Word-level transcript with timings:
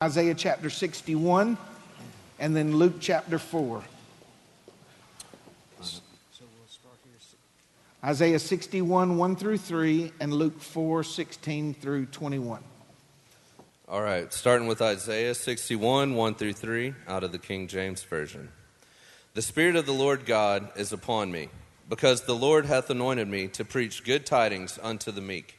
Isaiah 0.00 0.34
chapter 0.34 0.70
61 0.70 1.58
and 2.38 2.54
then 2.54 2.76
Luke 2.76 3.00
chapter 3.00 3.36
4. 3.36 3.82
Isaiah 8.04 8.38
61, 8.38 9.16
1 9.16 9.34
through 9.34 9.58
3, 9.58 10.12
and 10.20 10.32
Luke 10.32 10.60
4, 10.60 11.02
16 11.02 11.74
through 11.74 12.06
21. 12.06 12.62
All 13.88 14.00
right, 14.00 14.32
starting 14.32 14.68
with 14.68 14.80
Isaiah 14.80 15.34
61, 15.34 16.14
1 16.14 16.34
through 16.36 16.52
3, 16.52 16.94
out 17.08 17.24
of 17.24 17.32
the 17.32 17.38
King 17.38 17.66
James 17.66 18.04
Version. 18.04 18.50
The 19.34 19.42
Spirit 19.42 19.74
of 19.74 19.86
the 19.86 19.92
Lord 19.92 20.26
God 20.26 20.68
is 20.76 20.92
upon 20.92 21.32
me, 21.32 21.48
because 21.88 22.22
the 22.22 22.36
Lord 22.36 22.66
hath 22.66 22.88
anointed 22.88 23.26
me 23.26 23.48
to 23.48 23.64
preach 23.64 24.04
good 24.04 24.24
tidings 24.24 24.78
unto 24.80 25.10
the 25.10 25.20
meek. 25.20 25.56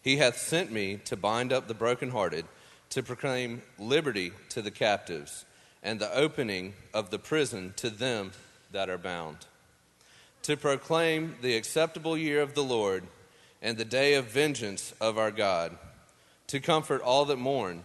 He 0.00 0.18
hath 0.18 0.38
sent 0.38 0.70
me 0.70 1.00
to 1.06 1.16
bind 1.16 1.52
up 1.52 1.66
the 1.66 1.74
brokenhearted 1.74 2.44
to 2.92 3.02
proclaim 3.02 3.62
liberty 3.78 4.32
to 4.50 4.60
the 4.60 4.70
captives 4.70 5.46
and 5.82 5.98
the 5.98 6.14
opening 6.14 6.74
of 6.92 7.08
the 7.08 7.18
prison 7.18 7.72
to 7.74 7.88
them 7.88 8.30
that 8.70 8.90
are 8.90 8.98
bound, 8.98 9.38
to 10.42 10.58
proclaim 10.58 11.34
the 11.40 11.56
acceptable 11.56 12.18
year 12.18 12.42
of 12.42 12.52
the 12.52 12.62
Lord 12.62 13.04
and 13.62 13.78
the 13.78 13.84
day 13.86 14.12
of 14.12 14.26
vengeance 14.26 14.92
of 15.00 15.16
our 15.16 15.30
God, 15.30 15.78
to 16.48 16.60
comfort 16.60 17.00
all 17.00 17.24
that 17.24 17.38
mourn, 17.38 17.82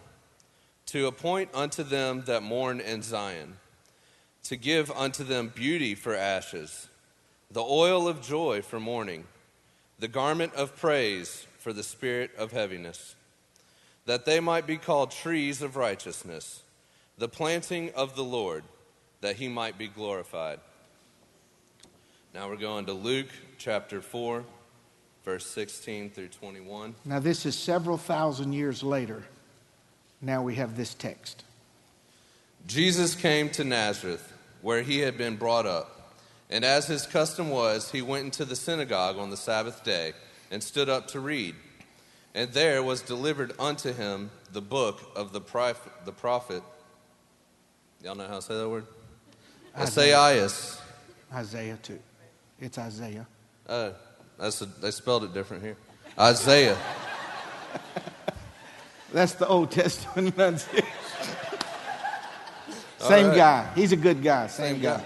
to 0.84 1.06
appoint 1.06 1.48
unto 1.54 1.82
them 1.82 2.24
that 2.26 2.42
mourn 2.42 2.78
in 2.78 3.00
Zion, 3.00 3.56
to 4.42 4.56
give 4.56 4.90
unto 4.90 5.24
them 5.24 5.50
beauty 5.54 5.94
for 5.94 6.14
ashes, 6.14 6.86
the 7.50 7.62
oil 7.62 8.06
of 8.06 8.20
joy 8.20 8.60
for 8.60 8.78
mourning, 8.78 9.24
the 9.98 10.06
garment 10.06 10.52
of 10.54 10.76
praise 10.76 11.46
for 11.58 11.72
the 11.72 11.82
spirit 11.82 12.30
of 12.36 12.52
heaviness 12.52 13.14
that 14.08 14.24
they 14.24 14.40
might 14.40 14.66
be 14.66 14.78
called 14.78 15.10
trees 15.10 15.60
of 15.60 15.76
righteousness, 15.76 16.62
the 17.18 17.28
planting 17.28 17.90
of 17.94 18.16
the 18.16 18.24
Lord, 18.24 18.64
that 19.20 19.36
he 19.36 19.48
might 19.48 19.76
be 19.76 19.86
glorified. 19.86 20.60
Now 22.32 22.48
we're 22.48 22.56
going 22.56 22.86
to 22.86 22.94
Luke 22.94 23.28
chapter 23.58 24.00
4, 24.00 24.44
verse 25.26 25.44
16 25.44 26.08
through 26.08 26.28
21. 26.28 26.94
Now, 27.04 27.18
this 27.18 27.44
is 27.44 27.54
several 27.54 27.98
thousand 27.98 28.54
years 28.54 28.82
later. 28.82 29.24
Now 30.22 30.40
we 30.42 30.54
have 30.54 30.74
this 30.74 30.94
text. 30.94 31.44
Jesus 32.66 33.14
came 33.14 33.50
to 33.50 33.62
Nazareth, 33.62 34.32
where 34.62 34.80
he 34.80 35.00
had 35.00 35.18
been 35.18 35.36
brought 35.36 35.66
up. 35.66 36.14
And 36.48 36.64
as 36.64 36.86
his 36.86 37.06
custom 37.06 37.50
was, 37.50 37.90
he 37.90 38.00
went 38.00 38.24
into 38.24 38.46
the 38.46 38.56
synagogue 38.56 39.18
on 39.18 39.28
the 39.28 39.36
Sabbath 39.36 39.84
day 39.84 40.14
and 40.50 40.62
stood 40.62 40.88
up 40.88 41.08
to 41.08 41.20
read. 41.20 41.54
And 42.34 42.52
there 42.52 42.82
was 42.82 43.02
delivered 43.02 43.52
unto 43.58 43.92
him 43.92 44.30
the 44.52 44.60
book 44.60 45.00
of 45.16 45.32
the 45.32 45.40
prophet. 45.40 45.92
The 46.04 46.12
prophet. 46.12 46.62
Y'all 48.02 48.14
know 48.14 48.26
how 48.26 48.36
to 48.36 48.42
say 48.42 48.56
that 48.56 48.68
word? 48.68 48.86
Isaiah. 49.76 50.48
Isaiah 51.32 51.78
too. 51.82 51.98
It's 52.60 52.78
Isaiah. 52.78 53.26
Uh, 53.68 53.90
that's 54.38 54.60
a, 54.62 54.66
they 54.66 54.90
spelled 54.90 55.24
it 55.24 55.34
different 55.34 55.62
here. 55.62 55.76
Isaiah. 56.18 56.76
that's 59.12 59.34
the 59.34 59.46
Old 59.46 59.70
Testament. 59.70 60.60
Same 62.98 63.28
right. 63.28 63.36
guy. 63.36 63.70
He's 63.74 63.92
a 63.92 63.96
good 63.96 64.22
guy. 64.22 64.48
Same, 64.48 64.74
Same 64.74 64.82
guy. 64.82 64.96
guy. 64.98 65.04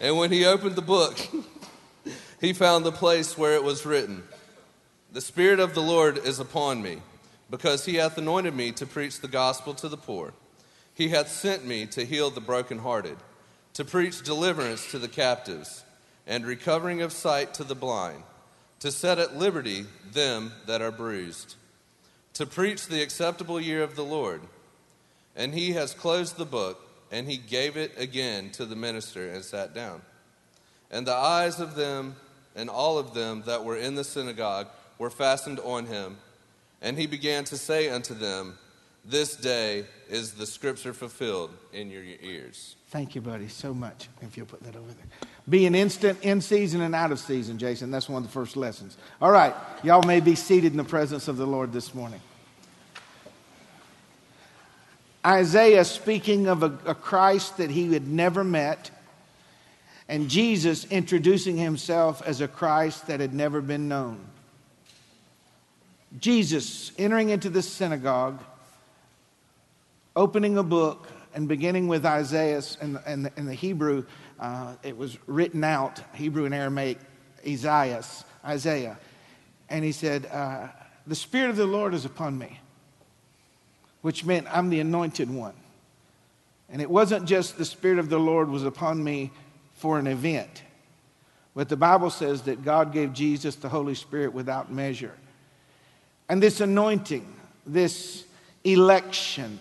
And 0.00 0.16
when 0.16 0.32
he 0.32 0.44
opened 0.44 0.76
the 0.76 0.82
book, 0.82 1.18
he 2.40 2.52
found 2.52 2.84
the 2.84 2.92
place 2.92 3.38
where 3.38 3.54
it 3.54 3.62
was 3.62 3.84
written. 3.86 4.22
The 5.10 5.20
Spirit 5.22 5.58
of 5.58 5.74
the 5.74 5.80
Lord 5.80 6.18
is 6.18 6.38
upon 6.38 6.82
me, 6.82 6.98
because 7.50 7.86
he 7.86 7.94
hath 7.94 8.18
anointed 8.18 8.54
me 8.54 8.72
to 8.72 8.84
preach 8.84 9.20
the 9.20 9.28
gospel 9.28 9.72
to 9.74 9.88
the 9.88 9.96
poor. 9.96 10.34
He 10.92 11.08
hath 11.08 11.30
sent 11.30 11.64
me 11.64 11.86
to 11.86 12.04
heal 12.04 12.28
the 12.28 12.42
brokenhearted, 12.42 13.16
to 13.72 13.84
preach 13.86 14.22
deliverance 14.22 14.90
to 14.90 14.98
the 14.98 15.08
captives, 15.08 15.82
and 16.26 16.44
recovering 16.44 17.00
of 17.00 17.14
sight 17.14 17.54
to 17.54 17.64
the 17.64 17.74
blind, 17.74 18.22
to 18.80 18.92
set 18.92 19.18
at 19.18 19.34
liberty 19.34 19.86
them 20.12 20.52
that 20.66 20.82
are 20.82 20.92
bruised, 20.92 21.54
to 22.34 22.44
preach 22.44 22.86
the 22.86 23.00
acceptable 23.02 23.58
year 23.58 23.82
of 23.82 23.96
the 23.96 24.04
Lord. 24.04 24.42
And 25.34 25.54
he 25.54 25.72
has 25.72 25.94
closed 25.94 26.36
the 26.36 26.44
book, 26.44 26.86
and 27.10 27.26
he 27.26 27.38
gave 27.38 27.78
it 27.78 27.92
again 27.96 28.50
to 28.50 28.66
the 28.66 28.76
minister 28.76 29.30
and 29.30 29.42
sat 29.42 29.74
down. 29.74 30.02
And 30.90 31.06
the 31.06 31.14
eyes 31.14 31.60
of 31.60 31.76
them 31.76 32.16
and 32.54 32.68
all 32.68 32.98
of 32.98 33.14
them 33.14 33.44
that 33.46 33.64
were 33.64 33.76
in 33.76 33.94
the 33.94 34.04
synagogue 34.04 34.68
were 34.98 35.10
fastened 35.10 35.60
on 35.60 35.86
him. 35.86 36.18
And 36.80 36.98
he 36.98 37.06
began 37.06 37.44
to 37.44 37.56
say 37.56 37.88
unto 37.88 38.14
them, 38.14 38.58
This 39.04 39.36
day 39.36 39.84
is 40.08 40.32
the 40.32 40.46
scripture 40.46 40.92
fulfilled 40.92 41.50
in 41.72 41.90
your 41.90 42.02
ears. 42.22 42.76
Thank 42.90 43.14
you, 43.14 43.20
buddy, 43.20 43.48
so 43.48 43.74
much. 43.74 44.08
If 44.22 44.36
you'll 44.36 44.46
put 44.46 44.62
that 44.62 44.76
over 44.76 44.86
there. 44.86 45.28
Be 45.48 45.66
an 45.66 45.74
instant 45.74 46.18
in 46.22 46.40
season 46.40 46.80
and 46.82 46.94
out 46.94 47.12
of 47.12 47.18
season, 47.18 47.58
Jason. 47.58 47.90
That's 47.90 48.08
one 48.08 48.22
of 48.22 48.28
the 48.28 48.32
first 48.32 48.56
lessons. 48.56 48.96
All 49.20 49.30
right, 49.30 49.54
y'all 49.82 50.02
may 50.02 50.20
be 50.20 50.34
seated 50.34 50.72
in 50.72 50.78
the 50.78 50.84
presence 50.84 51.28
of 51.28 51.36
the 51.36 51.46
Lord 51.46 51.72
this 51.72 51.94
morning. 51.94 52.20
Isaiah 55.26 55.84
speaking 55.84 56.46
of 56.46 56.62
a, 56.62 56.78
a 56.86 56.94
Christ 56.94 57.56
that 57.58 57.70
he 57.70 57.92
had 57.92 58.06
never 58.06 58.44
met, 58.44 58.90
and 60.08 60.30
Jesus 60.30 60.86
introducing 60.86 61.56
himself 61.56 62.22
as 62.24 62.40
a 62.40 62.48
Christ 62.48 63.08
that 63.08 63.20
had 63.20 63.34
never 63.34 63.60
been 63.60 63.88
known. 63.88 64.20
Jesus 66.16 66.92
entering 66.98 67.28
into 67.28 67.50
this 67.50 67.68
synagogue, 67.68 68.42
opening 70.16 70.56
a 70.56 70.62
book, 70.62 71.08
and 71.34 71.46
beginning 71.46 71.88
with 71.88 72.06
Isaiah 72.06 72.62
and, 72.80 72.98
and, 73.06 73.30
and 73.36 73.48
the 73.48 73.54
Hebrew, 73.54 74.04
uh, 74.40 74.74
it 74.82 74.96
was 74.96 75.18
written 75.26 75.62
out, 75.62 76.00
Hebrew 76.14 76.46
and 76.46 76.54
Aramaic, 76.54 76.98
Isaiah, 77.46 78.02
Isaiah. 78.44 78.98
And 79.68 79.84
he 79.84 79.92
said, 79.92 80.26
uh, 80.26 80.68
The 81.06 81.14
Spirit 81.14 81.50
of 81.50 81.56
the 81.56 81.66
Lord 81.66 81.94
is 81.94 82.04
upon 82.04 82.38
me, 82.38 82.58
which 84.02 84.24
meant 84.24 84.46
I'm 84.50 84.70
the 84.70 84.80
anointed 84.80 85.30
one. 85.30 85.54
And 86.70 86.82
it 86.82 86.90
wasn't 86.90 87.26
just 87.26 87.56
the 87.56 87.64
Spirit 87.64 87.98
of 87.98 88.08
the 88.08 88.18
Lord 88.18 88.48
was 88.48 88.64
upon 88.64 89.02
me 89.02 89.30
for 89.74 89.98
an 89.98 90.06
event, 90.06 90.62
but 91.54 91.68
the 91.68 91.76
Bible 91.76 92.10
says 92.10 92.42
that 92.42 92.64
God 92.64 92.92
gave 92.92 93.12
Jesus 93.12 93.54
the 93.56 93.68
Holy 93.68 93.94
Spirit 93.94 94.32
without 94.32 94.72
measure. 94.72 95.14
And 96.28 96.42
this 96.42 96.60
anointing, 96.60 97.26
this 97.66 98.24
election, 98.64 99.58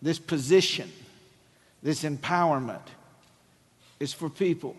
this 0.00 0.18
position, 0.18 0.90
this 1.82 2.04
empowerment 2.04 2.86
is 3.98 4.12
for 4.12 4.28
people. 4.28 4.76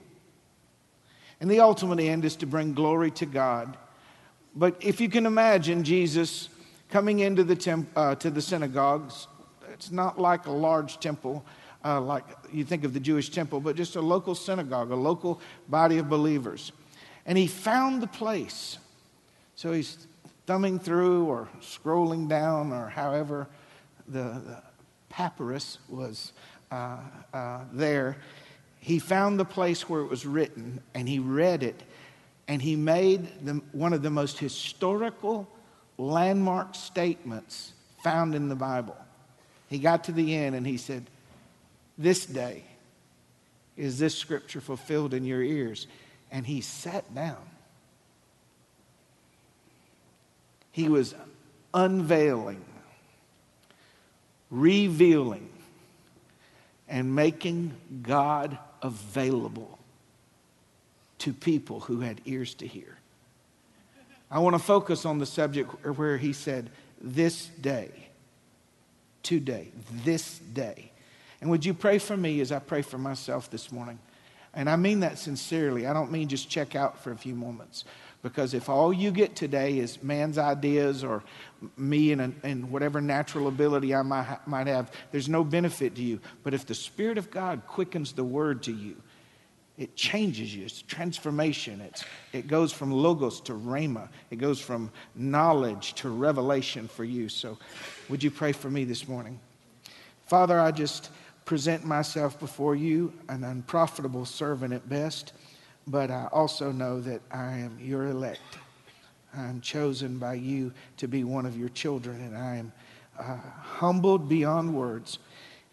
And 1.42 1.52
the 1.52 1.60
ultimate 1.60 2.00
end 2.00 2.24
is 2.24 2.36
to 2.38 2.46
bring 2.46 2.74
glory 2.74 3.12
to 3.12 3.26
God. 3.26 3.78
But 4.56 4.76
if 4.80 5.02
you 5.02 5.10
can 5.10 5.26
imagine 5.26 5.84
Jesus 5.84 6.50
coming 6.90 7.20
into 7.20 7.44
the, 7.44 7.56
temp, 7.56 7.90
uh, 7.96 8.16
to 8.16 8.30
the 8.30 8.42
synagogues, 8.42 9.28
it's 9.74 9.92
not 9.92 10.20
like 10.20 10.46
a 10.46 10.52
large 10.52 11.00
temple, 11.00 11.44
uh, 11.84 12.00
like 12.00 12.24
you 12.52 12.64
think 12.64 12.84
of 12.84 12.94
the 12.94 13.00
Jewish 13.00 13.30
temple, 13.30 13.60
but 13.60 13.76
just 13.76 13.96
a 13.96 14.02
local 14.02 14.36
synagogue, 14.36 14.92
a 14.92 14.96
local 14.96 15.42
body 15.68 15.98
of 15.98 16.08
believers. 16.08 16.72
And 17.26 17.38
he 17.38 17.48
found 17.48 18.02
the 18.02 18.08
place. 18.08 18.78
So 19.56 19.74
he's 19.74 20.08
thumbing 20.46 20.80
through 20.80 21.26
or 21.26 21.48
scrolling 21.62 22.28
down 22.28 22.72
or 22.72 22.90
however 22.90 23.48
the, 24.08 24.24
the 24.24 24.64
papyrus 25.10 25.78
was 25.90 26.34
uh, 26.72 26.98
uh, 27.34 27.62
there, 27.72 28.18
he 28.80 29.00
found 29.00 29.40
the 29.40 29.46
place 29.46 29.88
where 29.88 30.02
it 30.02 30.10
was 30.10 30.26
written 30.26 30.82
and 30.94 31.08
he 31.08 31.20
read 31.20 31.64
it 31.64 31.82
and 32.48 32.62
he 32.62 32.76
made 32.76 33.28
the, 33.46 33.62
one 33.72 33.94
of 33.94 34.02
the 34.02 34.10
most 34.10 34.38
historical 34.38 35.48
landmark 35.98 36.76
statements 36.76 37.74
found 38.04 38.36
in 38.36 38.50
the 38.50 38.56
Bible. 38.56 38.98
He 39.70 39.80
got 39.80 40.04
to 40.06 40.12
the 40.12 40.36
end 40.36 40.56
and 40.56 40.68
he 40.68 40.78
said, 40.78 41.06
This 41.98 42.26
day 42.26 42.64
is 43.78 43.98
this 43.98 44.16
scripture 44.16 44.62
fulfilled 44.62 45.14
in 45.14 45.26
your 45.26 45.42
ears. 45.42 45.88
And 46.32 46.46
he 46.46 46.62
sat 46.62 47.14
down. 47.14 47.38
He 50.74 50.90
was 50.90 51.14
unveiling, 51.72 52.66
revealing, 54.50 55.50
and 56.90 57.16
making 57.16 57.74
God 58.02 58.58
available 58.82 59.78
to 61.20 61.32
people 61.32 61.82
who 61.82 62.00
had 62.00 62.22
ears 62.26 62.56
to 62.56 62.68
hear. 62.68 62.98
I 64.32 64.40
want 64.40 64.56
to 64.56 64.60
focus 64.60 65.06
on 65.06 65.20
the 65.20 65.28
subject 65.28 65.86
where 65.86 66.18
he 66.18 66.34
said, 66.34 66.72
This 67.00 67.46
day, 67.62 67.92
today, 69.22 69.70
this 70.04 70.40
day. 70.40 70.92
And 71.40 71.52
would 71.52 71.64
you 71.64 71.76
pray 71.76 72.00
for 72.00 72.18
me 72.18 72.42
as 72.42 72.52
I 72.52 72.58
pray 72.58 72.82
for 72.82 72.98
myself 72.98 73.52
this 73.52 73.72
morning? 73.72 74.00
And 74.56 74.68
I 74.68 74.76
mean 74.76 75.02
that 75.02 75.20
sincerely. 75.20 75.86
I 75.86 75.94
don't 75.94 76.12
mean 76.12 76.30
just 76.30 76.50
check 76.50 76.76
out 76.76 77.04
for 77.04 77.12
a 77.12 77.16
few 77.16 77.36
moments. 77.36 77.86
Because 78.24 78.54
if 78.54 78.70
all 78.70 78.94
you 78.94 79.12
get 79.12 79.36
today 79.36 79.80
is 79.80 80.02
man's 80.02 80.38
ideas 80.38 81.04
or 81.04 81.24
me 81.76 82.14
and, 82.14 82.34
and 82.42 82.72
whatever 82.72 83.02
natural 83.02 83.50
ability 83.50 83.94
I 83.94 84.02
might, 84.02 84.40
might 84.48 84.68
have, 84.68 84.92
there's 85.12 85.28
no 85.28 85.44
benefit 85.44 85.94
to 85.96 86.02
you. 86.02 86.22
But 86.42 86.54
if 86.54 86.66
the 86.66 86.74
Spirit 86.74 87.18
of 87.18 87.30
God 87.30 87.64
quickens 87.68 88.14
the 88.14 88.24
word 88.24 88.64
to 88.64 88.72
you, 88.72 88.96
it 89.78 89.96
changes 89.98 90.56
you. 90.56 90.64
It's 90.64 90.82
transformation. 90.84 91.82
It's, 91.82 92.06
it 92.32 92.48
goes 92.48 92.72
from 92.72 92.92
logos 92.92 93.42
to 93.42 93.54
rhema. 93.54 94.08
It 94.32 94.38
goes 94.38 94.62
from 94.62 94.90
knowledge 95.16 95.94
to 95.96 96.10
revelation 96.10 96.88
for 96.88 97.04
you. 97.04 97.28
So, 97.28 97.58
would 98.08 98.24
you 98.24 98.32
pray 98.32 98.54
for 98.54 98.70
me 98.70 98.86
this 98.86 99.08
morning? 99.08 99.40
Father, 100.28 100.60
I 100.60 100.72
just 100.72 101.10
present 101.44 101.84
myself 101.84 102.40
before 102.40 102.76
you, 102.76 103.12
an 103.28 103.44
unprofitable 103.44 104.26
servant 104.26 104.74
at 104.74 104.88
best 104.88 105.34
but 105.88 106.12
I 106.12 106.28
also 106.32 106.72
know 106.72 107.02
that 107.02 107.22
I 107.32 107.58
am 107.58 107.78
your 107.80 108.08
elect. 108.08 108.58
I'm 109.36 109.62
chosen 109.62 110.18
by 110.20 110.36
you 110.36 110.72
to 110.98 111.08
be 111.08 111.24
one 111.24 111.46
of 111.46 111.58
your 111.58 111.70
children, 111.70 112.22
and 112.22 112.38
I 112.38 112.58
am 112.58 112.72
uh, 113.20 113.38
humbled 113.62 114.30
beyond 114.30 114.74
words. 114.74 115.20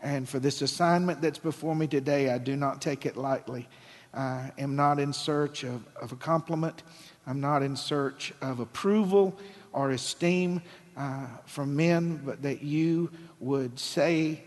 And 0.01 0.29
for 0.29 0.39
this 0.39 0.63
assignment 0.63 1.21
that's 1.21 1.39
before 1.39 1.77
me 1.77 1.87
today, 1.87 2.31
I 2.31 2.39
do 2.39 2.57
not 2.57 2.81
take 2.81 3.05
it 3.05 3.17
lightly. 3.17 3.69
I 4.15 4.51
am 4.59 4.77
not 4.77 4.99
in 4.99 5.13
search 5.13 5.63
of, 5.63 5.85
of 6.01 6.13
a 6.13 6.17
compliment, 6.17 6.83
I'm 7.27 7.41
not 7.41 7.63
in 7.63 7.77
search 7.77 8.33
of 8.41 8.61
approval 8.61 9.39
or 9.73 9.91
esteem 9.91 10.63
uh, 10.97 11.27
from 11.45 11.77
men, 11.77 12.21
but 12.25 12.43
that 12.43 12.63
you 12.63 13.11
would 13.39 13.79
say 13.79 14.43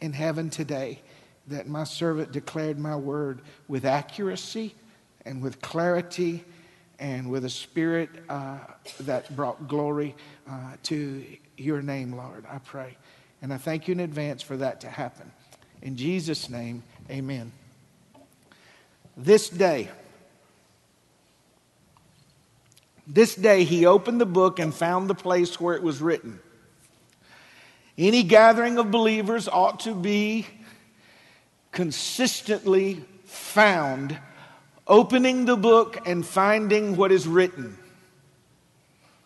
in 0.00 0.12
heaven 0.12 0.48
today 0.48 1.00
that 1.48 1.68
my 1.68 1.84
servant 1.84 2.32
declared 2.32 2.78
my 2.78 2.96
word 2.96 3.42
with 3.68 3.84
accuracy 3.84 4.74
and 5.24 5.42
with 5.42 5.60
clarity 5.60 6.44
and 6.98 7.30
with 7.30 7.44
a 7.44 7.50
spirit 7.50 8.10
uh, 8.28 8.58
that 9.00 9.34
brought 9.34 9.68
glory 9.68 10.14
uh, 10.48 10.72
to 10.84 11.24
your 11.56 11.82
name, 11.82 12.12
Lord. 12.12 12.44
I 12.50 12.58
pray. 12.58 12.96
And 13.42 13.52
I 13.52 13.58
thank 13.58 13.88
you 13.88 13.92
in 13.92 14.00
advance 14.00 14.42
for 14.42 14.56
that 14.56 14.80
to 14.82 14.88
happen. 14.88 15.30
In 15.82 15.96
Jesus' 15.96 16.48
name, 16.48 16.82
amen. 17.10 17.52
This 19.16 19.48
day, 19.48 19.88
this 23.06 23.34
day 23.34 23.64
he 23.64 23.86
opened 23.86 24.20
the 24.20 24.26
book 24.26 24.58
and 24.58 24.74
found 24.74 25.10
the 25.10 25.14
place 25.14 25.60
where 25.60 25.74
it 25.74 25.82
was 25.82 26.00
written. 26.00 26.40
Any 27.96 28.22
gathering 28.22 28.78
of 28.78 28.90
believers 28.90 29.46
ought 29.46 29.80
to 29.80 29.94
be 29.94 30.46
consistently 31.70 33.04
found 33.24 34.18
opening 34.86 35.44
the 35.44 35.56
book 35.56 36.06
and 36.06 36.24
finding 36.24 36.96
what 36.96 37.12
is 37.12 37.26
written. 37.26 37.78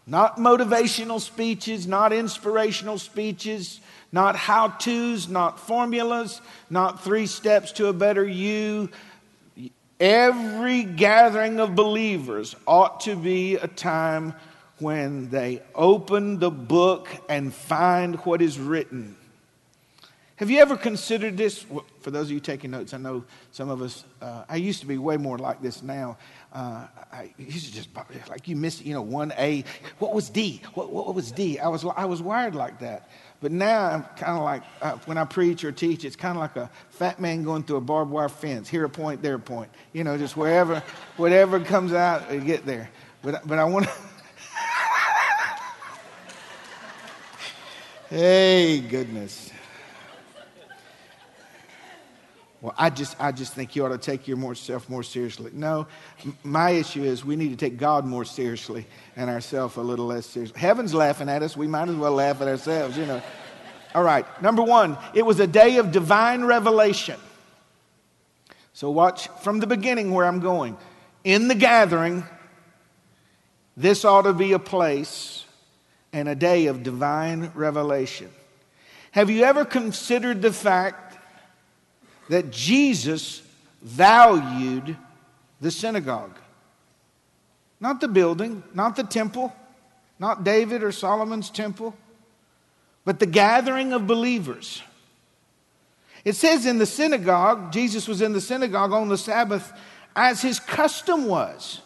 Not 0.06 0.38
motivational 0.38 1.20
speeches, 1.20 1.86
not 1.86 2.12
inspirational 2.12 2.98
speeches, 2.98 3.80
not 4.10 4.36
how 4.36 4.68
to's, 4.68 5.28
not 5.28 5.60
formulas, 5.60 6.40
not 6.70 7.04
three 7.04 7.26
steps 7.26 7.72
to 7.72 7.88
a 7.88 7.92
better 7.92 8.26
you. 8.26 8.88
Every 10.00 10.84
gathering 10.84 11.60
of 11.60 11.74
believers 11.74 12.54
ought 12.66 13.00
to 13.00 13.16
be 13.16 13.56
a 13.56 13.66
time 13.66 14.34
when 14.78 15.28
they 15.28 15.60
open 15.74 16.38
the 16.38 16.50
book 16.50 17.08
and 17.28 17.52
find 17.52 18.16
what 18.24 18.40
is 18.40 18.58
written. 18.58 19.16
Have 20.36 20.50
you 20.50 20.60
ever 20.60 20.76
considered 20.76 21.36
this? 21.36 21.66
For 22.08 22.12
those 22.12 22.28
of 22.28 22.32
you 22.32 22.40
taking 22.40 22.70
notes, 22.70 22.94
I 22.94 22.96
know 22.96 23.22
some 23.50 23.68
of 23.68 23.82
us, 23.82 24.06
uh, 24.22 24.44
I 24.48 24.56
used 24.56 24.80
to 24.80 24.86
be 24.86 24.96
way 24.96 25.18
more 25.18 25.36
like 25.36 25.60
this 25.60 25.82
now. 25.82 26.16
Uh, 26.54 26.86
I 27.12 27.34
used 27.36 27.66
to 27.66 27.72
just, 27.74 27.90
like 28.30 28.48
you 28.48 28.56
missed, 28.56 28.82
you 28.82 28.94
know, 28.94 29.04
1A. 29.04 29.66
What 29.98 30.14
was 30.14 30.30
D? 30.30 30.62
What, 30.72 30.90
what 30.90 31.14
was 31.14 31.30
D? 31.30 31.58
I 31.58 31.68
was, 31.68 31.84
I 31.84 32.06
was 32.06 32.22
wired 32.22 32.54
like 32.54 32.78
that. 32.78 33.10
But 33.42 33.52
now 33.52 33.90
I'm 33.90 34.04
kind 34.16 34.38
of 34.38 34.42
like, 34.42 34.62
uh, 34.80 34.92
when 35.04 35.18
I 35.18 35.26
preach 35.26 35.64
or 35.64 35.70
teach, 35.70 36.06
it's 36.06 36.16
kind 36.16 36.38
of 36.38 36.40
like 36.40 36.56
a 36.56 36.70
fat 36.88 37.20
man 37.20 37.42
going 37.42 37.62
through 37.62 37.76
a 37.76 37.82
barbed 37.82 38.10
wire 38.10 38.30
fence. 38.30 38.70
Here 38.70 38.86
a 38.86 38.88
point, 38.88 39.20
there 39.20 39.34
a 39.34 39.38
point. 39.38 39.68
You 39.92 40.02
know, 40.02 40.16
just 40.16 40.34
wherever, 40.34 40.82
whatever 41.18 41.60
comes 41.60 41.92
out, 41.92 42.26
get 42.46 42.64
there. 42.64 42.88
But, 43.20 43.46
but 43.46 43.58
I 43.58 43.64
want 43.64 43.84
to. 43.84 43.92
hey, 48.16 48.80
goodness. 48.80 49.52
Well, 52.60 52.74
I 52.76 52.90
just, 52.90 53.20
I 53.20 53.30
just 53.30 53.54
think 53.54 53.76
you 53.76 53.86
ought 53.86 53.90
to 53.90 53.98
take 53.98 54.26
yourself 54.26 54.88
more 54.88 55.04
seriously. 55.04 55.52
No, 55.54 55.86
my 56.42 56.70
issue 56.70 57.04
is 57.04 57.24
we 57.24 57.36
need 57.36 57.50
to 57.50 57.56
take 57.56 57.76
God 57.76 58.04
more 58.04 58.24
seriously 58.24 58.84
and 59.14 59.30
ourselves 59.30 59.76
a 59.76 59.80
little 59.80 60.06
less 60.06 60.26
seriously. 60.26 60.58
Heaven's 60.58 60.92
laughing 60.92 61.28
at 61.28 61.42
us. 61.42 61.56
We 61.56 61.68
might 61.68 61.88
as 61.88 61.94
well 61.94 62.12
laugh 62.12 62.40
at 62.40 62.48
ourselves, 62.48 62.98
you 62.98 63.06
know. 63.06 63.22
All 63.94 64.02
right, 64.02 64.26
number 64.42 64.62
one, 64.62 64.98
it 65.14 65.24
was 65.24 65.38
a 65.38 65.46
day 65.46 65.76
of 65.76 65.92
divine 65.92 66.44
revelation. 66.44 67.18
So, 68.72 68.90
watch 68.90 69.28
from 69.42 69.60
the 69.60 69.66
beginning 69.66 70.12
where 70.12 70.26
I'm 70.26 70.40
going. 70.40 70.76
In 71.24 71.48
the 71.48 71.54
gathering, 71.54 72.24
this 73.76 74.04
ought 74.04 74.22
to 74.22 74.32
be 74.32 74.52
a 74.52 74.58
place 74.58 75.44
and 76.12 76.28
a 76.28 76.34
day 76.34 76.66
of 76.66 76.82
divine 76.82 77.52
revelation. 77.54 78.30
Have 79.12 79.30
you 79.30 79.44
ever 79.44 79.64
considered 79.64 80.42
the 80.42 80.52
fact 80.52 81.07
that 82.28 82.50
Jesus 82.50 83.42
valued 83.82 84.96
the 85.60 85.70
synagogue. 85.70 86.36
Not 87.80 88.00
the 88.00 88.08
building, 88.08 88.62
not 88.74 88.96
the 88.96 89.04
temple, 89.04 89.54
not 90.18 90.44
David 90.44 90.82
or 90.82 90.92
Solomon's 90.92 91.50
temple, 91.50 91.94
but 93.04 93.20
the 93.20 93.26
gathering 93.26 93.92
of 93.92 94.06
believers. 94.06 94.82
It 96.24 96.34
says 96.34 96.66
in 96.66 96.78
the 96.78 96.86
synagogue, 96.86 97.72
Jesus 97.72 98.08
was 98.08 98.20
in 98.20 98.32
the 98.32 98.40
synagogue 98.40 98.92
on 98.92 99.08
the 99.08 99.16
Sabbath 99.16 99.72
as 100.14 100.42
his 100.42 100.60
custom 100.60 101.26
was. 101.26 101.80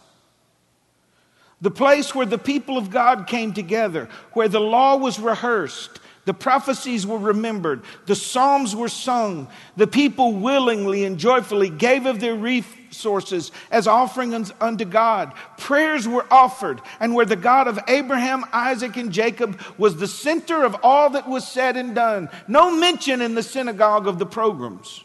The 1.61 1.71
place 1.71 2.15
where 2.15 2.27
the 2.27 2.39
people 2.39 2.77
of 2.77 2.91
God 2.91 3.29
came 3.29 3.53
together, 3.53 4.09
where 4.33 4.49
the 4.49 4.61
law 4.61 4.97
was 4.97 5.21
rehearsed, 5.21 6.01
the 6.25 6.35
prophecies 6.35 7.05
were 7.05 7.19
remembered. 7.19 7.83
The 8.07 8.15
psalms 8.15 8.77
were 8.77 8.89
sung. 8.89 9.49
The 9.77 9.89
people 9.89 10.35
willingly 10.35 11.05
and 11.05 11.19
joyfully 11.19 11.69
gave 11.69 12.07
of 12.07 12.21
their 12.21 12.37
resources 12.37 13.51
as 13.73 13.89
offerings 13.89 14.53
unto 14.61 14.85
God. 14.85 15.33
Prayers 15.59 16.07
were 16.07 16.27
offered, 16.31 16.81
and 17.01 17.15
where 17.15 17.27
the 17.27 17.35
God 17.35 17.67
of 17.67 17.81
Abraham, 17.89 18.45
Isaac, 18.53 18.97
and 18.97 19.11
Jacob 19.11 19.61
was 19.79 19.97
the 19.97 20.07
center 20.07 20.63
of 20.63 20.77
all 20.85 21.11
that 21.11 21.29
was 21.29 21.47
said 21.47 21.77
and 21.77 21.93
done. 21.93 22.29
No 22.47 22.71
mention 22.71 23.21
in 23.21 23.35
the 23.35 23.43
synagogue 23.43 24.07
of 24.07 24.21
the 24.21 24.27
programs. 24.27 25.03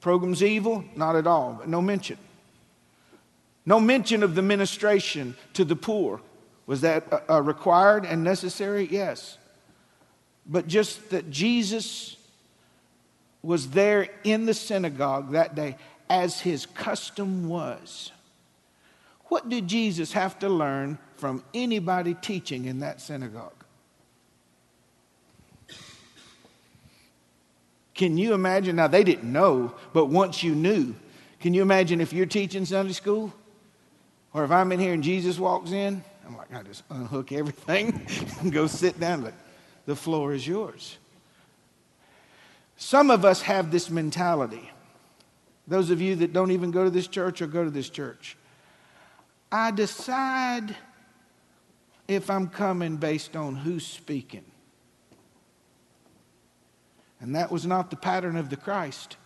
Programs 0.00 0.44
evil? 0.44 0.84
Not 0.94 1.16
at 1.16 1.26
all, 1.26 1.56
but 1.58 1.68
no 1.68 1.82
mention. 1.82 2.18
No 3.66 3.80
mention 3.80 4.22
of 4.22 4.36
the 4.36 4.42
ministration 4.42 5.34
to 5.54 5.64
the 5.64 5.74
poor. 5.74 6.20
Was 6.66 6.82
that 6.82 7.12
uh, 7.12 7.20
uh 7.28 7.42
required 7.42 8.04
and 8.04 8.22
necessary? 8.22 8.86
Yes 8.88 9.38
but 10.46 10.66
just 10.66 11.10
that 11.10 11.30
Jesus 11.30 12.16
was 13.42 13.70
there 13.70 14.08
in 14.24 14.46
the 14.46 14.54
synagogue 14.54 15.32
that 15.32 15.54
day 15.54 15.76
as 16.08 16.40
his 16.40 16.66
custom 16.66 17.48
was. 17.48 18.10
What 19.26 19.48
did 19.48 19.68
Jesus 19.68 20.12
have 20.12 20.38
to 20.40 20.48
learn 20.48 20.98
from 21.16 21.42
anybody 21.52 22.14
teaching 22.14 22.66
in 22.66 22.80
that 22.80 23.00
synagogue? 23.00 23.52
Can 27.94 28.18
you 28.18 28.34
imagine? 28.34 28.76
Now, 28.76 28.88
they 28.88 29.04
didn't 29.04 29.30
know, 29.30 29.74
but 29.92 30.06
once 30.06 30.42
you 30.42 30.54
knew, 30.54 30.94
can 31.40 31.54
you 31.54 31.62
imagine 31.62 32.00
if 32.00 32.12
you're 32.12 32.26
teaching 32.26 32.64
Sunday 32.64 32.92
school? 32.92 33.32
Or 34.32 34.44
if 34.44 34.50
I'm 34.50 34.72
in 34.72 34.80
here 34.80 34.92
and 34.92 35.02
Jesus 35.02 35.38
walks 35.38 35.70
in, 35.70 36.02
I'm 36.26 36.36
like, 36.36 36.52
I 36.52 36.62
just 36.62 36.82
unhook 36.90 37.30
everything 37.30 38.04
and 38.40 38.52
go 38.52 38.66
sit 38.66 38.98
down. 38.98 39.22
Like, 39.22 39.34
the 39.86 39.96
floor 39.96 40.32
is 40.32 40.46
yours. 40.46 40.98
Some 42.76 43.10
of 43.10 43.24
us 43.24 43.42
have 43.42 43.70
this 43.70 43.90
mentality. 43.90 44.70
Those 45.66 45.90
of 45.90 46.00
you 46.00 46.16
that 46.16 46.32
don't 46.32 46.50
even 46.50 46.70
go 46.70 46.84
to 46.84 46.90
this 46.90 47.06
church 47.06 47.40
or 47.40 47.46
go 47.46 47.64
to 47.64 47.70
this 47.70 47.88
church. 47.88 48.36
I 49.50 49.70
decide 49.70 50.76
if 52.08 52.28
I'm 52.28 52.48
coming 52.48 52.96
based 52.96 53.36
on 53.36 53.56
who's 53.56 53.86
speaking. 53.86 54.44
And 57.20 57.34
that 57.36 57.50
was 57.50 57.64
not 57.64 57.90
the 57.90 57.96
pattern 57.96 58.36
of 58.36 58.50
the 58.50 58.56
Christ. 58.56 59.16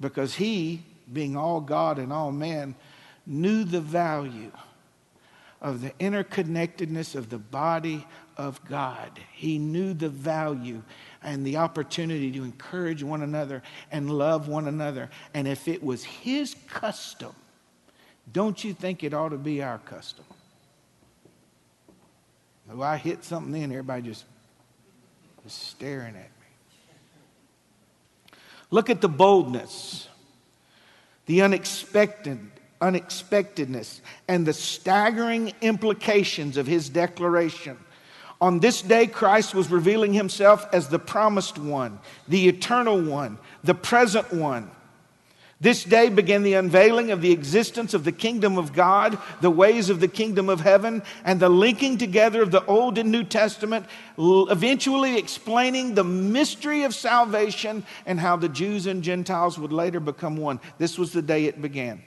Because 0.00 0.34
he, 0.34 0.82
being 1.12 1.36
all 1.36 1.60
God 1.60 1.98
and 1.98 2.12
all 2.12 2.32
man, 2.32 2.74
knew 3.26 3.62
the 3.62 3.80
value 3.80 4.50
of 5.60 5.80
the 5.80 5.90
interconnectedness 6.00 7.14
of 7.14 7.30
the 7.30 7.38
body 7.38 8.06
of 8.36 8.62
God. 8.68 9.18
He 9.32 9.58
knew 9.58 9.94
the 9.94 10.08
value 10.08 10.82
and 11.22 11.46
the 11.46 11.56
opportunity 11.56 12.30
to 12.32 12.44
encourage 12.44 13.02
one 13.02 13.22
another 13.22 13.62
and 13.90 14.10
love 14.10 14.48
one 14.48 14.68
another. 14.68 15.10
And 15.34 15.48
if 15.48 15.66
it 15.68 15.82
was 15.82 16.04
his 16.04 16.54
custom 16.68 17.34
Don't 18.32 18.62
you 18.64 18.74
think 18.74 19.04
it 19.04 19.14
ought 19.14 19.30
to 19.30 19.38
be 19.38 19.62
our 19.62 19.78
custom? 19.78 20.24
Oh, 22.72 22.82
I 22.82 22.96
hit 22.96 23.22
something 23.22 23.60
in, 23.60 23.70
everybody 23.70 24.02
just, 24.02 24.24
just 25.44 25.68
staring 25.68 26.16
at 26.16 26.30
me. 26.30 26.46
Look 28.72 28.90
at 28.90 29.00
the 29.00 29.08
boldness, 29.08 30.08
the 31.26 31.42
unexpected, 31.42 32.40
unexpectedness, 32.80 34.00
and 34.28 34.46
the 34.46 34.52
staggering 34.52 35.52
implications 35.60 36.56
of 36.56 36.66
his 36.66 36.88
declaration. 36.88 37.76
On 38.40 38.60
this 38.60 38.82
day, 38.82 39.06
Christ 39.06 39.54
was 39.54 39.70
revealing 39.70 40.12
himself 40.12 40.66
as 40.72 40.88
the 40.88 40.98
promised 40.98 41.58
one, 41.58 41.98
the 42.28 42.48
eternal 42.48 43.00
one, 43.00 43.38
the 43.64 43.74
present 43.74 44.32
one. 44.32 44.70
This 45.58 45.84
day 45.84 46.10
began 46.10 46.42
the 46.42 46.52
unveiling 46.52 47.12
of 47.12 47.22
the 47.22 47.32
existence 47.32 47.94
of 47.94 48.04
the 48.04 48.12
kingdom 48.12 48.58
of 48.58 48.74
God, 48.74 49.16
the 49.40 49.50
ways 49.50 49.88
of 49.88 50.00
the 50.00 50.08
kingdom 50.08 50.50
of 50.50 50.60
heaven, 50.60 51.02
and 51.24 51.40
the 51.40 51.48
linking 51.48 51.96
together 51.96 52.42
of 52.42 52.50
the 52.50 52.62
Old 52.66 52.98
and 52.98 53.10
New 53.10 53.24
Testament, 53.24 53.86
eventually 54.18 55.16
explaining 55.16 55.94
the 55.94 56.04
mystery 56.04 56.82
of 56.82 56.94
salvation 56.94 57.86
and 58.04 58.20
how 58.20 58.36
the 58.36 58.50
Jews 58.50 58.86
and 58.86 59.02
Gentiles 59.02 59.58
would 59.58 59.72
later 59.72 59.98
become 59.98 60.36
one. 60.36 60.60
This 60.76 60.98
was 60.98 61.14
the 61.14 61.22
day 61.22 61.46
it 61.46 61.62
began. 61.62 62.02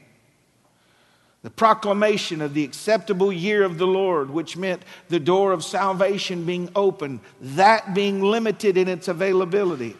The 1.42 1.50
proclamation 1.50 2.42
of 2.42 2.54
the 2.54 2.66
acceptable 2.66 3.32
year 3.32 3.64
of 3.64 3.78
the 3.78 3.88
Lord, 3.88 4.30
which 4.30 4.58
meant 4.58 4.84
the 5.08 5.22
door 5.22 5.54
of 5.54 5.64
salvation 5.64 6.44
being 6.44 6.70
open, 6.76 7.22
that 7.40 7.94
being 7.94 8.22
limited 8.22 8.76
in 8.76 8.90
its 8.90 9.08
availability, 9.08 9.96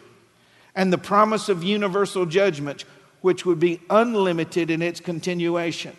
and 0.74 0.92
the 0.92 0.98
promise 0.98 1.48
of 1.48 1.64
universal 1.64 2.26
judgment, 2.26 2.84
which 3.22 3.46
would 3.46 3.58
be 3.58 3.80
unlimited 3.88 4.70
in 4.70 4.82
its 4.82 5.00
continuation. 5.00 5.96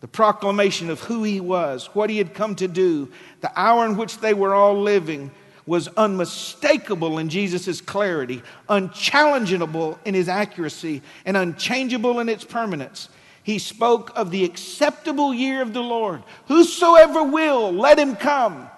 The 0.00 0.08
proclamation 0.08 0.90
of 0.90 1.00
who 1.00 1.24
he 1.24 1.40
was, 1.40 1.86
what 1.94 2.10
he 2.10 2.18
had 2.18 2.34
come 2.34 2.54
to 2.56 2.68
do, 2.68 3.10
the 3.40 3.50
hour 3.58 3.84
in 3.86 3.96
which 3.96 4.18
they 4.18 4.34
were 4.34 4.54
all 4.54 4.80
living 4.80 5.30
was 5.66 5.88
unmistakable 5.88 7.18
in 7.18 7.28
Jesus' 7.28 7.80
clarity, 7.80 8.42
unchallengeable 8.68 9.98
in 10.04 10.14
his 10.14 10.28
accuracy, 10.28 11.02
and 11.24 11.36
unchangeable 11.36 12.20
in 12.20 12.28
its 12.28 12.44
permanence. 12.44 13.08
He 13.44 13.60
spoke 13.60 14.10
of 14.16 14.32
the 14.32 14.44
acceptable 14.44 15.32
year 15.32 15.62
of 15.62 15.72
the 15.72 15.82
Lord. 15.82 16.24
Whosoever 16.48 17.22
will, 17.22 17.70
let 17.72 17.98
him 17.98 18.16
come. 18.16 18.68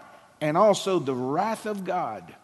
And 0.43 0.59
also 0.59 0.99
the 0.99 1.15
wrath 1.15 1.65
of 1.65 1.85
God 1.85 2.35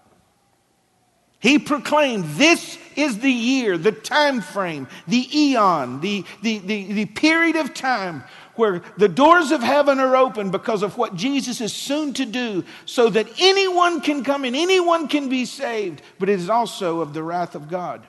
he 1.43 1.59
proclaimed 1.59 2.25
this 2.37 2.79
is 2.95 3.19
the 3.19 3.31
year, 3.31 3.77
the 3.77 3.91
time 3.91 4.41
frame, 4.41 4.87
the 5.09 5.29
eon, 5.37 6.01
the, 6.01 6.25
the, 6.41 6.59
the, 6.59 6.93
the, 6.93 7.05
period 7.05 7.57
of 7.57 7.75
time 7.75 8.23
where 8.55 8.81
the 8.97 9.09
doors 9.09 9.51
of 9.51 9.61
heaven 9.61 9.99
are 9.99 10.15
open 10.15 10.53
because 10.53 10.85
of 10.85 10.97
what 10.97 11.17
Jesus 11.17 11.61
is 11.61 11.73
soon 11.73 12.15
to 12.15 12.25
do, 12.25 12.63
so 12.85 13.11
that 13.11 13.27
anyone 13.41 14.01
can 14.01 14.23
come 14.23 14.45
and 14.45 14.55
anyone 14.55 15.09
can 15.09 15.29
be 15.29 15.45
saved, 15.45 16.01
but 16.21 16.29
it 16.29 16.39
is 16.39 16.49
also 16.49 17.01
of 17.01 17.13
the 17.13 17.25
wrath 17.25 17.57
of 17.57 17.69
God. 17.69 18.07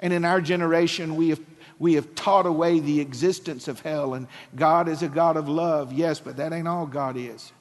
And 0.00 0.14
in 0.14 0.24
our 0.24 0.40
generation, 0.40 1.16
we 1.16 1.28
have, 1.28 1.40
we 1.78 1.94
have 1.94 2.14
taught 2.14 2.46
away 2.46 2.80
the 2.80 3.00
existence 3.00 3.68
of 3.68 3.80
hell, 3.80 4.14
and 4.14 4.26
God 4.54 4.88
is 4.88 5.02
a 5.02 5.08
God 5.08 5.36
of 5.36 5.48
love, 5.48 5.92
yes, 5.92 6.20
but 6.20 6.36
that 6.38 6.52
ain't 6.52 6.68
all 6.68 6.86
God 6.86 7.16
is. 7.16 7.52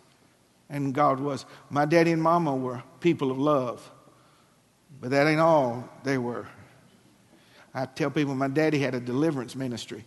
And 0.69 0.93
God 0.93 1.19
was. 1.19 1.45
My 1.69 1.85
daddy 1.85 2.11
and 2.11 2.21
mama 2.21 2.55
were 2.55 2.81
people 2.99 3.29
of 3.29 3.37
love. 3.37 3.91
But 5.01 5.11
that 5.11 5.27
ain't 5.27 5.39
all 5.39 5.87
they 6.03 6.17
were. 6.17 6.47
I 7.73 7.85
tell 7.85 8.09
people 8.09 8.35
my 8.35 8.47
daddy 8.47 8.79
had 8.79 8.95
a 8.95 8.99
deliverance 8.99 9.55
ministry. 9.55 10.05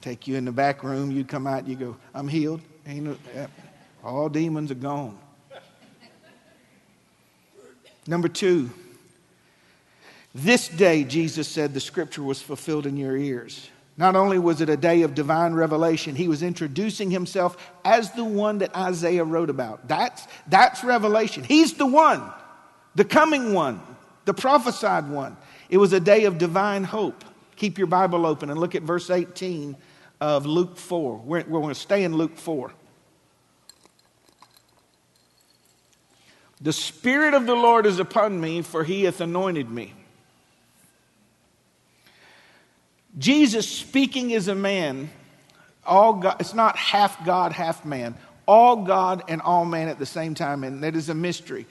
Take 0.00 0.28
you 0.28 0.36
in 0.36 0.44
the 0.44 0.52
back 0.52 0.84
room, 0.84 1.10
you 1.10 1.24
come 1.24 1.46
out, 1.46 1.66
you 1.66 1.76
go, 1.76 1.96
I'm 2.14 2.28
healed. 2.28 2.60
Ain't 2.86 3.08
uh, 3.08 3.46
all 4.04 4.28
demons 4.28 4.70
are 4.70 4.76
gone. 4.76 5.18
Number 8.06 8.28
two, 8.28 8.70
this 10.34 10.68
day, 10.68 11.04
Jesus 11.04 11.46
said, 11.46 11.74
the 11.74 11.80
scripture 11.80 12.22
was 12.22 12.42
fulfilled 12.42 12.86
in 12.86 12.96
your 12.96 13.16
ears. 13.16 13.70
Not 13.96 14.16
only 14.16 14.38
was 14.38 14.60
it 14.60 14.68
a 14.68 14.76
day 14.76 15.02
of 15.02 15.14
divine 15.14 15.52
revelation, 15.52 16.16
he 16.16 16.26
was 16.26 16.42
introducing 16.42 17.10
himself 17.10 17.56
as 17.84 18.10
the 18.12 18.24
one 18.24 18.58
that 18.58 18.74
Isaiah 18.74 19.22
wrote 19.22 19.50
about. 19.50 19.86
That's, 19.86 20.26
that's 20.48 20.82
revelation. 20.82 21.44
He's 21.44 21.74
the 21.74 21.86
one 21.86 22.32
the 22.94 23.04
coming 23.04 23.52
one, 23.52 23.80
the 24.24 24.34
prophesied 24.34 25.08
one. 25.08 25.36
It 25.68 25.78
was 25.78 25.92
a 25.92 26.00
day 26.00 26.24
of 26.24 26.38
divine 26.38 26.84
hope. 26.84 27.24
Keep 27.56 27.78
your 27.78 27.86
Bible 27.86 28.26
open 28.26 28.50
and 28.50 28.58
look 28.58 28.74
at 28.74 28.82
verse 28.82 29.10
18 29.10 29.76
of 30.20 30.46
Luke 30.46 30.76
4. 30.76 31.16
We're, 31.18 31.44
we're 31.48 31.60
going 31.60 31.74
to 31.74 31.80
stay 31.80 32.04
in 32.04 32.16
Luke 32.16 32.36
4. 32.36 32.72
The 36.60 36.72
Spirit 36.72 37.34
of 37.34 37.46
the 37.46 37.54
Lord 37.54 37.84
is 37.84 37.98
upon 37.98 38.40
me, 38.40 38.62
for 38.62 38.84
he 38.84 39.04
hath 39.04 39.20
anointed 39.20 39.68
me. 39.68 39.92
Jesus 43.24 43.66
speaking 43.66 44.34
as 44.34 44.48
a 44.48 44.54
man, 44.54 45.08
all 45.86 46.12
God, 46.12 46.36
it's 46.40 46.52
not 46.52 46.76
half 46.76 47.24
God, 47.24 47.52
half 47.52 47.82
man, 47.82 48.16
all 48.46 48.84
God 48.84 49.22
and 49.28 49.40
all 49.40 49.64
man 49.64 49.88
at 49.88 49.98
the 49.98 50.04
same 50.04 50.34
time, 50.34 50.62
and 50.62 50.82
that 50.82 50.94
is 50.94 51.08
a 51.08 51.14
mystery. 51.14 51.64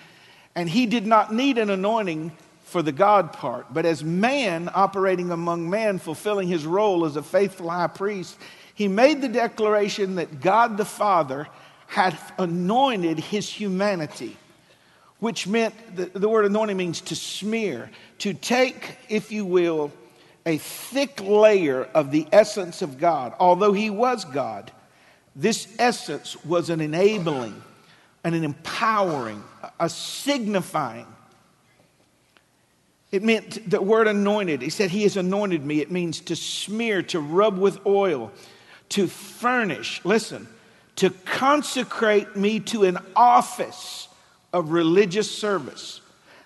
And 0.56 0.68
he 0.68 0.88
did 0.88 1.06
not 1.06 1.32
need 1.32 1.60
an 1.60 1.70
anointing 1.70 2.32
for 2.64 2.82
the 2.82 2.92
God 2.92 3.34
part. 3.34 3.72
But 3.72 3.86
as 3.86 4.04
man 4.04 4.68
operating 4.74 5.30
among 5.30 5.70
man, 5.70 6.00
fulfilling 6.00 6.48
his 6.48 6.66
role 6.66 7.06
as 7.06 7.18
a 7.18 7.22
faithful 7.22 7.70
high 7.70 7.86
priest, 7.86 8.36
he 8.74 8.88
made 8.88 9.22
the 9.22 9.30
declaration 9.30 10.16
that 10.16 10.42
God 10.42 10.76
the 10.76 10.86
Father 10.86 11.48
had 11.86 12.18
anointed 12.40 13.20
his 13.20 13.48
humanity, 13.48 14.38
which 15.20 15.46
meant 15.46 15.76
the, 15.96 16.06
the 16.06 16.28
word 16.28 16.46
anointing 16.46 16.78
means 16.78 17.00
to 17.02 17.16
smear, 17.16 17.92
to 18.18 18.34
take, 18.34 18.98
if 19.08 19.32
you 19.32 19.46
will, 19.46 19.92
a 20.46 20.58
thick 20.58 21.22
layer 21.22 21.84
of 21.94 22.12
the 22.12 22.28
essence 22.32 22.82
of 22.82 22.98
God. 22.98 23.34
Although 23.40 23.74
he 23.74 23.90
was 23.90 24.26
God, 24.26 24.72
this 25.36 25.68
essence 25.80 26.44
was 26.46 26.70
an 26.70 26.82
enabling 26.82 27.62
and 28.24 28.36
an 28.36 28.44
empowering, 28.44 29.44
a 29.80 29.90
signifying. 29.90 31.08
It 33.12 33.24
meant 33.24 33.70
the 33.70 33.82
word 33.82 34.08
anointed. 34.08 34.62
He 34.62 34.70
said, 34.70 34.90
He 34.90 35.04
has 35.04 35.18
anointed 35.18 35.64
me. 35.64 35.82
It 35.82 35.92
means 35.92 36.20
to 36.22 36.36
smear, 36.36 37.04
to 37.04 37.20
rub 37.20 37.58
with 37.58 37.86
oil, 37.86 38.32
to 38.90 39.08
furnish, 39.08 40.02
listen, 40.04 40.48
to 40.96 41.10
consecrate 41.10 42.36
me 42.36 42.60
to 42.60 42.84
an 42.84 42.98
office 43.16 44.08
of 44.52 44.72
religious 44.72 45.30
service. 45.30 46.02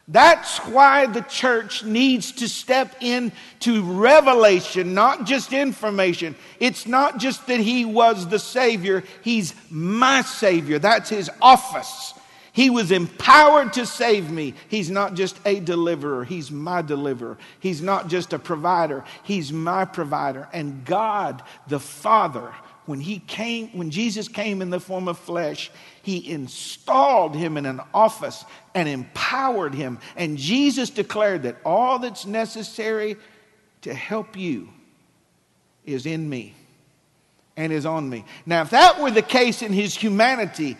That's 0.09 0.59
why 0.59 1.05
the 1.07 1.21
church 1.21 1.83
needs 1.83 2.31
to 2.33 2.47
step 2.47 2.95
into 3.01 3.83
revelation, 3.83 4.93
not 4.93 5.25
just 5.25 5.51
information. 5.51 6.35
It's 6.61 6.87
not 6.87 7.17
just 7.17 7.45
that 7.47 7.59
he 7.59 7.83
was 7.83 8.27
the 8.29 8.39
Savior, 8.39 9.03
he's 9.21 9.53
my 9.69 10.21
Savior. 10.21 10.79
That's 10.79 11.09
his 11.09 11.29
office. 11.41 12.13
He 12.53 12.71
was 12.71 12.91
empowered 12.91 13.73
to 13.73 13.85
save 13.85 14.31
me. 14.31 14.55
He's 14.67 14.89
not 14.89 15.13
just 15.13 15.37
a 15.45 15.59
deliverer, 15.59 16.23
He's 16.23 16.49
my 16.49 16.81
deliverer. 16.81 17.37
He's 17.59 17.83
not 17.83 18.07
just 18.07 18.33
a 18.33 18.39
provider, 18.39 19.03
He's 19.23 19.53
my 19.53 19.85
provider. 19.85 20.47
And 20.53 20.83
God, 20.83 21.43
the 21.67 21.79
Father, 21.79 22.51
when 22.87 23.01
he 23.01 23.19
came 23.19 23.67
when 23.77 23.91
jesus 23.91 24.29
came 24.29 24.61
in 24.61 24.69
the 24.69 24.79
form 24.79 25.09
of 25.09 25.19
flesh 25.19 25.69
he 26.07 26.31
installed 26.31 27.35
him 27.35 27.57
in 27.57 27.65
an 27.65 27.81
office 27.93 28.45
and 28.73 28.87
empowered 28.87 29.75
him 29.75 29.99
and 30.15 30.37
jesus 30.37 30.89
declared 30.89 31.43
that 31.43 31.57
all 31.65 31.99
that's 31.99 32.25
necessary 32.25 33.17
to 33.81 33.93
help 33.93 34.37
you 34.37 34.69
is 35.85 36.05
in 36.05 36.29
me 36.29 36.53
and 37.57 37.73
is 37.73 37.85
on 37.85 38.09
me 38.09 38.23
now 38.45 38.61
if 38.61 38.69
that 38.69 39.01
were 39.01 39.11
the 39.11 39.21
case 39.21 39.61
in 39.61 39.73
his 39.73 39.93
humanity 39.93 40.77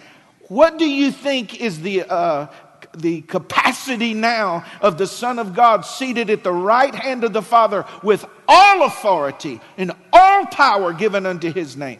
what 0.48 0.80
do 0.80 0.86
you 0.86 1.12
think 1.12 1.60
is 1.60 1.82
the 1.82 2.04
uh, 2.10 2.48
the 2.96 3.20
capacity 3.24 4.14
now 4.14 4.64
of 4.80 4.98
the 4.98 5.08
Son 5.08 5.40
of 5.40 5.54
God 5.54 5.82
seated 5.82 6.30
at 6.30 6.44
the 6.44 6.54
right 6.54 6.96
hand 6.96 7.26
of 7.26 7.34
the 7.34 7.42
Father 7.42 7.86
with 8.02 8.26
all 8.48 8.86
authority 8.86 9.60
and 9.78 9.92
all 10.14 10.46
power 10.46 10.94
given 10.94 11.26
unto 11.26 11.52
his 11.52 11.76
name. 11.76 12.00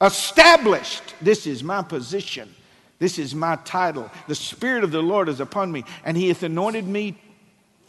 Established, 0.00 1.14
this 1.22 1.46
is 1.46 1.64
my 1.64 1.82
position. 1.82 2.54
This 2.98 3.18
is 3.18 3.34
my 3.34 3.56
title. 3.56 4.10
The 4.28 4.34
Spirit 4.34 4.84
of 4.84 4.90
the 4.90 5.02
Lord 5.02 5.28
is 5.28 5.40
upon 5.40 5.72
me, 5.72 5.84
and 6.04 6.16
He 6.16 6.28
hath 6.28 6.42
anointed 6.42 6.86
me 6.86 7.18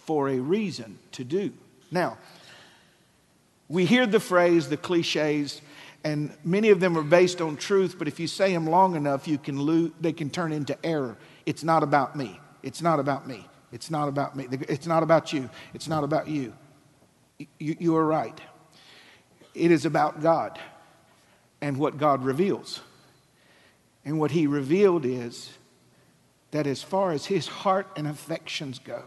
for 0.06 0.30
a 0.30 0.40
reason 0.40 1.00
to 1.14 1.24
do. 1.24 1.52
Now, 1.92 2.18
we 3.70 3.86
hear 3.86 4.06
the 4.06 4.20
phrase, 4.20 4.70
the 4.70 4.78
cliches, 4.78 5.62
and 6.04 6.32
many 6.46 6.70
of 6.70 6.80
them 6.80 6.98
are 6.98 7.04
based 7.04 7.42
on 7.42 7.58
truth, 7.58 7.96
but 8.00 8.08
if 8.08 8.20
you 8.20 8.28
say 8.28 8.54
them 8.54 8.68
long 8.68 8.96
enough, 8.96 9.28
you 9.28 9.38
can 9.38 9.60
lose, 9.62 9.92
they 10.00 10.14
can 10.14 10.30
turn 10.30 10.54
into 10.54 10.78
error. 10.86 11.18
It's 11.46 11.64
not 11.64 11.84
about 11.84 12.16
me. 12.16 12.40
It's 12.64 12.82
not 12.82 13.00
about 13.00 13.28
me. 13.28 13.46
It's 13.74 13.92
not 13.92 14.08
about 14.08 14.36
me. 14.36 14.48
It's 14.70 14.88
not 14.88 15.04
about 15.04 15.34
you. 15.34 15.50
It's 15.74 15.90
not 15.90 16.06
about 16.06 16.30
you. 16.30 16.54
You, 17.60 17.76
you 17.80 17.96
are 17.98 18.06
right. 18.06 18.40
It 19.54 19.72
is 19.72 19.86
about 19.86 20.22
God 20.22 20.58
and 21.62 21.78
what 21.78 21.98
God 21.98 22.24
reveals. 22.24 22.82
And 24.06 24.20
what 24.20 24.32
He 24.32 24.48
revealed 24.48 25.06
is 25.06 25.52
that 26.52 26.68
as 26.68 26.82
far 26.82 27.12
as 27.12 27.26
His 27.26 27.48
heart 27.48 27.88
and 27.96 28.08
affections 28.08 28.80
go, 28.80 29.04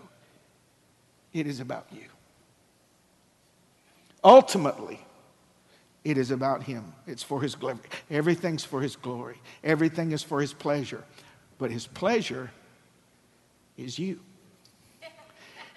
it 1.33 1.47
is 1.47 1.61
about 1.61 1.87
you. 1.92 2.04
Ultimately, 4.23 5.00
it 6.04 6.19
is 6.19 6.30
about 6.30 6.64
Him. 6.64 6.92
It's 7.07 7.23
for 7.23 7.40
His 7.40 7.54
glory. 7.54 7.78
Everything's 8.11 8.64
for 8.64 8.80
His 8.80 8.97
glory, 8.97 9.38
everything 9.64 10.12
is 10.12 10.23
for 10.23 10.40
His 10.40 10.52
pleasure. 10.52 11.04
But 11.59 11.71
His 11.71 11.87
pleasure 11.87 12.50
is 13.76 13.99
you. 13.99 14.21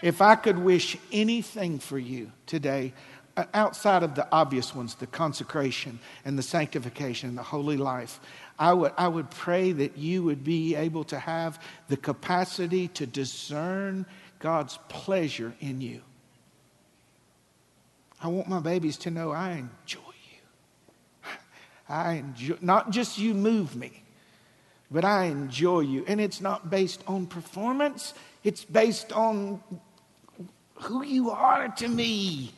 If 0.02 0.22
I 0.22 0.36
could 0.36 0.58
wish 0.58 0.98
anything 1.14 1.80
for 1.80 1.98
you 1.98 2.32
today, 2.46 2.92
Uh, 3.36 3.46
outside 3.56 4.04
of 4.04 4.14
the 4.14 4.28
obvious 4.32 4.76
ones, 4.76 4.94
the 4.96 5.08
consecration 5.08 5.98
and 6.24 6.38
the 6.38 6.44
sanctification 6.44 7.30
and 7.30 7.38
the 7.38 7.44
holy 7.44 7.78
life, 7.78 8.20
I 8.60 8.74
would, 8.74 8.92
I 8.96 9.08
would 9.08 9.32
pray 9.32 9.72
that 9.72 9.98
you 9.98 10.22
would 10.24 10.44
be 10.44 10.76
able 10.76 11.04
to 11.06 11.18
have 11.18 11.60
the 11.88 11.98
capacity 11.98 12.90
to 12.90 13.08
discern 13.08 14.06
God's 14.38 14.78
pleasure 14.88 15.56
in 15.62 15.82
you. 15.82 16.02
I 18.22 18.28
want 18.28 18.48
my 18.48 18.60
babies 18.60 18.98
to 18.98 19.10
know 19.10 19.32
I 19.32 19.54
enjoy 19.54 20.00
you. 20.00 21.24
I 21.90 22.14
enjoy, 22.14 22.58
not 22.62 22.92
just 22.92 23.18
you 23.18 23.34
move 23.34 23.76
me, 23.76 24.04
but 24.92 25.04
I 25.04 25.26
enjoy 25.26 25.80
you. 25.80 26.06
And 26.08 26.22
it's 26.22 26.40
not 26.40 26.70
based 26.70 27.04
on 27.08 27.26
performance, 27.26 28.14
it's 28.44 28.64
based 28.64 29.12
on 29.12 29.64
who 30.76 31.04
you 31.04 31.32
are 31.32 31.70
to 31.70 31.88
me. 31.88 32.54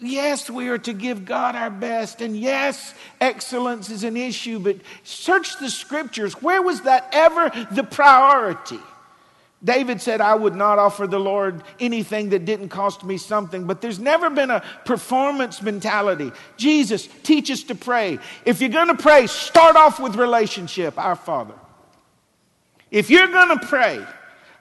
Yes, 0.00 0.48
we 0.48 0.68
are 0.68 0.78
to 0.78 0.92
give 0.92 1.24
God 1.24 1.56
our 1.56 1.70
best. 1.70 2.20
And 2.20 2.36
yes, 2.36 2.94
excellence 3.20 3.90
is 3.90 4.04
an 4.04 4.16
issue, 4.16 4.58
but 4.58 4.76
search 5.04 5.58
the 5.58 5.70
scriptures. 5.70 6.34
Where 6.40 6.62
was 6.62 6.82
that 6.82 7.08
ever 7.12 7.50
the 7.72 7.84
priority? 7.84 8.78
David 9.62 10.00
said, 10.00 10.20
I 10.20 10.36
would 10.36 10.54
not 10.54 10.78
offer 10.78 11.08
the 11.08 11.18
Lord 11.18 11.64
anything 11.80 12.28
that 12.30 12.44
didn't 12.44 12.68
cost 12.68 13.02
me 13.02 13.18
something, 13.18 13.64
but 13.64 13.80
there's 13.80 13.98
never 13.98 14.30
been 14.30 14.50
a 14.50 14.62
performance 14.84 15.60
mentality. 15.60 16.30
Jesus, 16.56 17.08
teach 17.24 17.50
us 17.50 17.64
to 17.64 17.74
pray. 17.74 18.20
If 18.44 18.60
you're 18.60 18.70
going 18.70 18.88
to 18.88 19.02
pray, 19.02 19.26
start 19.26 19.74
off 19.74 19.98
with 19.98 20.14
relationship, 20.14 20.96
our 20.96 21.16
Father. 21.16 21.54
If 22.92 23.10
you're 23.10 23.26
going 23.26 23.58
to 23.58 23.66
pray, 23.66 24.06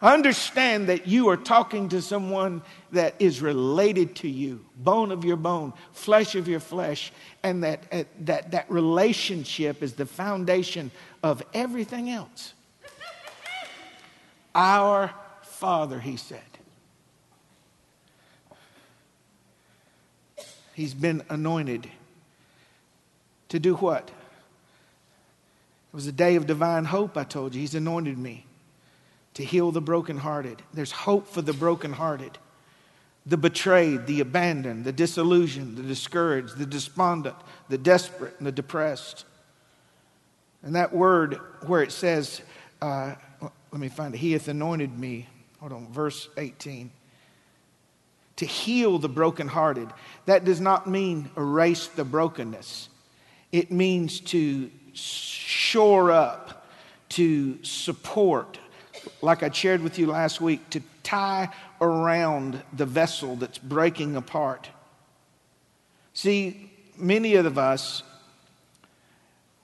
Understand 0.01 0.89
that 0.89 1.07
you 1.07 1.29
are 1.29 1.37
talking 1.37 1.89
to 1.89 2.01
someone 2.01 2.61
that 2.91 3.15
is 3.17 3.41
related 3.41 4.15
to 4.17 4.29
you, 4.29 4.63
bone 4.77 5.11
of 5.11 5.25
your 5.25 5.37
bone, 5.37 5.73
flesh 5.91 6.35
of 6.35 6.47
your 6.47 6.59
flesh, 6.59 7.11
and 7.41 7.63
that, 7.63 7.83
uh, 7.91 8.03
that, 8.21 8.51
that 8.51 8.69
relationship 8.69 9.81
is 9.81 9.93
the 9.93 10.05
foundation 10.05 10.91
of 11.23 11.41
everything 11.53 12.11
else. 12.11 12.53
Our 14.53 15.11
Father, 15.41 15.99
he 15.99 16.17
said. 16.17 16.41
He's 20.75 20.93
been 20.93 21.23
anointed 21.29 21.89
to 23.49 23.59
do 23.59 23.75
what? 23.75 24.09
It 24.09 25.95
was 25.95 26.05
a 26.05 26.11
day 26.11 26.35
of 26.35 26.45
divine 26.45 26.85
hope, 26.85 27.17
I 27.17 27.23
told 27.23 27.55
you. 27.55 27.61
He's 27.61 27.73
anointed 27.73 28.19
me 28.19 28.46
to 29.37 29.45
heal 29.45 29.71
the 29.71 29.79
brokenhearted. 29.79 30.63
There's 30.73 30.91
hope 30.91 31.27
for 31.27 31.43
the 31.43 31.53
brokenhearted, 31.53 32.39
the 33.27 33.37
betrayed, 33.37 34.07
the 34.07 34.19
abandoned, 34.19 34.83
the 34.83 34.91
disillusioned, 34.91 35.77
the 35.77 35.83
discouraged, 35.83 36.57
the 36.57 36.65
despondent, 36.65 37.35
the 37.69 37.77
desperate, 37.77 38.33
and 38.39 38.47
the 38.47 38.51
depressed. 38.51 39.25
And 40.63 40.75
that 40.75 40.91
word 40.91 41.39
where 41.67 41.83
it 41.83 41.91
says, 41.91 42.41
uh, 42.81 43.13
let 43.71 43.79
me 43.79 43.89
find 43.89 44.15
it, 44.15 44.17
He 44.17 44.31
hath 44.31 44.47
anointed 44.47 44.97
me. 44.97 45.27
Hold 45.59 45.71
on, 45.71 45.87
verse 45.93 46.29
18. 46.35 46.89
To 48.37 48.45
heal 48.47 48.97
the 48.97 49.07
brokenhearted. 49.07 49.89
That 50.25 50.45
does 50.45 50.59
not 50.59 50.87
mean 50.87 51.29
erase 51.37 51.85
the 51.85 52.05
brokenness, 52.05 52.89
it 53.51 53.69
means 53.69 54.19
to 54.19 54.71
shore 54.93 56.09
up, 56.09 56.65
to 57.09 57.63
support, 57.63 58.57
like 59.21 59.43
I 59.43 59.51
shared 59.51 59.81
with 59.81 59.97
you 59.99 60.07
last 60.07 60.41
week, 60.41 60.69
to 60.71 60.81
tie 61.03 61.49
around 61.81 62.61
the 62.73 62.85
vessel 62.85 63.35
that's 63.35 63.57
breaking 63.57 64.15
apart. 64.15 64.69
See, 66.13 66.71
many 66.97 67.35
of 67.35 67.57
us, 67.57 68.03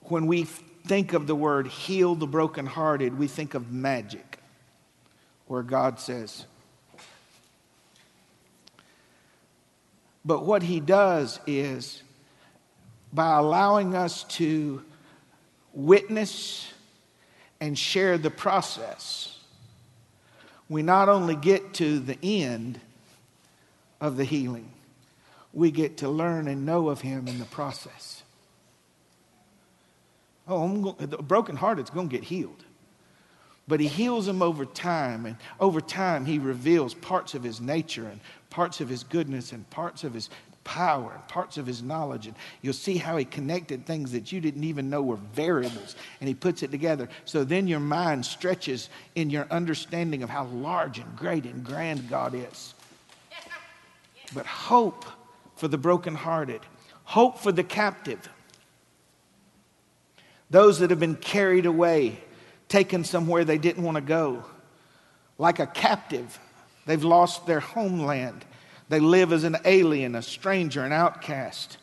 when 0.04 0.28
we 0.28 0.44
think 0.44 1.14
of 1.14 1.28
the 1.28 1.36
word 1.36 1.68
heal 1.68 2.16
the 2.16 2.28
brokenhearted, 2.28 3.18
we 3.18 3.28
think 3.28 3.54
of 3.54 3.72
magic, 3.72 4.38
where 5.48 5.64
God 5.64 6.00
says, 6.00 6.46
But 10.26 10.46
what 10.46 10.64
he 10.64 10.80
does 10.80 11.40
is, 11.46 12.02
by 13.12 13.38
allowing 13.38 13.94
us 13.94 14.24
to 14.24 14.84
witness 15.74 16.72
and 17.60 17.78
share 17.78 18.18
the 18.18 18.30
process, 18.30 19.33
we 20.70 20.82
not 20.82 21.10
only 21.10 21.36
get 21.36 21.74
to 21.76 22.00
the 22.00 22.18
end 22.24 22.80
of 24.02 24.18
the 24.18 24.24
healing, 24.24 24.72
we 25.54 25.72
get 25.72 25.98
to 25.98 26.10
learn 26.10 26.48
and 26.48 26.66
know 26.66 26.90
of 26.90 27.02
Him 27.02 27.28
in 27.28 27.40
the 27.40 27.46
process. 27.46 28.24
Oh, 30.48 30.64
I'm 30.64 30.82
going, 30.82 30.96
the 30.98 31.80
is 31.80 31.90
going 31.90 32.10
to 32.10 32.16
get 32.16 32.24
healed. 32.24 32.64
But 33.68 33.80
he 33.80 33.88
heals 33.88 34.26
them 34.26 34.42
over 34.42 34.66
time, 34.66 35.26
and 35.26 35.38
over 35.60 35.80
time, 35.80 36.26
he 36.26 36.38
reveals 36.38 36.94
parts 36.94 37.34
of 37.34 37.44
his 37.44 37.62
nature 37.62 38.08
and 38.08 38.20
parts 38.50 38.82
of 38.82 38.90
his 38.90 39.04
goodness 39.04 39.54
and 39.54 39.70
parts 39.70 40.04
of 40.04 40.14
his 40.14 40.30
power 40.64 41.12
and 41.14 41.28
parts 41.28 41.58
of 41.58 41.66
his 41.66 41.82
knowledge. 41.82 42.28
And 42.28 42.36
you'll 42.62 42.74
see 42.74 42.98
how 42.98 43.18
he 43.18 43.26
connected 43.26 43.86
things 43.86 44.12
that 44.12 44.32
you 44.32 44.42
didn't 44.42 44.64
even 44.64 44.90
know 44.90 45.02
were 45.02 45.18
variables. 45.34 45.96
And 46.20 46.28
he 46.28 46.34
puts 46.34 46.64
it 46.64 46.72
together. 46.72 47.10
So 47.26 47.44
then 47.44 47.68
your 47.68 47.80
mind 47.80 48.26
stretches 48.26 48.90
in 49.16 49.30
your 49.30 49.48
understanding 49.52 50.24
of 50.24 50.30
how 50.30 50.46
large 50.46 51.00
and 51.00 51.16
great 51.16 51.46
and 51.46 51.64
grand 51.64 52.10
God 52.10 52.34
is. 52.36 52.74
But 54.34 54.46
hope 54.46 55.06
for 55.56 55.68
the 55.68 55.78
brokenhearted, 55.78 56.62
hope 57.04 57.40
for 57.40 57.52
the 57.52 57.64
captive, 57.64 58.30
those 60.50 60.80
that 60.80 60.90
have 60.90 61.00
been 61.00 61.16
carried 61.16 61.66
away, 61.66 62.20
taken 62.68 63.04
somewhere 63.04 63.46
they 63.46 63.58
didn't 63.58 63.84
want 63.84 63.96
to 63.96 64.02
go. 64.02 64.44
Like 65.38 65.60
a 65.60 65.68
captive, 65.68 66.40
they've 66.86 67.04
lost 67.04 67.46
their 67.46 67.60
homeland 67.60 68.46
they 68.94 69.00
live 69.00 69.34
as 69.34 69.44
an 69.44 69.58
alien, 69.66 70.14
a 70.14 70.22
stranger, 70.22 70.84
an 70.84 70.92
outcast. 70.92 71.80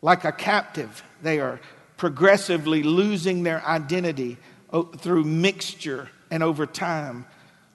Like 0.00 0.24
a 0.24 0.32
captive, 0.32 1.04
they 1.22 1.38
are 1.38 1.60
progressively 1.96 2.82
losing 2.82 3.44
their 3.44 3.64
identity 3.64 4.38
uh, 4.72 4.82
through 4.82 5.22
mixture 5.22 6.10
and 6.32 6.42
over 6.42 6.66
time. 6.66 7.26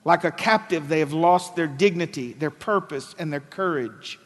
Like 0.04 0.24
a 0.24 0.30
captive, 0.30 0.86
they 0.86 0.98
have 0.98 1.14
lost 1.14 1.56
their 1.56 1.66
dignity, 1.66 2.34
their 2.34 2.50
purpose, 2.50 3.14
and 3.18 3.32
their 3.32 3.40
courage. 3.40 4.20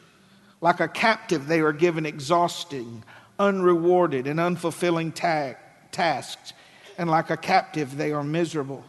Like 0.59 0.81
a 0.81 0.89
captive, 0.89 1.47
they 1.47 1.61
are 1.61 1.71
given 1.71 2.05
exhausting, 2.05 3.05
unrewarded, 3.39 4.27
and 4.27 4.41
unfulfilling 4.41 5.15
ta- 5.15 5.57
tasks. 5.93 6.51
And 6.97 7.09
like 7.09 7.29
a 7.29 7.37
captive, 7.37 7.95
they 7.95 8.11
are 8.11 8.25
miserable. 8.25 8.83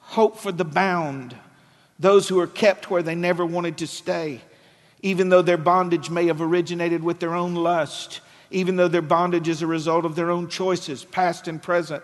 Hope 0.00 0.38
for 0.38 0.50
the 0.50 0.64
bound 0.64 1.36
those 2.00 2.26
who 2.26 2.40
are 2.40 2.46
kept 2.46 2.90
where 2.90 3.02
they 3.02 3.14
never 3.14 3.44
wanted 3.44 3.76
to 3.78 3.86
stay, 3.86 4.40
even 5.02 5.28
though 5.28 5.42
their 5.42 5.58
bondage 5.58 6.10
may 6.10 6.26
have 6.26 6.40
originated 6.40 7.04
with 7.04 7.20
their 7.20 7.34
own 7.34 7.54
lust, 7.54 8.20
even 8.50 8.76
though 8.76 8.88
their 8.88 9.02
bondage 9.02 9.48
is 9.48 9.62
a 9.62 9.66
result 9.66 10.04
of 10.04 10.16
their 10.16 10.30
own 10.30 10.48
choices, 10.48 11.04
past 11.04 11.46
and 11.46 11.62
present, 11.62 12.02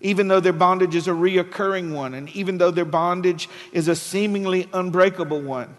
even 0.00 0.28
though 0.28 0.38
their 0.40 0.52
bondage 0.52 0.94
is 0.94 1.08
a 1.08 1.12
reoccurring 1.12 1.94
one, 1.94 2.12
and 2.12 2.28
even 2.30 2.58
though 2.58 2.70
their 2.70 2.84
bondage 2.84 3.48
is 3.72 3.88
a 3.88 3.96
seemingly 3.96 4.68
unbreakable 4.74 5.40
one. 5.40 5.74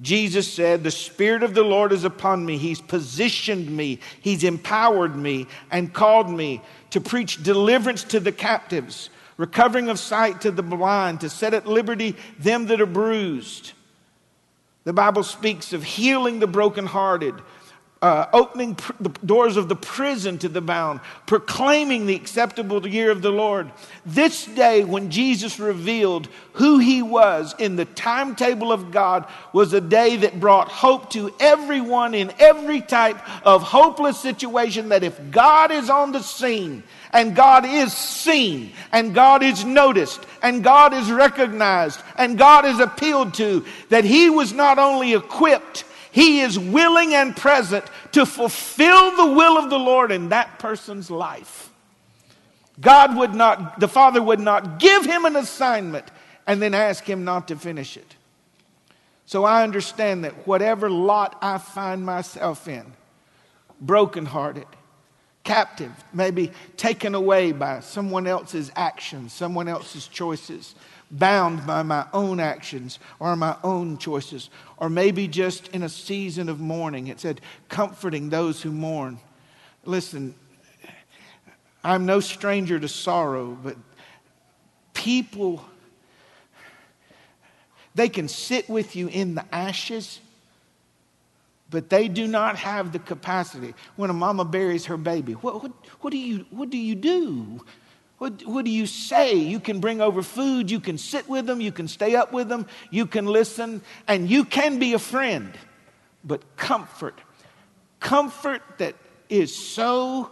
Jesus 0.00 0.52
said, 0.52 0.82
The 0.82 0.90
Spirit 0.90 1.42
of 1.42 1.54
the 1.54 1.62
Lord 1.62 1.92
is 1.92 2.04
upon 2.04 2.44
me. 2.44 2.56
He's 2.56 2.80
positioned 2.80 3.70
me, 3.70 4.00
He's 4.20 4.44
empowered 4.44 5.14
me, 5.14 5.46
and 5.70 5.92
called 5.92 6.30
me 6.30 6.62
to 6.90 7.00
preach 7.00 7.42
deliverance 7.42 8.02
to 8.04 8.18
the 8.18 8.32
captives 8.32 9.10
recovering 9.36 9.88
of 9.88 9.98
sight 9.98 10.40
to 10.42 10.50
the 10.50 10.62
blind, 10.62 11.20
to 11.20 11.28
set 11.28 11.54
at 11.54 11.66
liberty 11.66 12.16
them 12.38 12.66
that 12.66 12.80
are 12.80 12.86
bruised. 12.86 13.72
The 14.84 14.92
Bible 14.92 15.22
speaks 15.22 15.72
of 15.72 15.82
healing 15.82 16.40
the 16.40 16.46
brokenhearted, 16.46 17.34
uh, 18.02 18.26
opening 18.34 18.74
pr- 18.74 18.92
the 19.00 19.08
doors 19.24 19.56
of 19.56 19.70
the 19.70 19.76
prison 19.76 20.36
to 20.36 20.48
the 20.48 20.60
bound, 20.60 21.00
proclaiming 21.24 22.04
the 22.04 22.14
acceptable 22.14 22.86
year 22.86 23.10
of 23.10 23.22
the 23.22 23.30
Lord. 23.30 23.70
This 24.04 24.44
day, 24.44 24.84
when 24.84 25.10
Jesus 25.10 25.58
revealed 25.58 26.28
who 26.52 26.78
he 26.78 27.00
was 27.00 27.54
in 27.58 27.76
the 27.76 27.86
timetable 27.86 28.72
of 28.72 28.90
God, 28.90 29.26
was 29.54 29.72
a 29.72 29.80
day 29.80 30.16
that 30.16 30.38
brought 30.38 30.68
hope 30.68 31.08
to 31.12 31.34
everyone 31.40 32.12
in 32.12 32.30
every 32.38 32.82
type 32.82 33.18
of 33.46 33.62
hopeless 33.62 34.20
situation. 34.20 34.90
That 34.90 35.02
if 35.02 35.18
God 35.30 35.70
is 35.70 35.88
on 35.88 36.12
the 36.12 36.22
scene, 36.22 36.82
and 37.14 37.34
God 37.34 37.64
is 37.64 37.92
seen, 37.92 38.72
and 38.90 39.14
God 39.14 39.42
is 39.44 39.64
noticed, 39.64 40.26
and 40.42 40.64
God 40.64 40.92
is 40.92 41.10
recognized, 41.10 42.02
and 42.18 42.36
God 42.36 42.66
is 42.66 42.80
appealed 42.80 43.34
to, 43.34 43.64
that 43.88 44.04
he 44.04 44.28
was 44.28 44.52
not 44.52 44.80
only 44.80 45.14
equipped, 45.14 45.84
he 46.10 46.40
is 46.40 46.58
willing 46.58 47.14
and 47.14 47.36
present 47.36 47.84
to 48.12 48.26
fulfill 48.26 49.16
the 49.16 49.32
will 49.32 49.56
of 49.56 49.70
the 49.70 49.78
Lord 49.78 50.10
in 50.12 50.30
that 50.30 50.58
person's 50.58 51.10
life. 51.10 51.70
God 52.80 53.16
would 53.16 53.34
not, 53.34 53.78
the 53.78 53.88
Father 53.88 54.20
would 54.20 54.40
not 54.40 54.80
give 54.80 55.06
him 55.06 55.24
an 55.24 55.36
assignment 55.36 56.10
and 56.46 56.60
then 56.60 56.74
ask 56.74 57.04
him 57.04 57.24
not 57.24 57.48
to 57.48 57.56
finish 57.56 57.96
it. 57.96 58.16
So 59.26 59.44
I 59.44 59.62
understand 59.62 60.24
that 60.24 60.46
whatever 60.46 60.90
lot 60.90 61.38
I 61.40 61.58
find 61.58 62.04
myself 62.04 62.68
in, 62.68 62.84
brokenhearted, 63.80 64.66
captive, 65.44 65.92
maybe 66.12 66.50
taken 66.76 67.14
away 67.14 67.52
by 67.52 67.80
someone 67.80 68.26
else's 68.26 68.72
actions, 68.74 69.32
someone 69.32 69.68
else's 69.68 70.08
choices, 70.08 70.74
bound 71.10 71.66
by 71.66 71.82
my 71.82 72.06
own 72.12 72.40
actions 72.40 72.98
or 73.20 73.36
my 73.36 73.56
own 73.62 73.98
choices, 73.98 74.48
or 74.78 74.88
maybe 74.88 75.28
just 75.28 75.68
in 75.68 75.82
a 75.82 75.88
season 75.88 76.48
of 76.48 76.60
mourning. 76.60 77.08
It 77.08 77.20
said, 77.20 77.40
comforting 77.68 78.30
those 78.30 78.62
who 78.62 78.72
mourn. 78.72 79.18
Listen, 79.84 80.34
I'm 81.84 82.06
no 82.06 82.20
stranger 82.20 82.80
to 82.80 82.88
sorrow, 82.88 83.56
but 83.62 83.76
people, 84.94 85.62
they 87.94 88.08
can 88.08 88.28
sit 88.28 88.68
with 88.70 88.96
you 88.96 89.08
in 89.08 89.34
the 89.34 89.44
ashes 89.54 90.20
but 91.74 91.90
they 91.90 92.06
do 92.06 92.28
not 92.28 92.54
have 92.54 92.92
the 92.92 93.00
capacity. 93.00 93.74
When 93.96 94.08
a 94.08 94.12
mama 94.12 94.44
buries 94.44 94.86
her 94.86 94.96
baby, 94.96 95.32
what, 95.32 95.60
what, 95.60 95.72
what, 96.02 96.10
do, 96.12 96.16
you, 96.16 96.46
what 96.50 96.70
do 96.70 96.78
you 96.78 96.94
do? 96.94 97.64
What, 98.18 98.46
what 98.46 98.64
do 98.64 98.70
you 98.70 98.86
say? 98.86 99.34
You 99.34 99.58
can 99.58 99.80
bring 99.80 100.00
over 100.00 100.22
food, 100.22 100.70
you 100.70 100.78
can 100.78 100.98
sit 100.98 101.28
with 101.28 101.46
them, 101.46 101.60
you 101.60 101.72
can 101.72 101.88
stay 101.88 102.14
up 102.14 102.32
with 102.32 102.48
them, 102.48 102.68
you 102.92 103.06
can 103.06 103.26
listen, 103.26 103.82
and 104.06 104.30
you 104.30 104.44
can 104.44 104.78
be 104.78 104.92
a 104.92 105.00
friend. 105.00 105.52
But 106.22 106.56
comfort, 106.56 107.20
comfort 107.98 108.62
that 108.78 108.94
is 109.28 109.52
so 109.52 110.30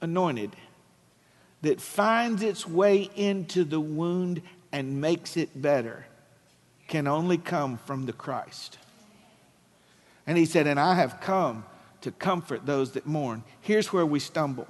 anointed 0.00 0.54
that 1.62 1.80
finds 1.80 2.40
its 2.40 2.68
way 2.68 3.10
into 3.16 3.64
the 3.64 3.80
wound 3.80 4.42
and 4.70 5.00
makes 5.00 5.36
it 5.36 5.60
better 5.60 6.06
can 6.86 7.08
only 7.08 7.36
come 7.36 7.78
from 7.78 8.06
the 8.06 8.12
Christ. 8.12 8.78
And 10.26 10.36
he 10.36 10.44
said, 10.44 10.66
And 10.66 10.80
I 10.80 10.94
have 10.94 11.20
come 11.20 11.64
to 12.00 12.10
comfort 12.10 12.66
those 12.66 12.92
that 12.92 13.06
mourn. 13.06 13.42
Here's 13.60 13.92
where 13.92 14.06
we 14.06 14.20
stumble 14.20 14.68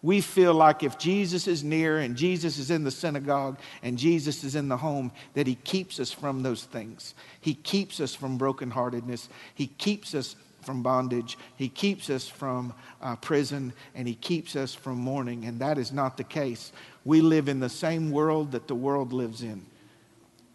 we 0.00 0.20
feel 0.20 0.54
like 0.54 0.82
if 0.82 0.96
Jesus 0.96 1.48
is 1.48 1.64
near 1.64 1.98
and 1.98 2.16
Jesus 2.16 2.58
is 2.58 2.70
in 2.70 2.84
the 2.84 2.90
synagogue 2.90 3.58
and 3.82 3.98
Jesus 3.98 4.44
is 4.44 4.54
in 4.54 4.68
the 4.68 4.76
home, 4.76 5.10
that 5.34 5.46
He 5.46 5.56
keeps 5.56 5.98
us 5.98 6.12
from 6.12 6.42
those 6.42 6.64
things. 6.64 7.14
He 7.40 7.54
keeps 7.54 7.98
us 7.98 8.14
from 8.14 8.38
brokenheartedness. 8.38 9.28
He 9.54 9.66
keeps 9.66 10.14
us 10.14 10.36
from 10.62 10.82
bondage. 10.82 11.36
He 11.56 11.68
keeps 11.68 12.10
us 12.10 12.28
from 12.28 12.74
uh, 13.02 13.16
prison 13.16 13.72
and 13.94 14.06
He 14.06 14.14
keeps 14.14 14.54
us 14.54 14.72
from 14.72 14.98
mourning. 14.98 15.46
And 15.46 15.60
that 15.60 15.78
is 15.78 15.90
not 15.90 16.16
the 16.16 16.24
case. 16.24 16.70
We 17.04 17.20
live 17.20 17.48
in 17.48 17.58
the 17.58 17.68
same 17.68 18.12
world 18.12 18.52
that 18.52 18.68
the 18.68 18.76
world 18.76 19.12
lives 19.12 19.42
in. 19.42 19.66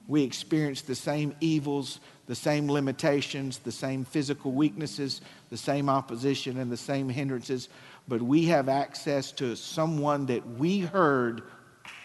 We 0.08 0.24
experience 0.24 0.82
the 0.82 0.96
same 0.96 1.36
evils, 1.42 2.00
the 2.26 2.36
same 2.36 2.70
limitations, 2.70 3.60
the 3.60 3.72
same 3.72 4.06
physical 4.06 4.52
weaknesses, 4.52 5.22
the 5.50 5.58
same 5.58 5.90
opposition, 5.90 6.58
and 6.58 6.72
the 6.72 6.78
same 6.78 7.10
hindrances 7.10 7.70
but 8.08 8.22
we 8.22 8.46
have 8.46 8.70
access 8.70 9.32
to 9.34 9.56
someone 9.56 10.26
that 10.28 10.46
we 10.58 10.80
heard. 10.80 11.44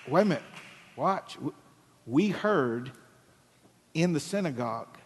Wait 0.06 0.22
a 0.22 0.24
minute, 0.24 0.42
watch. 0.96 1.36
We 2.06 2.28
heard 2.28 2.92
in 3.94 4.12
the 4.12 4.20
synagogue 4.20 4.96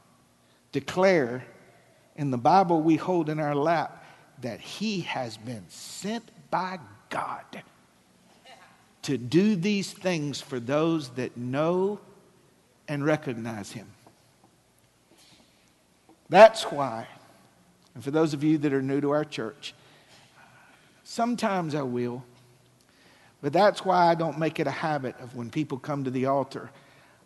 declare 0.70 1.44
in 2.16 2.30
the 2.30 2.38
Bible 2.38 2.82
we 2.82 2.96
hold 2.96 3.28
in 3.28 3.38
our 3.38 3.54
lap 3.54 4.04
that 4.42 4.60
he 4.60 5.00
has 5.00 5.36
been 5.36 5.64
sent 5.68 6.30
by 6.50 6.78
God 7.08 7.62
to 9.02 9.18
do 9.18 9.56
these 9.56 9.92
things 9.92 10.40
for 10.40 10.60
those 10.60 11.08
that 11.10 11.36
know 11.36 12.00
and 12.86 13.04
recognize 13.04 13.72
him. 13.72 13.86
That's 16.32 16.64
why, 16.64 17.06
and 17.94 18.02
for 18.02 18.10
those 18.10 18.32
of 18.32 18.42
you 18.42 18.58
that 18.58 18.72
are 18.72 18.82
new 18.82 19.00
to 19.00 19.10
our 19.10 19.24
church, 19.24 19.74
Sometimes 21.12 21.74
I 21.74 21.82
will. 21.82 22.24
But 23.42 23.52
that's 23.52 23.84
why 23.84 24.06
I 24.06 24.14
don't 24.14 24.38
make 24.38 24.58
it 24.60 24.66
a 24.66 24.70
habit 24.70 25.14
of 25.20 25.36
when 25.36 25.50
people 25.50 25.78
come 25.78 26.04
to 26.04 26.10
the 26.10 26.24
altar, 26.24 26.70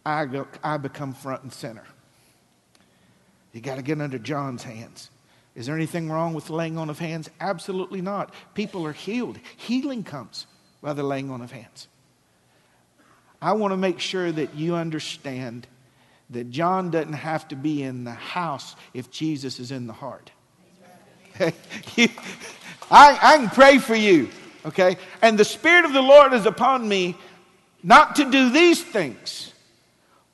I, 0.05 0.25
go, 0.25 0.49
I 0.65 0.77
become 0.77 1.13
front 1.15 1.45
and 1.45 1.53
center. 1.53 1.85
You 3.53 3.61
got 3.61 3.77
to 3.77 3.83
get 3.83 4.01
under 4.01 4.19
John's 4.19 4.65
hands. 4.65 5.11
Is 5.55 5.67
there 5.67 5.77
anything 5.77 6.11
wrong 6.11 6.35
with 6.35 6.51
laying 6.51 6.79
on 6.79 6.91
of 6.91 6.99
hands? 6.99 7.31
Absolutely 7.41 8.01
not. 8.01 8.35
People 8.55 8.85
are 8.87 8.93
healed. 8.93 9.39
Healing 9.57 10.03
comes 10.03 10.49
by 10.83 10.93
the 10.93 11.05
laying 11.05 11.31
on 11.31 11.41
of 11.41 11.53
hands. 11.53 11.87
I 13.41 13.53
want 13.53 13.71
to 13.71 13.77
make 13.77 14.01
sure 14.01 14.33
that 14.33 14.57
you 14.57 14.75
understand 14.75 15.69
that 16.31 16.51
John 16.51 16.91
doesn't 16.91 17.13
have 17.13 17.47
to 17.49 17.57
be 17.57 17.83
in 17.83 18.05
the 18.05 18.13
house 18.13 18.77
if 18.95 19.11
Jesus 19.11 19.61
is 19.61 19.71
in 19.71 19.87
the 19.87 19.93
heart. 19.93 20.31
I, 21.41 22.09
I 22.91 23.37
can 23.39 23.51
pray 23.51 23.79
for 23.79 23.95
you, 23.95 24.31
okay? 24.65 24.97
And 25.23 25.39
the 25.39 25.45
Spirit 25.45 25.85
of 25.85 25.93
the 25.93 26.03
Lord 26.03 26.33
is 26.33 26.47
upon 26.47 26.89
me 26.89 27.17
not 27.83 28.17
to 28.17 28.31
do 28.31 28.51
these 28.51 28.83
things, 28.83 29.53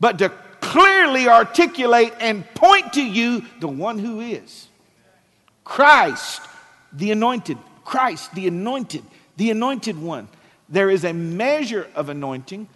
but 0.01 0.19
to 0.19 0.31
clearly 0.61 1.29
articulate 1.29 2.15
and 2.21 2.47
point 2.55 2.95
to 2.95 3.05
you 3.05 3.45
the 3.61 3.69
one 3.69 3.99
who 3.99 4.21
is 4.21 4.69
Christ, 5.65 6.41
the 6.93 7.11
anointed. 7.11 7.59
Christ, 7.85 8.35
the 8.35 8.47
anointed, 8.47 9.03
the 9.37 9.51
anointed 9.51 10.01
one. 10.01 10.29
There 10.69 10.89
is 10.89 11.05
a 11.05 11.13
measure 11.13 11.89
of 11.95 12.09
anointing 12.09 12.69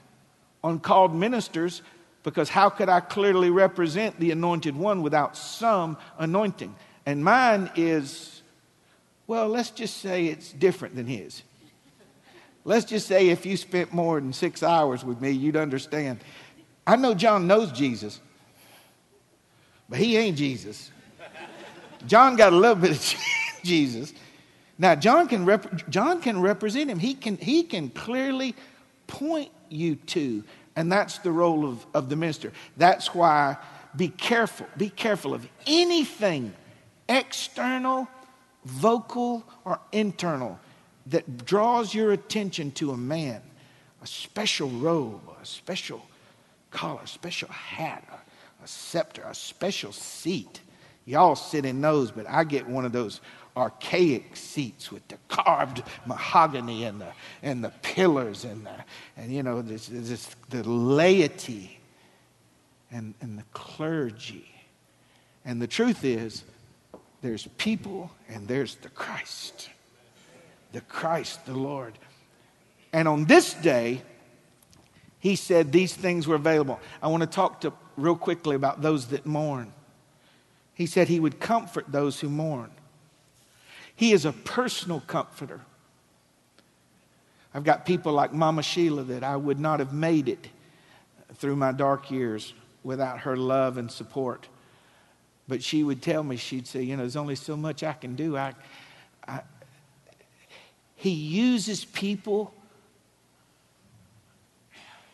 on 0.63 0.81
called 0.81 1.15
ministers 1.15 1.83
because 2.27 2.49
how 2.49 2.69
could 2.69 2.89
I 2.89 2.99
clearly 2.99 3.51
represent 3.51 4.19
the 4.19 4.33
anointed 4.33 4.75
one 4.75 5.01
without 5.01 5.37
some 5.37 5.97
anointing? 6.19 6.75
And 7.07 7.23
mine 7.23 7.71
is 7.77 8.43
well, 9.29 9.47
let's 9.49 9.71
just 9.71 9.99
say 9.99 10.27
it's 10.27 10.53
different 10.53 10.97
than 10.97 11.07
his. 11.07 11.43
Let's 12.65 12.85
just 12.85 13.07
say 13.07 13.29
if 13.29 13.47
you 13.47 13.57
spent 13.57 13.93
more 13.93 14.21
than 14.21 14.33
six 14.33 14.65
hours 14.65 15.05
with 15.05 15.21
me, 15.21 15.31
you'd 15.31 15.55
understand. 15.55 16.19
I 16.85 16.97
know 16.97 17.15
John 17.15 17.47
knows 17.47 17.71
Jesus, 17.71 18.21
but 19.89 20.01
he 20.01 20.17
ain't 20.17 20.37
Jesus. 20.37 20.91
John 22.09 22.35
got 22.35 22.53
a 22.53 22.57
little 22.57 22.75
bit 22.75 22.91
of 22.91 23.15
Jesus. 23.63 24.13
Now, 24.79 24.97
John 24.97 25.29
can, 25.29 25.45
rep- 25.45 25.89
John 25.89 26.21
can 26.21 26.41
represent 26.41 26.91
him. 26.91 26.99
He 26.99 27.15
can, 27.15 27.37
he 27.37 27.63
can 27.63 27.89
clearly 27.89 28.57
point 29.07 29.51
you 29.69 29.95
to, 29.95 30.43
and 30.77 30.93
that's 30.93 31.19
the 31.19 31.33
role 31.33 31.67
of, 31.67 31.85
of 31.95 32.09
the 32.09 32.17
minister. 32.17 32.53
That's 32.77 33.15
why 33.15 33.57
be 33.97 34.09
careful. 34.09 34.67
Be 34.77 34.91
careful 34.91 35.35
of 35.35 35.49
anything 35.67 36.55
external 37.09 38.09
vocal 38.67 39.45
or 39.65 39.81
internal, 39.93 40.59
that 41.07 41.47
draws 41.47 41.95
your 41.95 42.13
attention 42.13 42.73
to 42.73 42.91
a 42.91 42.97
man, 42.97 43.41
a 44.03 44.07
special 44.07 44.69
robe, 44.69 45.23
a 45.41 45.47
special 45.47 46.05
collar, 46.71 47.01
a 47.05 47.07
special 47.07 47.49
hat, 47.49 48.05
a, 48.11 48.65
a 48.65 48.67
scepter, 48.67 49.23
a 49.23 49.35
special 49.35 49.93
seat. 49.93 50.61
Y'all 51.05 51.37
sit 51.37 51.65
in 51.65 51.81
those, 51.81 52.11
but 52.11 52.29
I 52.29 52.43
get 52.43 52.69
one 52.69 52.85
of 52.85 52.91
those 52.91 53.21
archaic 53.57 54.37
seats 54.37 54.93
with 54.93 55.07
the 55.09 55.17
carved 55.29 55.83
mahogany 56.05 56.85
and 56.85 57.01
the, 57.01 57.09
and 57.43 57.65
the 57.65 57.73
pillars 57.83 58.45
and, 58.45 58.67
the, 58.67 58.75
and 59.17 59.33
you 59.33 59.43
know, 59.43 59.63
this, 59.63 59.87
this, 59.87 60.29
the 60.51 60.63
laity 60.69 61.79
and, 62.91 63.15
and 63.21 63.39
the 63.39 63.45
clergy. 63.53 64.51
And 65.45 65.61
the 65.63 65.67
truth 65.67 66.05
is, 66.05 66.45
there's 67.23 67.47
people 67.57 68.11
and 68.29 68.47
there's 68.47 68.77
the 68.77 68.91
Christ. 68.91 69.71
The 70.73 70.81
Christ, 70.83 71.47
the 71.47 71.55
Lord. 71.55 71.95
And 72.93 73.09
on 73.09 73.25
this 73.25 73.55
day, 73.55 74.03
he 75.19 75.35
said 75.35 75.73
these 75.73 75.95
things 75.95 76.27
were 76.27 76.35
available. 76.35 76.79
I 77.03 77.09
want 77.09 77.23
to 77.23 77.27
talk 77.27 77.63
to 77.63 77.73
real 77.97 78.17
quickly 78.17 78.55
about 78.55 78.83
those 78.83 79.07
that 79.09 79.25
mourn. 79.25 79.73
He 80.75 80.87
said 80.87 81.09
he 81.09 81.21
would 81.21 81.41
comfort 81.41 81.87
those 81.89 82.21
who 82.21 82.29
mourn. 82.29 82.71
He 83.97 84.13
is 84.13 84.27
a 84.27 84.33
personal 84.33 85.01
comforter. 85.07 85.61
I've 87.55 87.65
got 87.65 87.87
people 87.87 88.13
like 88.13 88.35
Mama 88.35 88.63
Sheila 88.63 89.03
that 89.05 89.25
I 89.25 89.37
would 89.37 89.59
not 89.59 89.81
have 89.81 89.93
made 89.95 90.29
it 90.29 90.49
through 91.35 91.57
my 91.57 91.73
dark 91.73 92.11
years 92.11 92.53
without 92.85 93.21
her 93.21 93.37
love 93.37 93.79
and 93.79 93.91
support. 93.91 94.47
But 95.49 95.63
she 95.63 95.83
would 95.83 96.03
tell 96.03 96.23
me, 96.23 96.37
she'd 96.37 96.67
say, 96.67 96.83
You 96.83 96.97
know, 96.97 97.03
there's 97.03 97.17
only 97.17 97.35
so 97.35 97.57
much 97.57 97.83
I 97.83 97.95
can 97.95 98.15
do. 98.15 98.37
I, 98.37 98.53
I, 99.27 99.41
he 100.97 101.11
uses 101.11 101.87
people, 101.87 102.53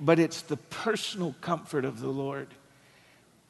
but 0.01 0.19
it's 0.19 0.43
the 0.43 0.57
personal 0.57 1.37
comfort 1.41 1.85
of 1.85 2.01
the 2.01 2.09
Lord. 2.09 2.49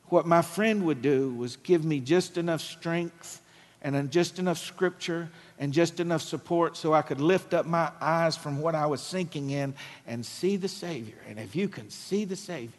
What 0.06 0.26
my 0.26 0.42
friend 0.42 0.84
would 0.84 1.00
do 1.00 1.32
was 1.32 1.56
give 1.56 1.84
me 1.84 2.00
just 2.00 2.36
enough 2.36 2.60
strength 2.60 3.40
and 3.82 4.10
just 4.10 4.38
enough 4.38 4.58
scripture 4.58 5.28
and 5.58 5.72
just 5.72 6.00
enough 6.00 6.22
support 6.22 6.76
so 6.76 6.94
I 6.94 7.02
could 7.02 7.20
lift 7.20 7.52
up 7.52 7.66
my 7.66 7.90
eyes 8.00 8.36
from 8.36 8.60
what 8.60 8.74
I 8.74 8.86
was 8.86 9.00
sinking 9.00 9.50
in 9.50 9.74
and 10.06 10.24
see 10.24 10.56
the 10.56 10.68
Savior. 10.68 11.16
And 11.28 11.38
if 11.38 11.54
you 11.54 11.68
can 11.68 11.90
see 11.90 12.24
the 12.24 12.36
Savior 12.36 12.72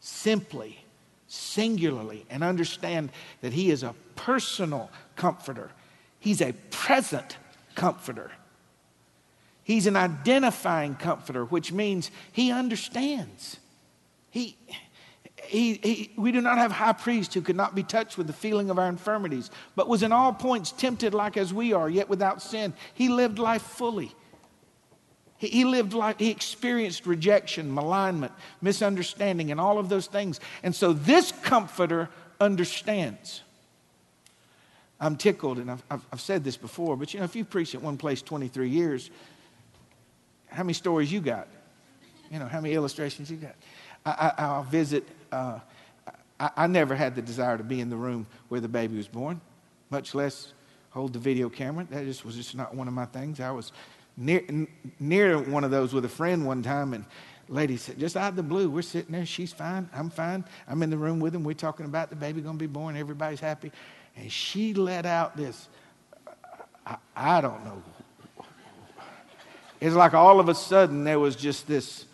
simply, 0.00 0.78
singularly, 1.28 2.26
and 2.30 2.42
understand 2.44 3.10
that 3.40 3.52
He 3.52 3.70
is 3.70 3.82
a 3.82 3.94
personal 4.16 4.90
comforter, 5.14 5.70
He's 6.18 6.40
a 6.40 6.52
present 6.70 7.36
comforter. 7.74 8.32
He's 9.62 9.88
an 9.88 9.96
identifying 9.96 10.94
comforter, 10.94 11.44
which 11.44 11.72
means 11.72 12.10
He 12.32 12.52
understands. 12.52 13.58
He 14.30 14.56
he, 15.46 15.74
he, 15.74 16.10
we 16.16 16.32
do 16.32 16.40
not 16.40 16.58
have 16.58 16.72
high 16.72 16.92
priest 16.92 17.34
who 17.34 17.40
could 17.40 17.56
not 17.56 17.74
be 17.74 17.82
touched 17.82 18.18
with 18.18 18.26
the 18.26 18.32
feeling 18.32 18.70
of 18.70 18.78
our 18.78 18.88
infirmities, 18.88 19.50
but 19.74 19.88
was 19.88 20.02
in 20.02 20.12
all 20.12 20.32
points 20.32 20.72
tempted 20.72 21.14
like 21.14 21.36
as 21.36 21.52
we 21.52 21.72
are, 21.72 21.88
yet 21.88 22.08
without 22.08 22.42
sin. 22.42 22.72
He 22.94 23.08
lived 23.08 23.38
life 23.38 23.62
fully. 23.62 24.14
He, 25.38 25.48
he 25.48 25.64
lived 25.64 25.92
life, 25.92 26.16
he 26.18 26.30
experienced 26.30 27.06
rejection, 27.06 27.74
malignment, 27.74 28.32
misunderstanding, 28.60 29.50
and 29.50 29.60
all 29.60 29.78
of 29.78 29.88
those 29.88 30.06
things. 30.06 30.40
And 30.62 30.74
so 30.74 30.92
this 30.92 31.32
comforter 31.42 32.08
understands. 32.40 33.42
I'm 34.98 35.16
tickled, 35.16 35.58
and 35.58 35.70
I've, 35.70 35.82
I've, 35.90 36.06
I've 36.12 36.20
said 36.20 36.42
this 36.42 36.56
before, 36.56 36.96
but 36.96 37.12
you 37.12 37.20
know, 37.20 37.24
if 37.24 37.36
you 37.36 37.44
preach 37.44 37.74
at 37.74 37.82
one 37.82 37.98
place 37.98 38.22
23 38.22 38.68
years, 38.68 39.10
how 40.48 40.62
many 40.62 40.72
stories 40.72 41.12
you 41.12 41.20
got? 41.20 41.48
You 42.30 42.38
know, 42.38 42.46
how 42.46 42.60
many 42.60 42.74
illustrations 42.74 43.30
you 43.30 43.36
got? 43.36 43.54
I, 44.06 44.56
will 44.56 44.62
visit. 44.64 45.06
Uh, 45.32 45.60
I, 46.38 46.50
I, 46.56 46.66
never 46.66 46.94
had 46.94 47.14
the 47.14 47.22
desire 47.22 47.56
to 47.56 47.64
be 47.64 47.80
in 47.80 47.90
the 47.90 47.96
room 47.96 48.26
where 48.48 48.60
the 48.60 48.68
baby 48.68 48.96
was 48.96 49.08
born, 49.08 49.40
much 49.90 50.14
less 50.14 50.52
hold 50.90 51.12
the 51.12 51.18
video 51.18 51.48
camera. 51.48 51.86
That 51.90 52.04
just 52.04 52.24
was 52.24 52.36
just 52.36 52.54
not 52.54 52.74
one 52.74 52.88
of 52.88 52.94
my 52.94 53.06
things. 53.06 53.40
I 53.40 53.50
was 53.50 53.72
near, 54.16 54.42
near 54.98 55.38
one 55.38 55.64
of 55.64 55.70
those 55.70 55.92
with 55.92 56.04
a 56.04 56.08
friend 56.10 56.46
one 56.46 56.62
time, 56.62 56.94
and 56.94 57.04
lady 57.48 57.76
said, 57.76 57.98
just 57.98 58.16
out 58.16 58.30
of 58.30 58.36
the 58.36 58.42
blue, 58.42 58.68
we're 58.68 58.82
sitting 58.82 59.12
there. 59.12 59.26
She's 59.26 59.52
fine. 59.52 59.88
I'm 59.94 60.10
fine. 60.10 60.44
I'm 60.68 60.82
in 60.82 60.90
the 60.90 60.98
room 60.98 61.20
with 61.20 61.34
him. 61.34 61.44
We're 61.44 61.54
talking 61.54 61.86
about 61.86 62.10
the 62.10 62.16
baby 62.16 62.40
going 62.40 62.56
to 62.56 62.58
be 62.58 62.66
born. 62.66 62.96
Everybody's 62.96 63.40
happy. 63.40 63.72
And 64.16 64.30
she 64.30 64.74
let 64.74 65.06
out 65.06 65.36
this, 65.36 65.68
I, 66.86 66.96
I 67.14 67.40
don't 67.40 67.64
know. 67.64 67.82
It's 69.80 69.94
like 69.94 70.14
all 70.14 70.40
of 70.40 70.48
a 70.48 70.54
sudden 70.54 71.04
there 71.04 71.20
was 71.20 71.36
just 71.36 71.68
this 71.68 72.06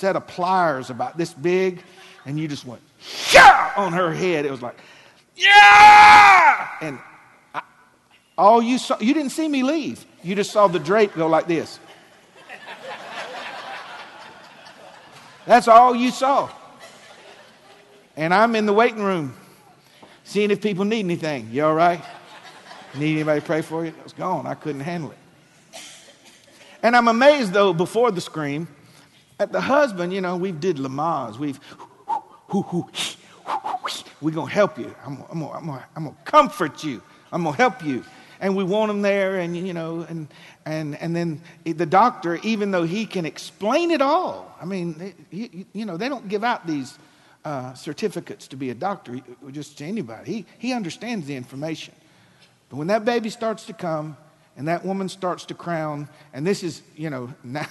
set 0.00 0.16
of 0.16 0.26
pliers 0.26 0.88
about 0.88 1.18
this 1.18 1.34
big, 1.34 1.82
and 2.24 2.40
you 2.40 2.48
just 2.48 2.64
went, 2.64 2.80
yeah, 3.32 3.72
on 3.76 3.92
her 3.92 4.12
head. 4.12 4.46
It 4.46 4.50
was 4.50 4.62
like, 4.62 4.76
yeah! 5.36 6.68
And 6.80 6.98
I, 7.54 7.62
all 8.36 8.62
you 8.62 8.78
saw, 8.78 8.98
you 8.98 9.12
didn't 9.12 9.30
see 9.30 9.46
me 9.46 9.62
leave. 9.62 10.04
You 10.22 10.34
just 10.34 10.50
saw 10.50 10.66
the 10.66 10.78
drape 10.78 11.14
go 11.14 11.26
like 11.26 11.46
this. 11.46 11.78
That's 15.46 15.68
all 15.68 15.94
you 15.94 16.10
saw. 16.10 16.50
And 18.16 18.32
I'm 18.32 18.54
in 18.54 18.66
the 18.66 18.72
waiting 18.72 19.02
room, 19.02 19.34
seeing 20.24 20.50
if 20.50 20.60
people 20.60 20.84
need 20.84 21.00
anything. 21.00 21.48
You 21.50 21.64
all 21.64 21.74
right? 21.74 22.02
Need 22.94 23.14
anybody 23.14 23.40
pray 23.40 23.62
for 23.62 23.84
you? 23.84 23.90
It 23.90 24.04
was 24.04 24.12
gone. 24.12 24.46
I 24.46 24.54
couldn't 24.54 24.82
handle 24.82 25.10
it. 25.10 25.16
And 26.82 26.96
I'm 26.96 27.08
amazed, 27.08 27.52
though, 27.52 27.72
before 27.72 28.10
the 28.10 28.20
scream, 28.20 28.66
at 29.40 29.52
the 29.52 29.60
husband, 29.60 30.12
you 30.12 30.20
know, 30.20 30.36
we've 30.36 30.60
did 30.60 30.76
Lamaze. 30.76 31.38
We've, 31.38 31.58
we're 34.20 34.30
going 34.32 34.48
to 34.48 34.52
help 34.52 34.78
you. 34.78 34.94
I'm, 35.04 35.24
I'm 35.30 35.66
going 35.66 35.82
to 35.96 36.14
comfort 36.24 36.84
you. 36.84 37.02
I'm 37.32 37.42
going 37.42 37.56
to 37.56 37.62
help 37.62 37.82
you. 37.82 38.04
And 38.38 38.54
we 38.56 38.64
want 38.64 38.90
him 38.90 39.02
there, 39.02 39.38
and, 39.38 39.56
you 39.56 39.74
know, 39.74 40.06
and, 40.08 40.28
and, 40.64 40.96
and 40.96 41.16
then 41.16 41.42
the 41.64 41.86
doctor, 41.86 42.38
even 42.42 42.70
though 42.70 42.84
he 42.84 43.04
can 43.04 43.26
explain 43.26 43.90
it 43.90 44.00
all, 44.00 44.54
I 44.60 44.64
mean, 44.64 45.14
you, 45.30 45.66
you 45.72 45.84
know, 45.84 45.96
they 45.96 46.08
don't 46.08 46.28
give 46.28 46.44
out 46.44 46.66
these 46.66 46.98
uh, 47.44 47.74
certificates 47.74 48.48
to 48.48 48.56
be 48.56 48.70
a 48.70 48.74
doctor 48.74 49.20
just 49.50 49.78
to 49.78 49.84
anybody. 49.84 50.32
He, 50.32 50.46
he 50.58 50.72
understands 50.72 51.26
the 51.26 51.36
information. 51.36 51.94
But 52.68 52.76
when 52.76 52.86
that 52.86 53.04
baby 53.04 53.30
starts 53.30 53.66
to 53.66 53.72
come, 53.72 54.16
and 54.56 54.68
that 54.68 54.84
woman 54.84 55.08
starts 55.08 55.44
to 55.46 55.54
crown, 55.54 56.08
and 56.32 56.46
this 56.46 56.62
is, 56.62 56.82
you 56.96 57.10
know, 57.10 57.32
now, 57.44 57.66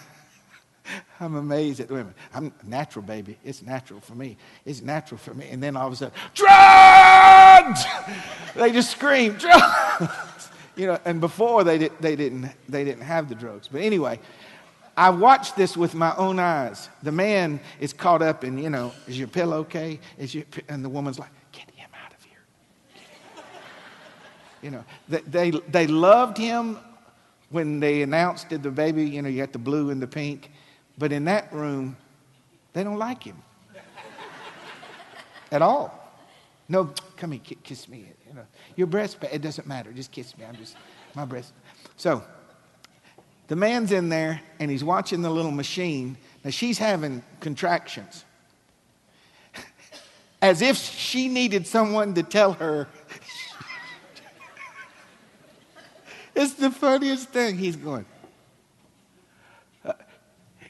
I'm 1.19 1.35
amazed 1.35 1.79
at 1.79 1.87
the 1.87 1.95
women. 1.95 2.13
I'm 2.33 2.53
natural, 2.63 3.03
baby. 3.03 3.37
It's 3.43 3.61
natural 3.61 3.99
for 3.99 4.15
me. 4.15 4.37
It's 4.65 4.81
natural 4.81 5.17
for 5.17 5.33
me. 5.33 5.47
And 5.49 5.61
then 5.61 5.75
all 5.75 5.87
of 5.87 5.93
a 5.93 5.95
sudden, 5.95 6.13
drugs! 6.33 7.83
they 8.55 8.71
just 8.71 8.91
scream, 8.91 9.33
drugs! 9.33 10.49
you 10.75 10.87
know, 10.87 10.99
and 11.05 11.19
before 11.19 11.63
they, 11.63 11.77
did, 11.77 11.91
they, 11.99 12.15
didn't, 12.15 12.51
they 12.67 12.83
didn't 12.83 13.03
have 13.03 13.29
the 13.29 13.35
drugs. 13.35 13.67
But 13.67 13.81
anyway, 13.81 14.19
I 14.95 15.09
watched 15.09 15.55
this 15.55 15.77
with 15.77 15.95
my 15.95 16.15
own 16.15 16.39
eyes. 16.39 16.89
The 17.03 17.11
man 17.11 17.59
is 17.79 17.93
caught 17.93 18.21
up 18.21 18.43
in, 18.43 18.57
you 18.57 18.69
know, 18.69 18.93
is 19.07 19.17
your 19.17 19.27
pillow 19.27 19.59
okay? 19.59 19.99
Is 20.17 20.35
your, 20.35 20.45
and 20.67 20.83
the 20.83 20.89
woman's 20.89 21.19
like, 21.19 21.29
get 21.51 21.69
him 21.71 21.89
out 22.05 22.13
of 22.13 22.23
here. 22.23 23.43
You 24.61 24.71
know, 24.71 24.83
they, 25.07 25.21
they, 25.21 25.51
they 25.69 25.87
loved 25.87 26.37
him 26.37 26.77
when 27.49 27.79
they 27.79 28.01
announced 28.01 28.49
the 28.49 28.59
baby, 28.59 29.05
you 29.05 29.21
know, 29.21 29.29
you 29.29 29.39
got 29.39 29.53
the 29.53 29.59
blue 29.59 29.89
and 29.89 30.01
the 30.01 30.07
pink. 30.07 30.51
But 30.99 31.13
in 31.13 31.23
that 31.25 31.51
room, 31.53 31.95
they 32.73 32.83
don't 32.83 32.97
like 32.97 33.23
him 33.23 33.41
at 35.49 35.61
all. 35.61 35.95
No, 36.67 36.93
come 37.15 37.31
here, 37.31 37.41
kiss 37.63 37.87
me. 37.87 38.05
You 38.27 38.35
know, 38.35 38.45
your 38.75 38.85
breast, 38.85 39.17
it 39.31 39.41
doesn't 39.41 39.65
matter. 39.65 39.91
Just 39.93 40.11
kiss 40.11 40.37
me. 40.37 40.45
I'm 40.45 40.57
just, 40.57 40.75
my 41.15 41.25
breast. 41.25 41.53
So 41.95 42.21
the 43.47 43.55
man's 43.55 43.93
in 43.93 44.09
there 44.09 44.41
and 44.59 44.69
he's 44.69 44.83
watching 44.83 45.21
the 45.21 45.29
little 45.29 45.51
machine. 45.51 46.17
Now 46.43 46.51
she's 46.51 46.77
having 46.77 47.23
contractions. 47.39 48.25
As 50.41 50.61
if 50.61 50.77
she 50.77 51.29
needed 51.29 51.65
someone 51.65 52.13
to 52.13 52.23
tell 52.23 52.53
her. 52.53 52.87
it's 56.35 56.53
the 56.53 56.69
funniest 56.69 57.29
thing. 57.29 57.57
He's 57.57 57.77
going, 57.77 58.05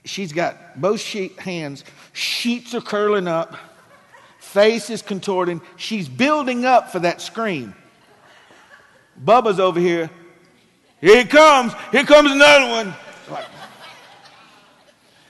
She's 0.10 0.34
got 0.34 0.82
both 0.82 1.06
hands, 1.38 1.84
sheets 2.14 2.74
are 2.74 2.82
curling 2.82 3.28
up, 3.28 3.56
face 4.40 4.90
is 4.90 5.02
contorting. 5.04 5.62
She's 5.76 6.10
building 6.10 6.66
up 6.66 6.92
for 6.92 7.00
that 7.00 7.22
scream. 7.22 7.76
Bubba's 9.24 9.60
over 9.60 9.80
here. 9.80 10.10
Here 11.00 11.18
it 11.18 11.30
comes. 11.30 11.74
Here 11.92 12.04
comes 12.04 12.32
another 12.32 12.70
one. 12.70 12.94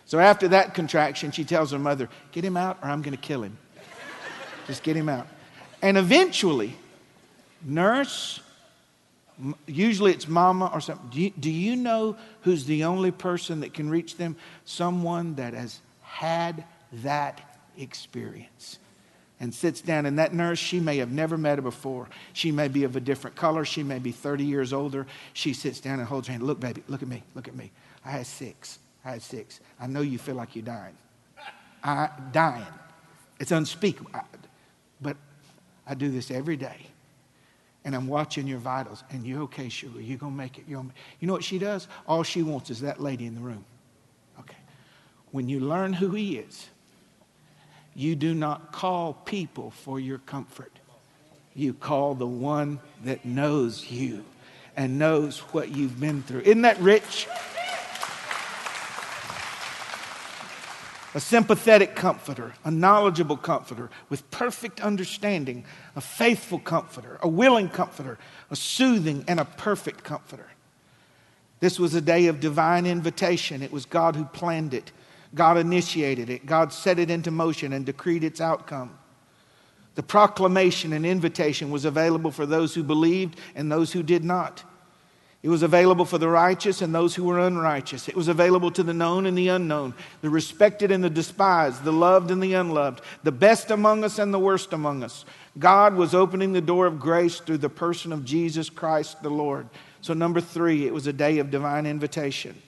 So 0.06 0.18
after 0.18 0.48
that 0.48 0.74
contraction, 0.74 1.32
she 1.32 1.44
tells 1.44 1.72
her 1.72 1.80
mother, 1.80 2.10
Get 2.32 2.46
him 2.46 2.56
out 2.56 2.80
or 2.82 2.90
I'm 2.90 3.02
going 3.02 3.16
to 3.16 3.22
kill 3.22 3.44
him. 3.44 3.58
Just 4.66 4.82
get 4.82 4.96
him 4.96 5.10
out. 5.10 5.28
And 5.82 5.98
eventually, 5.98 6.76
nurse, 7.64 8.40
Usually 9.68 10.12
it's 10.12 10.28
mama 10.28 10.70
or 10.74 10.82
something. 10.82 11.10
Do 11.10 11.22
you, 11.22 11.30
do 11.32 11.50
you 11.50 11.76
know 11.76 12.18
who's 12.42 12.66
the 12.66 12.84
only 12.84 13.12
person 13.12 13.62
that 13.62 13.74
can 13.74 13.90
reach 13.90 14.18
them? 14.18 14.36
Someone 14.66 15.36
that 15.36 15.54
has 15.54 15.80
had 16.02 16.66
that 16.92 17.42
experience 17.78 18.80
and 19.40 19.54
sits 19.54 19.80
down. 19.80 20.06
And 20.06 20.20
that 20.20 20.34
nurse, 20.34 20.60
she 20.60 20.82
may 20.82 20.98
have 20.98 21.12
never 21.12 21.38
met 21.38 21.58
her 21.58 21.62
before. 21.62 22.10
She 22.34 22.52
may 22.52 22.68
be 22.68 22.84
of 22.84 22.98
a 22.98 23.00
different 23.00 23.38
color. 23.38 23.64
She 23.64 23.82
may 23.82 24.00
be 24.00 24.12
30 24.12 24.44
years 24.44 24.74
older. 24.74 25.08
She 25.32 25.54
sits 25.54 25.80
down 25.80 26.00
and 26.00 26.08
holds 26.08 26.28
her 26.28 26.34
hand. 26.34 26.44
Look, 26.44 26.60
baby, 26.60 26.84
look 26.90 27.02
at 27.02 27.08
me. 27.08 27.24
Look 27.34 27.48
at 27.48 27.56
me. 27.56 27.72
I 28.04 28.12
had 28.12 28.28
six. 28.28 28.80
I 29.06 29.12
had 29.12 29.22
six. 29.22 29.62
I 29.80 29.88
know 29.88 30.02
you 30.02 30.18
feel 30.18 30.36
like 30.36 30.56
you're 30.56 30.66
dying. 30.66 30.98
I 31.82 32.10
dying. 32.34 32.66
It's 33.40 33.52
unspeakable. 33.52 34.12
I, 34.14 34.24
but 35.00 35.16
I 35.88 35.94
do 35.94 36.10
this 36.10 36.30
every 36.30 36.58
day 36.58 36.89
and 37.86 37.96
I'm 37.96 38.08
watching 38.08 38.48
your 38.48 38.60
vitals, 38.60 39.04
and 39.10 39.26
you 39.26 39.44
okay, 39.44 39.70
sugar? 39.70 40.02
You 40.02 40.18
gonna 40.18 40.36
make 40.36 40.58
it? 40.58 40.66
You, 40.68 40.76
gonna... 40.76 40.90
you 41.20 41.28
know 41.28 41.34
what 41.34 41.44
she 41.44 41.58
does? 41.58 41.88
All 42.08 42.24
she 42.24 42.44
wants 42.44 42.70
is 42.70 42.82
that 42.82 43.02
lady 43.02 43.26
in 43.26 43.36
the 43.36 43.42
room. 43.42 43.64
Okay. 44.40 44.58
When 45.32 45.48
you 45.48 45.60
learn 45.60 45.94
who 45.94 46.10
he 46.12 46.38
is, 46.38 46.68
You 48.00 48.16
do 48.16 48.34
not 48.34 48.72
call 48.72 49.14
people 49.14 49.72
for 49.72 50.00
your 50.00 50.20
comfort. 50.20 50.72
You 51.54 51.74
call 51.74 52.16
the 52.16 52.26
one 52.26 52.80
that 53.04 53.26
knows 53.26 53.92
you 53.92 54.24
and 54.78 54.98
knows 54.98 55.40
what 55.40 55.76
you've 55.76 56.00
been 56.00 56.24
through. 56.24 56.42
Isn't 56.42 56.62
that 56.62 56.80
rich? 56.80 57.28
A 61.14 61.20
sympathetic 61.20 61.96
comforter, 61.96 62.54
a 62.64 62.72
knowledgeable 62.72 63.38
comforter 63.38 63.90
with 64.10 64.30
perfect 64.32 64.80
understanding, 64.80 65.66
a 65.96 66.02
faithful 66.02 66.60
comforter, 66.60 67.18
a 67.22 67.28
willing 67.28 67.70
comforter, 67.70 68.18
a 68.52 68.56
soothing 68.56 69.24
and 69.28 69.40
a 69.40 69.46
perfect 69.46 70.04
comforter. 70.04 70.48
This 71.60 71.80
was 71.80 71.94
a 71.96 72.02
day 72.02 72.28
of 72.28 72.40
divine 72.40 72.86
invitation. 72.86 73.62
It 73.62 73.72
was 73.72 73.86
God 73.86 74.16
who 74.16 74.26
planned 74.26 74.74
it, 74.74 74.92
God 75.34 75.58
initiated 75.58 76.30
it, 76.30 76.46
God 76.46 76.72
set 76.72 77.00
it 77.00 77.10
into 77.10 77.32
motion 77.32 77.74
and 77.74 77.86
decreed 77.86 78.24
its 78.24 78.40
outcome. 78.40 78.98
The 79.96 80.04
proclamation 80.04 80.94
and 80.94 81.06
invitation 81.06 81.72
was 81.72 81.86
available 81.86 82.32
for 82.32 82.46
those 82.46 82.74
who 82.74 82.84
believed 82.84 83.38
and 83.56 83.72
those 83.72 83.92
who 83.92 84.04
did 84.04 84.24
not. 84.24 84.64
It 85.42 85.48
was 85.48 85.64
available 85.64 86.04
for 86.04 86.18
the 86.18 86.28
righteous 86.28 86.82
and 86.82 86.94
those 86.94 87.16
who 87.16 87.24
were 87.24 87.40
unrighteous. 87.40 88.10
It 88.10 88.16
was 88.16 88.28
available 88.28 88.72
to 88.72 88.84
the 88.84 88.94
known 88.94 89.26
and 89.26 89.38
the 89.38 89.48
unknown, 89.48 89.94
the 90.22 90.30
respected 90.30 90.92
and 90.92 91.02
the 91.02 91.10
despised, 91.10 91.86
the 91.86 91.94
loved 91.94 92.30
and 92.30 92.44
the 92.44 92.54
unloved, 92.56 93.02
the 93.24 93.32
best 93.32 93.72
among 93.72 94.04
us 94.04 94.20
and 94.20 94.34
the 94.34 94.40
worst 94.40 94.74
among 94.74 95.02
us. 95.02 95.24
God 95.58 95.96
was 95.96 96.14
opening 96.14 96.52
the 96.52 96.60
door 96.60 96.86
of 96.88 97.00
grace 97.00 97.40
through 97.40 97.60
the 97.60 97.70
person 97.70 98.12
of 98.12 98.26
Jesus 98.26 98.70
Christ 98.70 99.24
the 99.24 99.30
Lord. 99.30 99.70
So, 100.02 100.14
number 100.14 100.42
three, 100.42 100.86
it 100.86 100.94
was 100.94 101.08
a 101.08 101.14
day 101.14 101.40
of 101.40 101.52
divine 101.52 101.86
invitation. 101.86 102.62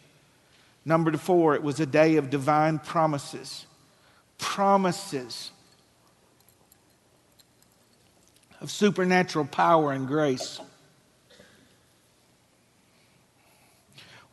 Number 0.85 1.11
four, 1.17 1.55
it 1.55 1.63
was 1.63 1.79
a 1.81 1.85
day 1.85 2.15
of 2.15 2.29
divine 2.29 2.79
promises. 2.79 3.65
Promises 4.37 5.51
of 8.61 8.71
supernatural 8.71 9.45
power 9.45 9.91
and 9.91 10.07
grace. 10.07 10.61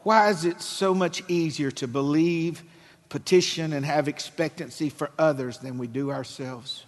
Why 0.08 0.30
is 0.30 0.46
it 0.46 0.62
so 0.62 0.94
much 0.94 1.22
easier 1.28 1.70
to 1.72 1.86
believe, 1.86 2.62
petition, 3.10 3.74
and 3.74 3.84
have 3.84 4.08
expectancy 4.08 4.88
for 4.88 5.10
others 5.18 5.58
than 5.58 5.76
we 5.76 5.86
do 5.86 6.10
ourselves? 6.10 6.86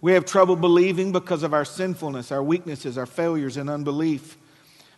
We 0.00 0.12
have 0.12 0.24
trouble 0.24 0.56
believing 0.56 1.12
because 1.12 1.42
of 1.42 1.52
our 1.52 1.66
sinfulness, 1.66 2.32
our 2.32 2.42
weaknesses, 2.42 2.96
our 2.96 3.04
failures, 3.04 3.58
and 3.58 3.68
unbelief. 3.68 4.38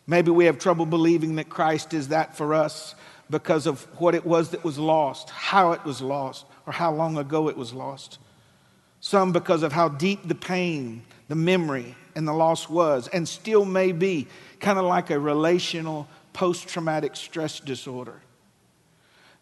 Maybe 0.06 0.30
we 0.30 0.44
have 0.44 0.60
trouble 0.60 0.86
believing 0.86 1.34
that 1.34 1.48
Christ 1.48 1.92
is 1.92 2.06
that 2.10 2.36
for 2.36 2.54
us 2.54 2.94
because 3.28 3.66
of 3.66 3.82
what 3.98 4.14
it 4.14 4.24
was 4.24 4.50
that 4.50 4.62
was 4.62 4.78
lost, 4.78 5.30
how 5.30 5.72
it 5.72 5.84
was 5.84 6.00
lost, 6.00 6.46
or 6.68 6.72
how 6.72 6.94
long 6.94 7.18
ago 7.18 7.48
it 7.48 7.56
was 7.56 7.72
lost. 7.72 8.20
Some 9.00 9.32
because 9.32 9.64
of 9.64 9.72
how 9.72 9.88
deep 9.88 10.28
the 10.28 10.36
pain, 10.36 11.02
the 11.26 11.34
memory, 11.34 11.96
and 12.14 12.28
the 12.28 12.32
loss 12.32 12.68
was, 12.68 13.08
and 13.08 13.28
still 13.28 13.64
may 13.64 13.90
be, 13.90 14.28
kind 14.60 14.78
of 14.78 14.84
like 14.84 15.10
a 15.10 15.18
relational 15.18 16.06
post 16.34 16.68
traumatic 16.68 17.16
stress 17.16 17.60
disorder. 17.60 18.20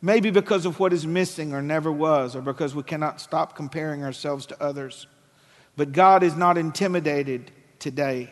Maybe 0.01 0.31
because 0.31 0.67
of 0.67 0.79
what 0.79 0.93
is 0.93 1.07
missing 1.07 1.53
or 1.53 1.63
never 1.63 1.91
was, 1.91 2.37
or 2.37 2.43
because 2.43 2.75
we 2.75 2.83
cannot 2.83 3.21
stop 3.21 3.57
comparing 3.57 4.05
ourselves 4.05 4.47
to 4.47 4.63
others. 4.63 5.07
But 5.77 5.93
God 5.93 6.23
is 6.23 6.37
not 6.37 6.59
intimidated 6.59 7.51
today. 7.79 8.31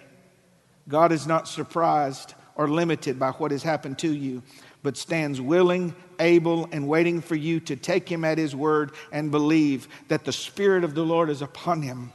God 0.88 1.12
is 1.12 1.27
not 1.27 1.49
surprised 1.49 2.35
or 2.57 2.68
limited 2.68 3.18
by 3.18 3.31
what 3.31 3.53
has 3.53 3.62
happened 3.62 3.99
to 4.01 4.12
you, 4.12 4.42
but 4.83 4.96
stands 4.96 5.40
willing, 5.40 5.94
able, 6.18 6.68
and 6.73 6.88
waiting 6.88 7.20
for 7.20 7.37
you 7.37 7.61
to 7.61 7.77
take 7.77 8.09
him 8.09 8.25
at 8.25 8.37
his 8.37 8.55
word 8.55 8.92
and 9.12 9.31
believe 9.31 9.88
that 10.09 10.25
the 10.25 10.33
Spirit 10.33 10.85
of 10.85 10.94
the 10.94 11.05
Lord 11.05 11.31
is 11.31 11.40
upon 11.40 11.83
him 11.83 12.12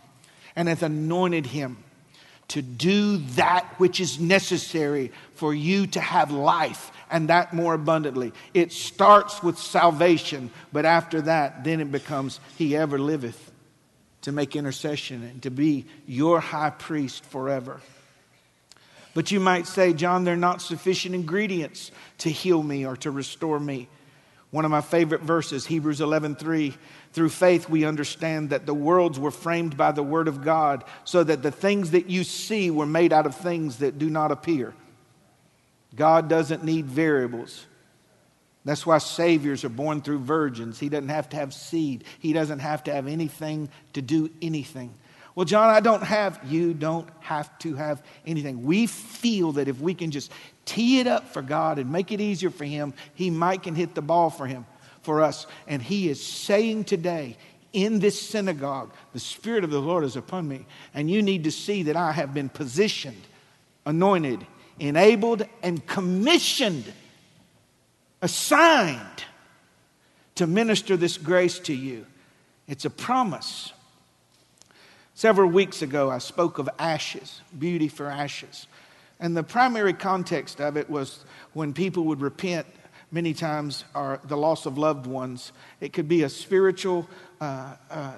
and 0.55 0.67
hath 0.67 0.84
anointed 0.84 1.45
him 1.45 1.85
to 2.49 2.62
do 2.62 3.17
that 3.17 3.65
which 3.77 3.99
is 3.99 4.19
necessary 4.19 5.12
for 5.34 5.53
you 5.53 5.88
to 5.88 5.99
have 5.99 6.31
life 6.31 6.91
and 7.10 7.29
that 7.29 7.53
more 7.53 7.73
abundantly. 7.73 8.34
It 8.53 8.71
starts 8.71 9.41
with 9.41 9.58
salvation, 9.58 10.51
but 10.71 10.86
after 10.86 11.21
that, 11.21 11.63
then 11.63 11.81
it 11.81 11.91
becomes 11.91 12.39
He 12.58 12.75
ever 12.75 12.99
liveth 12.99 13.51
to 14.21 14.31
make 14.31 14.55
intercession 14.55 15.23
and 15.23 15.41
to 15.43 15.51
be 15.51 15.86
your 16.08 16.39
high 16.39 16.71
priest 16.71 17.23
forever. 17.25 17.79
But 19.13 19.31
you 19.31 19.39
might 19.39 19.65
say, 19.65 19.93
John, 19.93 20.23
there 20.23 20.34
are 20.34 20.38
not 20.38 20.62
sufficient 20.62 21.15
ingredients 21.15 21.91
to 22.19 22.29
heal 22.29 22.62
me 22.62 22.86
or 22.86 22.97
to 22.97 23.12
restore 23.12 23.60
me. 23.60 23.88
One 24.56 24.63
of 24.63 24.72
my 24.72 24.80
favorite 24.80 25.20
verses, 25.20 25.65
Hebrews 25.65 26.00
11:3, 26.00 26.78
through 27.12 27.28
faith 27.28 27.68
we 27.68 27.84
understand 27.84 28.52
that 28.52 28.65
the 28.65 28.74
worlds 28.74 29.20
were 29.20 29.30
framed 29.30 29.76
by 29.76 29.91
the 29.91 30.02
word 30.02 30.30
of 30.30 30.46
God, 30.46 30.86
so 31.04 31.26
that 31.26 31.44
the 31.44 31.52
things 31.52 31.91
that 31.91 32.10
you 32.10 32.24
see 32.24 32.72
were 32.72 32.86
made 32.86 33.12
out 33.12 33.26
of 33.26 33.36
things 33.36 33.80
that 33.80 34.00
do 34.00 34.10
not 34.10 34.32
appear. 34.32 34.74
God 35.94 36.30
doesn't 36.30 36.63
need 36.63 36.86
variables. 36.86 37.65
That's 38.63 38.86
why 38.86 39.00
saviors 39.00 39.65
are 39.65 39.70
born 39.70 40.02
through 40.02 40.20
virgins. 40.20 40.80
He 40.80 40.88
doesn't 40.88 41.10
have 41.10 41.28
to 41.32 41.36
have 41.36 41.54
seed. 41.54 42.06
He 42.20 42.32
doesn't 42.32 42.60
have 42.60 42.82
to 42.86 42.94
have 42.94 43.08
anything 43.08 43.68
to 43.91 44.02
do 44.02 44.30
anything. 44.41 44.94
Well, 45.36 45.45
John, 45.45 45.69
I 45.69 45.82
don't 45.82 46.04
have, 46.04 46.39
you 46.45 46.74
don't 46.74 47.08
have 47.19 47.58
to 47.60 47.76
have 47.76 48.02
anything. 48.26 48.63
We 48.63 48.88
feel 48.88 49.52
that 49.54 49.67
if 49.67 49.80
we 49.82 49.93
can 49.93 50.10
just 50.12 50.32
tee 50.63 51.02
it 51.02 51.08
up 51.08 51.28
for 51.34 51.41
God 51.41 51.78
and 51.78 51.91
make 51.91 52.13
it 52.13 52.21
easier 52.21 52.50
for 52.50 52.63
Him, 52.63 52.93
He 53.13 53.30
might 53.30 53.63
can 53.63 53.76
hit 53.76 53.95
the 53.95 54.02
ball 54.02 54.30
for 54.30 54.48
Him, 54.48 54.65
for 55.02 55.21
us. 55.21 55.45
And 55.67 55.82
He 55.82 56.08
is 56.08 56.26
saying 56.26 56.86
today, 56.86 57.36
in 57.74 58.00
this 58.00 58.19
synagogue, 58.19 58.93
the 59.12 59.19
Spirit 59.19 59.65
of 59.65 59.71
the 59.71 59.82
Lord 59.82 60.06
is 60.06 60.15
upon 60.15 60.48
me. 60.48 60.65
And 60.93 61.12
you 61.12 61.21
need 61.21 61.43
to 61.43 61.52
see 61.52 61.84
that 61.84 61.98
I 61.98 62.13
have 62.13 62.34
been 62.34 62.48
positioned, 62.48 63.21
anointed, 63.86 64.48
enabled, 64.80 65.45
and 65.62 65.86
commissioned, 65.86 66.86
assigned 68.21 69.26
to 70.36 70.48
minister 70.48 70.95
this 70.95 71.17
grace 71.17 71.60
to 71.60 71.74
you. 71.74 72.06
It's 72.69 72.86
a 72.86 72.89
promise. 72.89 73.74
Several 75.17 75.49
weeks 75.49 75.82
ago, 75.82 76.12
I 76.12 76.17
spoke 76.17 76.60
of 76.60 76.69
ashes, 76.78 77.39
beauty 77.58 77.88
for 77.88 78.08
ashes. 78.08 78.67
And 79.17 79.36
the 79.36 79.43
primary 79.43 79.93
context 79.93 80.60
of 80.60 80.75
it 80.75 80.89
was 80.89 81.23
when 81.54 81.71
people 81.71 82.04
would 82.04 82.19
repent, 82.19 82.67
many 83.12 83.34
times, 83.34 83.86
are 83.95 84.19
the 84.25 84.36
loss 84.36 84.65
of 84.65 84.78
loved 84.78 85.08
ones. 85.08 85.54
It 85.80 85.93
could 85.93 86.10
be 86.10 86.23
a 86.23 86.30
spiritual 86.30 87.10
uh, 87.39 87.75
uh, 87.89 88.12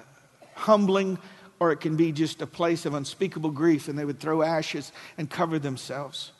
humbling, 0.54 1.18
or 1.60 1.70
it 1.70 1.76
can 1.76 1.94
be 1.94 2.10
just 2.10 2.42
a 2.42 2.48
place 2.48 2.84
of 2.84 2.94
unspeakable 2.94 3.52
grief, 3.52 3.86
and 3.86 3.96
they 3.96 4.04
would 4.04 4.18
throw 4.18 4.42
ashes 4.42 4.90
and 5.16 5.30
cover 5.30 5.60
themselves. 5.60 6.32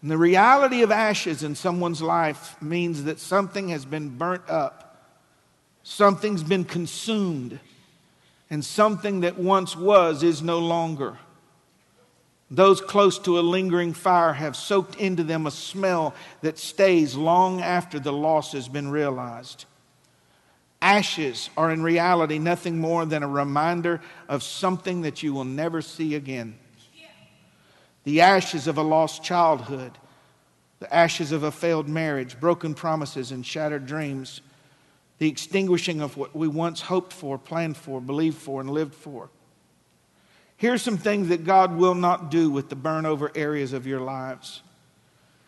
And 0.00 0.10
the 0.10 0.16
reality 0.16 0.80
of 0.80 0.90
ashes 0.90 1.42
in 1.42 1.54
someone's 1.54 2.00
life 2.00 2.56
means 2.62 3.04
that 3.04 3.20
something 3.20 3.68
has 3.68 3.84
been 3.84 4.08
burnt 4.16 4.48
up, 4.48 5.04
something's 5.82 6.42
been 6.42 6.64
consumed 6.64 7.60
and 8.52 8.62
something 8.62 9.20
that 9.20 9.38
once 9.38 9.74
was 9.74 10.22
is 10.22 10.42
no 10.42 10.58
longer. 10.58 11.16
Those 12.50 12.82
close 12.82 13.18
to 13.20 13.38
a 13.38 13.40
lingering 13.40 13.94
fire 13.94 14.34
have 14.34 14.56
soaked 14.56 14.94
into 14.96 15.24
them 15.24 15.46
a 15.46 15.50
smell 15.50 16.14
that 16.42 16.58
stays 16.58 17.14
long 17.14 17.62
after 17.62 17.98
the 17.98 18.12
loss 18.12 18.52
has 18.52 18.68
been 18.68 18.90
realized. 18.90 19.64
Ashes 20.82 21.48
are 21.56 21.70
in 21.70 21.82
reality 21.82 22.38
nothing 22.38 22.78
more 22.78 23.06
than 23.06 23.22
a 23.22 23.28
reminder 23.28 24.02
of 24.28 24.42
something 24.42 25.00
that 25.00 25.22
you 25.22 25.32
will 25.32 25.44
never 25.44 25.80
see 25.80 26.14
again. 26.14 26.58
The 28.04 28.20
ashes 28.20 28.66
of 28.66 28.76
a 28.76 28.82
lost 28.82 29.24
childhood, 29.24 29.92
the 30.78 30.94
ashes 30.94 31.32
of 31.32 31.42
a 31.42 31.52
failed 31.52 31.88
marriage, 31.88 32.38
broken 32.38 32.74
promises, 32.74 33.32
and 33.32 33.46
shattered 33.46 33.86
dreams 33.86 34.42
the 35.18 35.28
extinguishing 35.28 36.00
of 36.00 36.16
what 36.16 36.34
we 36.34 36.48
once 36.48 36.80
hoped 36.80 37.12
for, 37.12 37.38
planned 37.38 37.76
for, 37.76 38.00
believed 38.00 38.38
for, 38.38 38.60
and 38.60 38.70
lived 38.70 38.94
for. 38.94 39.30
Here's 40.56 40.82
some 40.82 40.96
things 40.96 41.28
that 41.28 41.44
God 41.44 41.76
will 41.76 41.94
not 41.94 42.30
do 42.30 42.50
with 42.50 42.68
the 42.68 42.76
burn 42.76 43.06
over 43.06 43.32
areas 43.34 43.72
of 43.72 43.86
your 43.86 44.00
lives. 44.00 44.62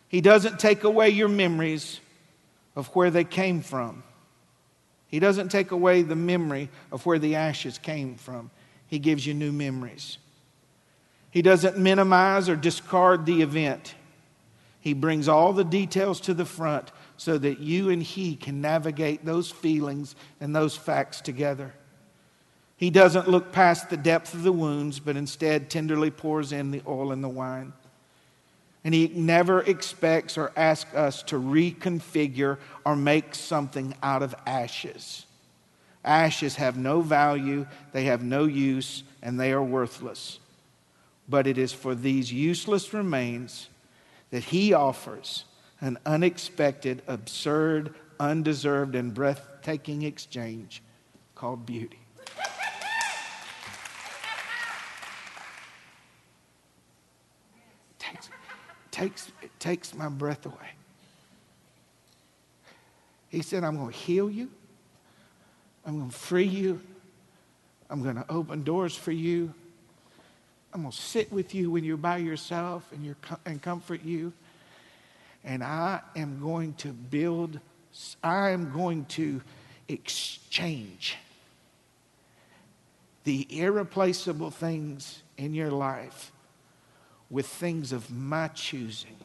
He 0.08 0.20
doesn't 0.20 0.58
take 0.58 0.84
away 0.84 1.10
your 1.10 1.28
memories 1.28 2.00
of 2.76 2.88
where 2.88 3.10
they 3.10 3.24
came 3.24 3.62
from. 3.62 4.02
He 5.06 5.20
doesn't 5.20 5.50
take 5.50 5.70
away 5.70 6.02
the 6.02 6.16
memory 6.16 6.68
of 6.90 7.06
where 7.06 7.18
the 7.18 7.36
ashes 7.36 7.78
came 7.78 8.16
from. 8.16 8.50
He 8.88 8.98
gives 8.98 9.26
you 9.26 9.34
new 9.34 9.52
memories. 9.52 10.18
He 11.30 11.42
doesn't 11.42 11.78
minimize 11.78 12.48
or 12.48 12.56
discard 12.56 13.26
the 13.26 13.42
event. 13.42 13.94
He 14.80 14.92
brings 14.92 15.28
all 15.28 15.52
the 15.52 15.64
details 15.64 16.20
to 16.22 16.34
the 16.34 16.44
front 16.44 16.90
so 17.16 17.38
that 17.38 17.60
you 17.60 17.90
and 17.90 18.02
He 18.02 18.36
can 18.36 18.60
navigate 18.60 19.24
those 19.24 19.50
feelings 19.50 20.16
and 20.40 20.54
those 20.54 20.76
facts 20.76 21.20
together. 21.20 21.74
He 22.76 22.90
doesn't 22.90 23.28
look 23.28 23.52
past 23.52 23.88
the 23.88 23.96
depth 23.96 24.34
of 24.34 24.42
the 24.42 24.52
wounds, 24.52 24.98
but 24.98 25.16
instead 25.16 25.70
tenderly 25.70 26.10
pours 26.10 26.52
in 26.52 26.70
the 26.70 26.82
oil 26.86 27.12
and 27.12 27.22
the 27.22 27.28
wine. 27.28 27.72
And 28.82 28.92
He 28.92 29.08
never 29.08 29.62
expects 29.62 30.36
or 30.36 30.52
asks 30.56 30.92
us 30.94 31.22
to 31.24 31.36
reconfigure 31.36 32.58
or 32.84 32.96
make 32.96 33.34
something 33.34 33.94
out 34.02 34.22
of 34.22 34.34
ashes. 34.46 35.26
Ashes 36.04 36.56
have 36.56 36.76
no 36.76 37.00
value, 37.00 37.66
they 37.92 38.04
have 38.04 38.22
no 38.22 38.44
use, 38.44 39.04
and 39.22 39.40
they 39.40 39.52
are 39.52 39.62
worthless. 39.62 40.38
But 41.28 41.46
it 41.46 41.56
is 41.56 41.72
for 41.72 41.94
these 41.94 42.30
useless 42.30 42.92
remains 42.92 43.70
that 44.30 44.44
he 44.44 44.74
offers 44.74 45.44
an 45.80 45.98
unexpected, 46.06 47.02
absurd, 47.06 47.94
undeserved, 48.20 48.94
and 48.94 49.12
breathtaking 49.12 50.02
exchange 50.02 50.82
called 51.34 51.66
beauty. 51.66 51.98
takes, 57.98 58.28
takes, 58.90 59.32
it 59.42 59.50
takes 59.58 59.94
my 59.94 60.08
breath 60.08 60.46
away. 60.46 60.70
He 63.28 63.42
said, 63.42 63.64
I'm 63.64 63.76
going 63.76 63.90
to 63.90 63.96
heal 63.96 64.30
you. 64.30 64.48
I'm 65.84 65.98
going 65.98 66.10
to 66.10 66.16
free 66.16 66.46
you. 66.46 66.80
I'm 67.90 68.02
going 68.02 68.16
to 68.16 68.24
open 68.28 68.62
doors 68.62 68.96
for 68.96 69.12
you. 69.12 69.52
I'm 70.72 70.82
going 70.82 70.92
to 70.92 70.96
sit 70.96 71.32
with 71.32 71.54
you 71.54 71.70
when 71.70 71.84
you're 71.84 71.96
by 71.96 72.18
yourself 72.18 72.90
and, 72.92 73.04
you're, 73.04 73.16
and 73.44 73.60
comfort 73.60 74.02
you. 74.04 74.32
And 75.44 75.62
I 75.62 76.00
am 76.16 76.40
going 76.40 76.74
to 76.74 76.88
build, 76.88 77.60
I 78.22 78.50
am 78.50 78.72
going 78.72 79.04
to 79.06 79.42
exchange 79.88 81.16
the 83.24 83.46
irreplaceable 83.58 84.50
things 84.50 85.22
in 85.36 85.54
your 85.54 85.70
life 85.70 86.32
with 87.30 87.46
things 87.46 87.92
of 87.92 88.10
my 88.10 88.48
choosing. 88.48 89.16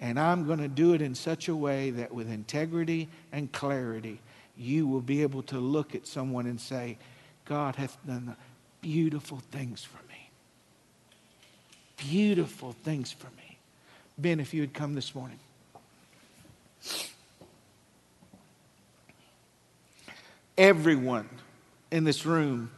And 0.00 0.20
I'm 0.20 0.46
going 0.46 0.58
to 0.58 0.68
do 0.68 0.92
it 0.92 1.00
in 1.00 1.14
such 1.14 1.48
a 1.48 1.56
way 1.56 1.90
that 1.90 2.12
with 2.12 2.30
integrity 2.30 3.08
and 3.32 3.50
clarity, 3.50 4.20
you 4.56 4.86
will 4.86 5.00
be 5.00 5.22
able 5.22 5.42
to 5.44 5.58
look 5.58 5.94
at 5.94 6.06
someone 6.06 6.46
and 6.46 6.60
say, 6.60 6.98
God 7.44 7.76
hath 7.76 7.96
done 8.06 8.36
beautiful 8.82 9.38
things 9.50 9.84
for 9.84 10.02
me. 10.08 10.30
Beautiful 11.96 12.72
things 12.72 13.10
for 13.10 13.28
me. 13.36 13.45
Ben, 14.18 14.40
if 14.40 14.54
you 14.54 14.62
had 14.62 14.72
come 14.72 14.94
this 14.94 15.14
morning. 15.14 15.38
Everyone 20.56 21.28
in 21.90 22.04
this 22.04 22.24
room 22.24 22.70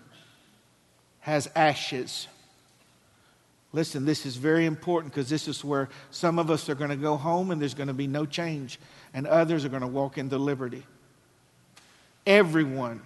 has 1.21 1.49
ashes. 1.55 2.27
Listen, 3.73 4.05
this 4.05 4.27
is 4.27 4.37
very 4.37 4.67
important 4.67 5.13
because 5.13 5.29
this 5.29 5.47
is 5.47 5.63
where 5.63 5.89
some 6.11 6.41
of 6.41 6.51
us 6.51 6.69
are 6.69 6.75
going 6.75 6.91
to 6.91 6.97
go 6.97 7.17
home 7.17 7.51
and 7.53 7.61
there's 7.61 7.75
going 7.75 7.89
to 7.89 7.95
be 7.95 8.09
no 8.09 8.27
change, 8.27 8.81
and 9.15 9.27
others 9.27 9.65
are 9.65 9.69
going 9.69 9.83
to 9.83 9.87
walk 9.87 10.19
into 10.19 10.39
liberty. 10.39 10.85
Everyone 12.27 13.01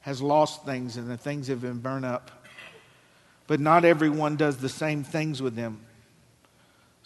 has 0.00 0.20
lost 0.20 0.64
things 0.66 0.96
and 0.96 1.08
the 1.08 1.16
things 1.16 1.48
have 1.48 1.62
been 1.62 1.78
burned 1.78 2.04
up. 2.04 2.30
But 3.46 3.60
not 3.60 3.86
everyone 3.86 4.36
does 4.36 4.58
the 4.58 4.68
same 4.68 5.02
things 5.02 5.40
with 5.40 5.54
them. 5.54 5.80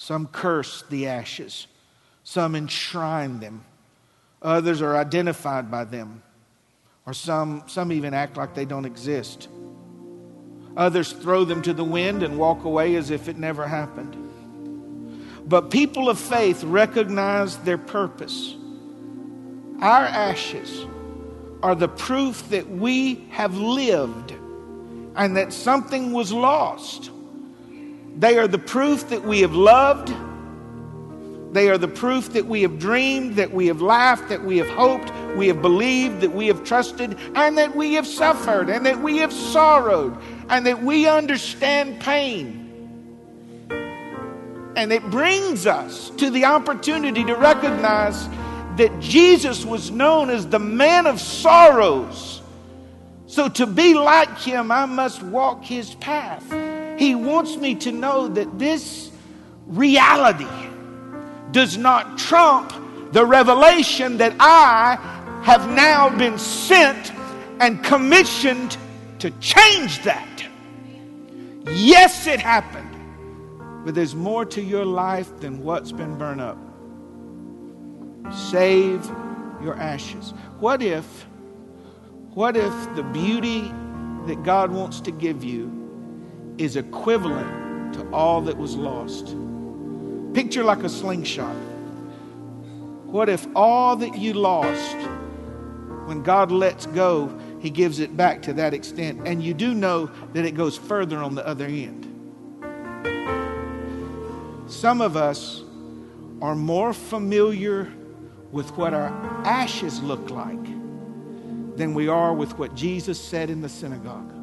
Some 0.03 0.27
curse 0.27 0.83
the 0.91 1.07
ashes, 1.07 1.69
some 2.25 2.57
enshrine 2.57 3.39
them, 3.39 3.65
others 4.43 4.83
are 4.83 4.97
identified 4.97 5.71
by 5.71 5.85
them, 5.85 6.25
or 7.07 7.13
some, 7.13 7.63
some 7.69 7.93
even 7.93 8.13
act 8.13 8.37
like 8.37 8.53
they 8.53 8.65
don't 8.65 8.85
exist. 8.85 9.47
Others 10.77 11.13
throw 11.13 11.45
them 11.45 11.63
to 11.63 11.73
the 11.73 11.85
wind 11.85 12.25
and 12.25 12.37
walk 12.37 12.65
away 12.65 12.97
as 12.97 13.11
if 13.13 13.29
it 13.29 13.39
never 13.39 13.65
happened. 13.65 14.17
But 15.49 15.71
people 15.71 16.09
of 16.09 16.19
faith 16.19 16.65
recognize 16.65 17.59
their 17.59 17.79
purpose. 17.79 18.57
Our 19.81 20.05
ashes 20.05 20.85
are 21.63 21.77
the 21.77 21.87
proof 21.87 22.49
that 22.49 22.69
we 22.69 23.25
have 23.31 23.57
lived 23.57 24.33
and 25.15 25.37
that 25.37 25.53
something 25.53 26.13
was 26.13 26.33
lost. 26.33 27.13
They 28.17 28.39
are 28.39 28.47
the 28.47 28.59
proof 28.59 29.09
that 29.09 29.25
we 29.25 29.41
have 29.41 29.55
loved. 29.55 30.15
They 31.53 31.69
are 31.69 31.77
the 31.77 31.89
proof 31.89 32.33
that 32.33 32.47
we 32.47 32.63
have 32.63 32.79
dreamed, 32.79 33.37
that 33.37 33.53
we 33.53 33.67
have 33.67 33.83
laughed, 33.83 34.31
that 34.31 34.43
we 34.43 34.57
have 34.57 34.71
hoped, 34.71 35.13
we 35.37 35.49
have 35.49 35.61
believed, 35.61 36.23
that 36.23 36.33
we 36.33 36.47
have 36.47 36.65
trusted, 36.65 37.19
and 37.35 37.59
that 37.59 37.77
we 37.77 37.95
have 37.95 38.07
suffered, 38.07 38.71
and 38.71 38.87
that 38.87 38.99
we 39.03 39.19
have 39.19 39.33
sorrowed, 39.33 40.17
and 40.49 40.65
that 40.67 40.83
we 40.83 41.07
understand 41.07 42.01
pain. 42.01 42.59
And 44.77 44.91
it 44.91 45.03
brings 45.11 45.67
us 45.67 46.09
to 46.17 46.31
the 46.31 46.47
opportunity 46.47 47.23
to 47.25 47.35
recognize 47.35 48.29
that 48.79 48.99
Jesus 49.01 49.67
was 49.67 49.91
known 49.91 50.31
as 50.31 50.47
the 50.47 50.59
man 50.59 51.07
of 51.07 51.21
sorrows. 51.21 52.41
So 53.27 53.51
to 53.51 53.67
be 53.67 53.93
like 53.93 54.39
him, 54.39 54.73
I 54.73 54.87
must 54.87 55.23
walk 55.23 55.65
his 55.65 55.95
path. 55.97 56.51
He 56.99 57.15
wants 57.15 57.57
me 57.57 57.75
to 57.77 57.93
know 57.93 58.29
that 58.29 58.59
this 58.59 59.11
reality 59.67 60.47
does 61.51 61.77
not 61.77 62.19
trump 62.19 62.73
the 63.13 63.25
revelation 63.25 64.17
that 64.19 64.35
I 64.41 64.97
have 65.45 65.69
now 65.71 66.09
been 66.17 66.39
sent 66.39 67.13
and 67.61 67.83
commissioned 67.85 68.77
to 69.19 69.31
change 69.33 70.03
that. 70.05 70.29
Yes, 71.71 72.27
it 72.27 72.41
happened, 72.41 73.85
but 73.85 73.95
there's 73.95 74.15
more 74.15 74.45
to 74.47 74.63
your 74.63 74.85
life 74.85 75.41
than 75.41 75.63
what's 75.63 75.93
been 75.93 76.17
burned 76.19 76.41
up. 76.41 76.59
Save 78.33 79.05
your 79.63 79.77
ashes. 79.77 80.33
What 80.59 80.83
if, 80.83 81.27
what 82.35 82.57
if 82.57 82.73
the 82.97 83.03
beauty 83.03 83.73
that 84.27 84.43
God 84.43 84.71
wants 84.71 85.01
to 85.03 85.11
give 85.11 85.45
you 85.45 85.82
is 86.59 86.77
equivalent 86.77 87.95
to 87.95 88.09
all 88.13 88.41
that 88.43 88.57
was 88.57 88.77
lost? 88.77 89.35
Picture 90.35 90.65
like 90.65 90.83
a 90.83 90.89
slingshot. 90.89 91.55
What 93.05 93.29
if 93.29 93.47
all 93.55 93.97
that 93.97 94.17
you 94.17 94.33
lost, 94.33 94.97
when 96.07 96.23
God 96.23 96.51
lets 96.51 96.87
go, 96.87 97.39
He 97.61 97.69
gives 97.69 97.99
it 97.99 98.17
back 98.17 98.43
to 98.43 98.53
that 98.55 98.73
extent? 98.73 99.27
And 99.27 99.43
you 99.43 99.53
do 99.55 99.75
know 99.75 100.11
that 100.33 100.45
it 100.45 100.53
goes 100.53 100.77
further 100.79 101.19
on 101.19 101.35
the 101.35 101.47
other 101.47 101.67
end. 101.67 102.09
Some 104.67 105.03
of 105.03 105.17
us 105.17 105.63
are 106.41 106.55
more 106.55 106.93
familiar 106.93 107.93
with 108.51 108.77
what 108.77 108.95
our 108.95 109.09
ashes 109.45 110.03
look 110.03 110.31
like 110.31 110.65
than 111.77 111.95
we 111.95 112.09
are 112.09 112.35
with 112.35 112.59
what 112.59 112.75
Jesus 112.75 113.21
said 113.21 113.51
in 113.51 113.61
the 113.61 113.69
synagogue. 113.69 114.42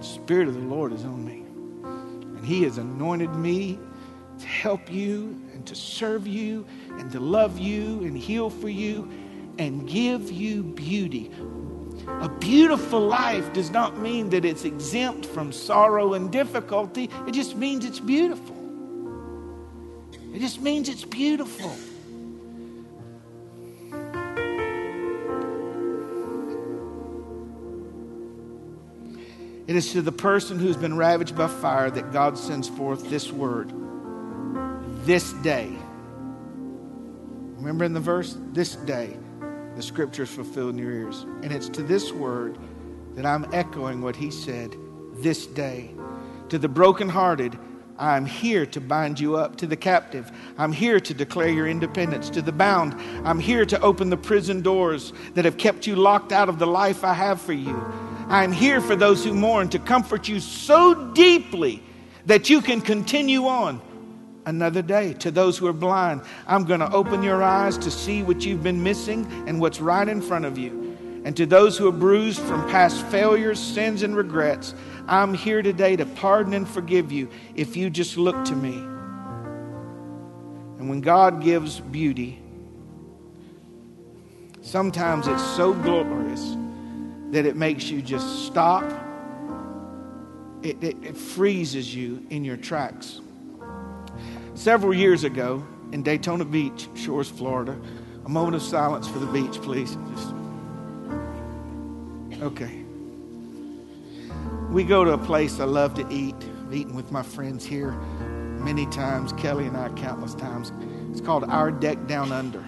Spirit 0.00 0.48
of 0.48 0.54
the 0.54 0.60
Lord 0.60 0.92
is 0.92 1.04
on 1.04 1.24
me, 1.24 1.44
and 1.84 2.44
He 2.44 2.62
has 2.62 2.78
anointed 2.78 3.34
me 3.34 3.78
to 4.38 4.46
help 4.46 4.92
you 4.92 5.40
and 5.52 5.66
to 5.66 5.74
serve 5.74 6.26
you 6.26 6.64
and 6.90 7.10
to 7.12 7.20
love 7.20 7.58
you 7.58 8.02
and 8.04 8.16
heal 8.16 8.50
for 8.50 8.68
you 8.68 9.10
and 9.58 9.88
give 9.88 10.30
you 10.30 10.62
beauty. 10.62 11.32
A 12.06 12.28
beautiful 12.28 13.00
life 13.00 13.52
does 13.52 13.70
not 13.70 13.98
mean 13.98 14.30
that 14.30 14.44
it's 14.44 14.64
exempt 14.64 15.26
from 15.26 15.52
sorrow 15.52 16.14
and 16.14 16.30
difficulty, 16.30 17.10
it 17.26 17.32
just 17.32 17.56
means 17.56 17.84
it's 17.84 18.00
beautiful. 18.00 18.56
It 20.32 20.40
just 20.40 20.60
means 20.60 20.88
it's 20.88 21.04
beautiful. 21.04 21.74
It 29.68 29.76
is 29.76 29.92
to 29.92 30.00
the 30.00 30.10
person 30.10 30.58
who's 30.58 30.78
been 30.78 30.96
ravaged 30.96 31.36
by 31.36 31.46
fire 31.46 31.90
that 31.90 32.10
God 32.10 32.38
sends 32.38 32.70
forth 32.70 33.10
this 33.10 33.30
word 33.30 33.70
this 35.04 35.34
day. 35.34 35.70
Remember 37.58 37.84
in 37.84 37.92
the 37.92 38.00
verse? 38.00 38.38
This 38.52 38.76
day, 38.76 39.18
the 39.76 39.82
scripture 39.82 40.22
is 40.22 40.30
fulfilled 40.30 40.70
in 40.70 40.78
your 40.78 40.92
ears. 40.92 41.26
And 41.42 41.52
it's 41.52 41.68
to 41.68 41.82
this 41.82 42.12
word 42.12 42.56
that 43.14 43.26
I'm 43.26 43.46
echoing 43.52 44.00
what 44.00 44.16
he 44.16 44.30
said 44.30 44.74
this 45.16 45.44
day. 45.46 45.90
To 46.48 46.58
the 46.58 46.68
brokenhearted, 46.68 47.58
I'm 47.98 48.24
here 48.24 48.64
to 48.64 48.80
bind 48.80 49.20
you 49.20 49.36
up. 49.36 49.56
To 49.56 49.66
the 49.66 49.76
captive, 49.76 50.32
I'm 50.56 50.72
here 50.72 50.98
to 50.98 51.12
declare 51.12 51.50
your 51.50 51.68
independence. 51.68 52.30
To 52.30 52.40
the 52.40 52.52
bound, 52.52 52.94
I'm 53.22 53.38
here 53.38 53.66
to 53.66 53.78
open 53.82 54.08
the 54.08 54.16
prison 54.16 54.62
doors 54.62 55.12
that 55.34 55.44
have 55.44 55.58
kept 55.58 55.86
you 55.86 55.94
locked 55.94 56.32
out 56.32 56.48
of 56.48 56.58
the 56.58 56.66
life 56.66 57.04
I 57.04 57.12
have 57.12 57.38
for 57.38 57.52
you. 57.52 57.84
I'm 58.28 58.52
here 58.52 58.80
for 58.80 58.96
those 58.96 59.24
who 59.24 59.34
mourn 59.34 59.68
to 59.70 59.78
comfort 59.78 60.28
you 60.28 60.40
so 60.40 61.12
deeply 61.12 61.82
that 62.26 62.50
you 62.50 62.60
can 62.60 62.80
continue 62.80 63.46
on 63.46 63.80
another 64.46 64.82
day. 64.82 65.14
To 65.14 65.30
those 65.30 65.56
who 65.58 65.66
are 65.66 65.72
blind, 65.72 66.22
I'm 66.46 66.64
going 66.64 66.80
to 66.80 66.92
open 66.92 67.22
your 67.22 67.42
eyes 67.42 67.78
to 67.78 67.90
see 67.90 68.22
what 68.22 68.44
you've 68.44 68.62
been 68.62 68.82
missing 68.82 69.26
and 69.46 69.60
what's 69.60 69.80
right 69.80 70.08
in 70.08 70.20
front 70.20 70.44
of 70.44 70.58
you. 70.58 70.96
And 71.24 71.36
to 71.36 71.46
those 71.46 71.76
who 71.76 71.88
are 71.88 71.92
bruised 71.92 72.40
from 72.40 72.68
past 72.70 73.04
failures, 73.06 73.58
sins, 73.58 74.02
and 74.02 74.16
regrets, 74.16 74.74
I'm 75.06 75.34
here 75.34 75.62
today 75.62 75.96
to 75.96 76.06
pardon 76.06 76.54
and 76.54 76.68
forgive 76.68 77.10
you 77.10 77.28
if 77.54 77.76
you 77.76 77.90
just 77.90 78.16
look 78.16 78.44
to 78.44 78.54
me. 78.54 78.74
And 80.78 80.88
when 80.88 81.00
God 81.00 81.42
gives 81.42 81.80
beauty, 81.80 82.40
Sometimes 84.68 85.26
it's 85.26 85.42
so 85.56 85.72
glorious 85.72 86.54
that 87.30 87.46
it 87.46 87.56
makes 87.56 87.90
you 87.90 88.02
just 88.02 88.46
stop. 88.46 88.84
It, 90.62 90.82
it, 90.82 90.96
it 91.02 91.16
freezes 91.16 91.94
you 91.94 92.26
in 92.30 92.44
your 92.44 92.56
tracks. 92.56 93.20
Several 94.54 94.92
years 94.92 95.24
ago 95.24 95.64
in 95.92 96.02
Daytona 96.02 96.44
Beach, 96.44 96.88
Shores, 96.94 97.28
Florida, 97.28 97.78
a 98.24 98.28
moment 98.28 98.56
of 98.56 98.62
silence 98.62 99.06
for 99.06 99.18
the 99.18 99.26
beach, 99.26 99.60
please. 99.62 99.96
Just, 100.14 100.34
okay. 102.42 102.84
We 104.70 104.84
go 104.84 105.04
to 105.04 105.12
a 105.12 105.18
place 105.18 105.60
I 105.60 105.64
love 105.64 105.94
to 105.94 106.06
eat. 106.10 106.34
I've 106.66 106.74
eaten 106.74 106.94
with 106.94 107.10
my 107.10 107.22
friends 107.22 107.64
here 107.64 107.92
many 108.58 108.86
times, 108.86 109.32
Kelly 109.34 109.66
and 109.66 109.76
I 109.76 109.88
countless 109.90 110.34
times. 110.34 110.72
It's 111.10 111.20
called 111.20 111.44
Our 111.44 111.70
Deck 111.70 112.06
Down 112.06 112.32
Under. 112.32 112.64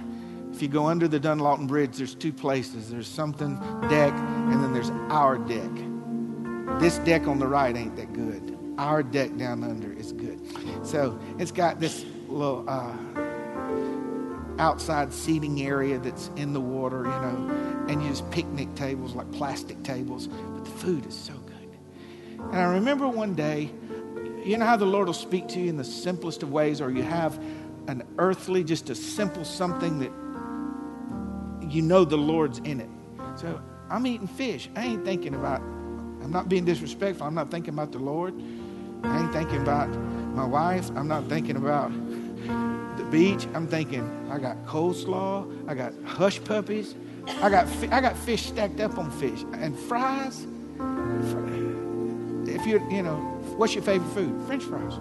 If 0.61 0.65
you 0.65 0.69
go 0.69 0.89
under 0.89 1.09
the 1.09 1.19
Dunlawton 1.19 1.67
Bridge, 1.67 1.97
there's 1.97 2.15
two 2.15 2.35
places. 2.35 2.91
There's 2.91 3.09
something 3.09 3.55
deck, 3.89 4.13
and 4.13 4.63
then 4.63 4.75
there's 4.75 4.91
our 5.09 5.39
deck. 5.39 5.71
This 6.79 6.99
deck 6.99 7.27
on 7.27 7.39
the 7.39 7.47
right 7.47 7.75
ain't 7.75 7.97
that 7.97 8.13
good. 8.13 8.59
Our 8.77 9.03
deck 9.03 9.35
down 9.39 9.65
under 9.65 9.91
is 9.91 10.13
good. 10.13 10.39
So 10.87 11.19
it's 11.39 11.51
got 11.51 11.81
this 11.81 12.05
little 12.29 12.69
uh, 12.69 12.95
outside 14.59 15.15
seating 15.15 15.63
area 15.63 15.99
that's 15.99 16.31
in 16.37 16.53
the 16.53 16.61
water, 16.61 17.05
you 17.05 17.09
know, 17.09 17.87
and 17.89 18.03
you 18.03 18.11
just 18.11 18.31
picnic 18.31 18.75
tables 18.75 19.15
like 19.15 19.33
plastic 19.33 19.83
tables. 19.83 20.27
But 20.27 20.67
the 20.67 20.71
food 20.73 21.07
is 21.07 21.15
so 21.15 21.33
good. 21.33 21.71
And 22.53 22.57
I 22.57 22.65
remember 22.65 23.09
one 23.09 23.35
day, 23.35 23.71
you 24.45 24.59
know 24.59 24.67
how 24.67 24.77
the 24.77 24.85
Lord 24.85 25.07
will 25.07 25.15
speak 25.15 25.49
to 25.49 25.59
you 25.59 25.71
in 25.71 25.79
the 25.79 25.85
simplest 25.85 26.43
of 26.43 26.53
ways, 26.53 26.83
or 26.83 26.91
you 26.91 27.03
have 27.03 27.43
an 27.87 28.03
earthly, 28.19 28.63
just 28.63 28.91
a 28.91 28.95
simple 28.95 29.47
something 29.47 30.01
that 30.01 30.13
you 31.71 31.83
know 31.83 32.05
the 32.05 32.17
Lord's 32.17 32.59
in 32.59 32.81
it. 32.81 32.91
So 33.37 33.61
I'm 33.89 34.07
eating 34.07 34.27
fish. 34.27 34.69
I 34.77 34.85
ain't 34.85 35.05
thinking 35.05 35.35
about, 35.35 35.61
I'm 35.61 36.31
not 36.31 36.49
being 36.49 36.65
disrespectful. 36.65 37.27
I'm 37.27 37.35
not 37.35 37.51
thinking 37.51 37.75
about 37.75 37.93
the 37.93 37.99
Lord. 37.99 38.35
I 39.05 39.21
ain't 39.23 39.33
thinking 39.33 39.63
about 39.63 39.89
my 40.35 40.45
wife. 40.45 40.91
I'm 40.97 41.09
not 41.09 41.29
thinking 41.29 41.57
about 41.57 41.93
the 42.97 43.05
beach. 43.11 43.47
I'm 43.55 43.67
thinking, 43.67 44.29
I 44.31 44.39
got 44.39 44.65
coleslaw. 44.67 45.69
I 45.69 45.75
got 45.75 45.93
hush 46.05 46.43
puppies. 46.45 46.95
I 47.41 47.49
got, 47.49 47.67
I 47.91 48.01
got 48.01 48.17
fish 48.17 48.47
stacked 48.47 48.81
up 48.81 48.99
on 48.99 49.11
fish 49.13 49.43
and 49.53 49.79
fries. 49.79 50.47
If 52.49 52.67
you, 52.67 52.85
you 52.91 53.03
know, 53.03 53.17
what's 53.57 53.75
your 53.75 53.85
favorite 53.85 54.13
food? 54.13 54.47
French 54.47 54.65
fries. 54.65 54.99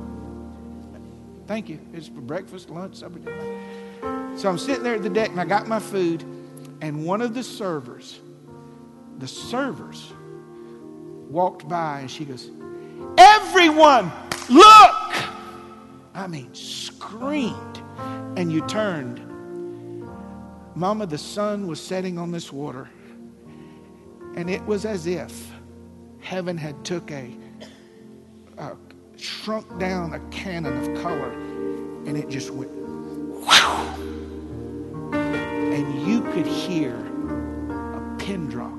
Thank 1.47 1.67
you. 1.67 1.79
It's 1.93 2.07
for 2.07 2.21
breakfast, 2.21 2.69
lunch, 2.69 2.97
supper. 2.97 3.19
So 4.37 4.49
I'm 4.49 4.59
sitting 4.59 4.83
there 4.83 4.95
at 4.95 5.03
the 5.03 5.09
deck 5.09 5.29
and 5.29 5.41
I 5.41 5.45
got 5.45 5.67
my 5.67 5.79
food 5.79 6.23
and 6.81 7.05
one 7.05 7.21
of 7.21 7.33
the 7.33 7.43
servers, 7.43 8.19
the 9.17 9.27
servers, 9.27 10.13
walked 11.29 11.67
by 11.67 12.01
and 12.01 12.11
she 12.11 12.25
goes, 12.25 12.49
Everyone, 13.17 14.11
look! 14.49 14.99
I 16.13 16.27
mean, 16.27 16.53
screamed. 16.53 17.81
And 18.35 18.51
you 18.51 18.65
turned. 18.67 19.25
Mama, 20.75 21.05
the 21.05 21.17
sun 21.17 21.67
was 21.67 21.81
setting 21.81 22.17
on 22.17 22.31
this 22.31 22.51
water. 22.51 22.89
And 24.35 24.49
it 24.49 24.65
was 24.65 24.85
as 24.85 25.07
if 25.07 25.51
heaven 26.21 26.57
had 26.57 26.85
took 26.85 27.11
a, 27.11 27.35
a 28.57 28.75
shrunk 29.17 29.79
down 29.79 30.13
a 30.13 30.19
cannon 30.29 30.77
of 30.77 31.01
color 31.01 31.31
and 32.05 32.17
it 32.17 32.29
just 32.29 32.51
went 32.51 32.78
and 35.79 36.05
you 36.05 36.21
could 36.33 36.45
hear 36.45 36.93
a 36.93 38.15
pin 38.19 38.47
drop. 38.49 38.73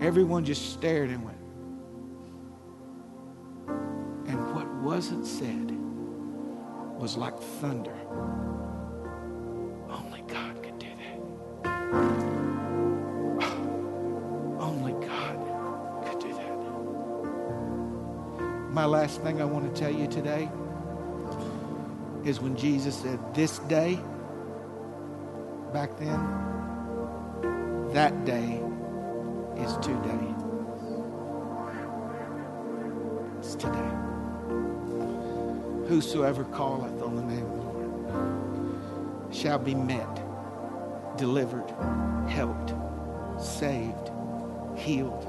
Everyone 0.00 0.44
just 0.44 0.72
stared 0.72 1.10
and 1.10 1.24
went. 1.24 1.38
And 4.26 4.54
what 4.56 4.66
wasn't 4.82 5.24
said 5.24 5.70
was 6.98 7.16
like 7.16 7.38
thunder. 7.38 7.94
Only 9.88 10.22
God 10.26 10.60
could 10.64 10.80
do 10.80 10.88
that. 10.88 11.18
Only 14.60 14.94
God 15.06 15.38
could 16.06 16.18
do 16.18 16.34
that. 16.34 16.58
My 18.72 18.84
last 18.84 19.20
thing 19.22 19.40
I 19.40 19.44
want 19.44 19.72
to 19.72 19.80
tell 19.80 19.92
you 19.94 20.08
today 20.08 20.50
is 22.24 22.40
when 22.40 22.56
Jesus 22.56 22.96
said, 22.96 23.20
This 23.32 23.60
day, 23.60 24.00
back 25.72 25.96
then, 25.96 26.20
that 27.92 28.26
day 28.26 28.60
is 29.56 29.76
today. 29.78 30.34
It's 33.38 33.54
today. 33.54 33.90
Whosoever 35.88 36.44
calleth 36.44 37.02
on 37.02 37.16
the 37.16 37.22
name 37.22 37.46
of 37.46 37.56
the 37.56 37.62
Lord 37.62 39.34
shall 39.34 39.58
be 39.58 39.74
met, 39.74 40.22
delivered, 41.16 41.68
helped, 42.28 42.74
saved, 43.40 44.10
healed. 44.76 45.26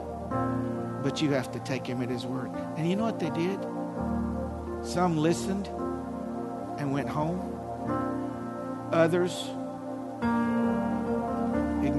But 1.03 1.21
you 1.21 1.31
have 1.31 1.51
to 1.53 1.59
take 1.59 1.87
him 1.87 2.01
at 2.01 2.09
his 2.09 2.25
word. 2.25 2.51
And 2.75 2.89
you 2.89 2.97
know 2.97 3.03
what 3.03 3.19
they 3.19 3.29
did? 3.29 3.61
Some 4.85 5.17
listened 5.17 5.67
and 6.77 6.91
went 6.91 7.07
home. 7.07 7.49
Others 8.91 9.49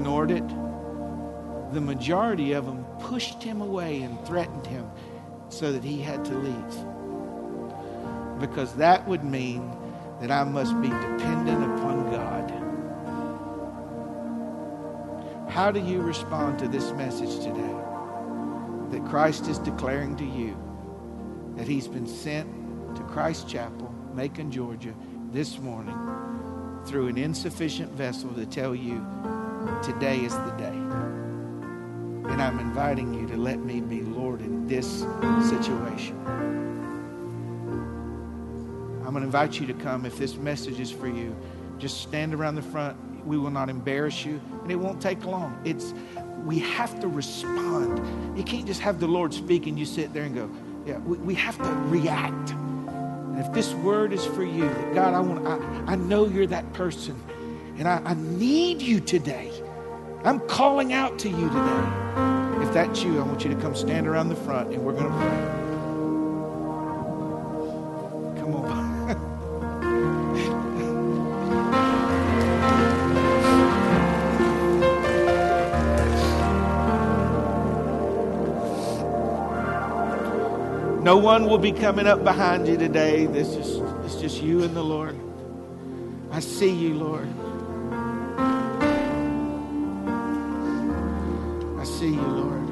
ignored 0.05 0.31
it. 0.31 0.47
The 1.73 1.81
majority 1.81 2.53
of 2.53 2.65
them 2.65 2.85
pushed 2.99 3.41
him 3.41 3.61
away 3.61 4.01
and 4.01 4.23
threatened 4.25 4.65
him 4.67 4.89
so 5.49 5.71
that 5.71 5.83
he 5.83 6.01
had 6.01 6.23
to 6.25 6.33
leave. 6.33 6.85
Because 8.39 8.73
that 8.75 9.07
would 9.07 9.23
mean 9.23 9.71
that 10.21 10.31
I 10.31 10.43
must 10.43 10.79
be 10.81 10.89
dependent 10.89 11.63
upon 11.63 12.11
God. 12.11 12.51
How 15.49 15.71
do 15.71 15.79
you 15.79 16.01
respond 16.01 16.59
to 16.59 16.67
this 16.67 16.91
message 16.93 17.43
today? 17.43 17.75
That 18.91 19.05
Christ 19.09 19.47
is 19.47 19.57
declaring 19.59 20.15
to 20.17 20.25
you 20.25 20.57
that 21.55 21.67
he's 21.67 21.87
been 21.87 22.07
sent 22.07 22.47
to 22.95 23.03
Christ 23.03 23.47
Chapel, 23.47 23.93
Macon, 24.13 24.51
Georgia, 24.51 24.93
this 25.31 25.57
morning 25.59 26.24
through 26.85 27.07
an 27.07 27.17
insufficient 27.17 27.91
vessel 27.91 28.29
to 28.33 28.45
tell 28.45 28.75
you 28.75 29.05
today 29.83 30.19
is 30.19 30.33
the 30.33 30.51
day. 30.51 30.75
And 32.27 32.41
I'm 32.41 32.59
inviting 32.59 33.13
you 33.13 33.27
to 33.27 33.37
let 33.37 33.59
me 33.59 33.81
be 33.81 34.01
Lord 34.01 34.41
in 34.41 34.67
this 34.67 35.05
situation. 35.49 36.15
I'm 39.05 39.11
going 39.11 39.21
to 39.21 39.23
invite 39.23 39.59
you 39.59 39.67
to 39.67 39.73
come 39.73 40.05
if 40.05 40.17
this 40.17 40.35
message 40.35 40.79
is 40.79 40.91
for 40.91 41.07
you. 41.07 41.35
Just 41.77 42.01
stand 42.01 42.33
around 42.33 42.55
the 42.55 42.61
front. 42.61 42.97
We 43.25 43.37
will 43.37 43.51
not 43.51 43.69
embarrass 43.69 44.23
you, 44.23 44.39
and 44.61 44.71
it 44.71 44.75
won't 44.75 45.01
take 45.01 45.25
long. 45.25 45.59
It's 45.65 45.93
we 46.45 46.59
have 46.59 46.99
to 46.99 47.07
respond. 47.07 48.37
You 48.37 48.43
can't 48.43 48.67
just 48.67 48.81
have 48.81 48.99
the 48.99 49.07
Lord 49.07 49.33
speak 49.33 49.65
and 49.65 49.79
you 49.79 49.85
sit 49.85 50.13
there 50.13 50.23
and 50.23 50.35
go, 50.35 50.49
yeah, 50.85 50.99
we, 50.99 51.17
we 51.17 51.33
have 51.35 51.57
to 51.57 51.71
react. 51.89 52.53
And 53.35 53.45
if 53.45 53.51
this 53.51 53.73
word 53.73 54.13
is 54.13 54.25
for 54.25 54.45
you, 54.45 54.61
that 54.61 54.95
God, 54.95 55.13
I 55.13 55.19
want 55.19 55.45
I, 55.45 55.91
I 55.91 55.95
know 55.97 56.25
you're 56.25 56.47
that 56.47 56.71
person, 56.71 57.21
and 57.77 57.85
I, 57.85 58.01
I 58.05 58.13
need 58.13 58.81
you 58.81 59.01
today. 59.01 59.51
I'm 60.23 60.39
calling 60.47 60.93
out 60.93 61.19
to 61.19 61.27
you 61.27 61.49
today. 61.49 62.63
If 62.65 62.73
that's 62.73 63.03
you, 63.03 63.19
I 63.19 63.23
want 63.23 63.43
you 63.43 63.53
to 63.53 63.59
come 63.59 63.75
stand 63.75 64.07
around 64.07 64.29
the 64.29 64.37
front 64.37 64.73
and 64.73 64.85
we're 64.85 64.93
going 64.93 65.11
to 65.11 65.17
pray. 65.17 65.64
No 81.05 81.17
one 81.17 81.45
will 81.47 81.59
be 81.59 81.71
coming 81.71 82.07
up 82.07 82.23
behind 82.23 82.67
you 82.67 82.77
today. 82.77 83.27
This 83.27 83.49
is 83.49 83.77
it's 84.05 84.19
just 84.19 84.41
you 84.41 84.63
and 84.63 84.75
the 84.75 84.81
Lord. 84.81 85.15
I 86.31 86.39
see 86.39 86.71
you, 86.71 86.95
Lord. 86.95 87.27
I 91.79 91.83
see 91.83 92.07
you, 92.07 92.21
Lord. 92.21 92.65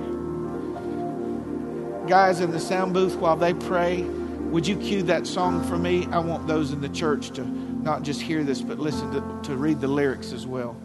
Guys 2.10 2.42
in 2.42 2.50
the 2.50 2.60
sound 2.60 2.96
booth, 2.96 3.18
while 3.18 3.36
they 3.36 3.54
pray, 3.54 4.02
would 4.02 4.66
you 4.66 4.78
cue 4.78 5.04
that 5.04 5.28
song 5.28 5.64
for 5.66 5.78
me? 5.78 6.08
I 6.08 6.18
want 6.18 6.48
those 6.48 6.72
in 6.72 6.82
the 6.82 6.90
church 6.90 7.30
to 7.34 7.46
not 7.46 8.02
just 8.02 8.20
hear 8.20 8.44
this, 8.44 8.64
but 8.64 8.80
listen 8.80 9.12
to, 9.12 9.22
to 9.48 9.56
read 9.56 9.80
the 9.80 9.88
lyrics 9.88 10.34
as 10.34 10.48
well. 10.48 10.76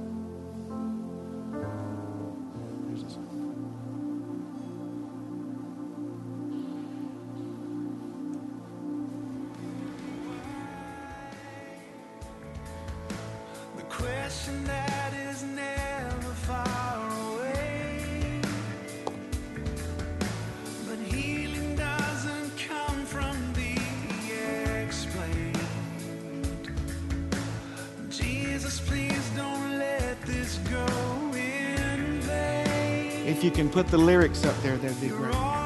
Put 33.79 33.87
the 33.93 33.97
lyrics 33.97 34.45
up 34.45 34.61
there, 34.61 34.77
that'd 34.77 35.01
be 35.01 35.07
great. 35.07 35.58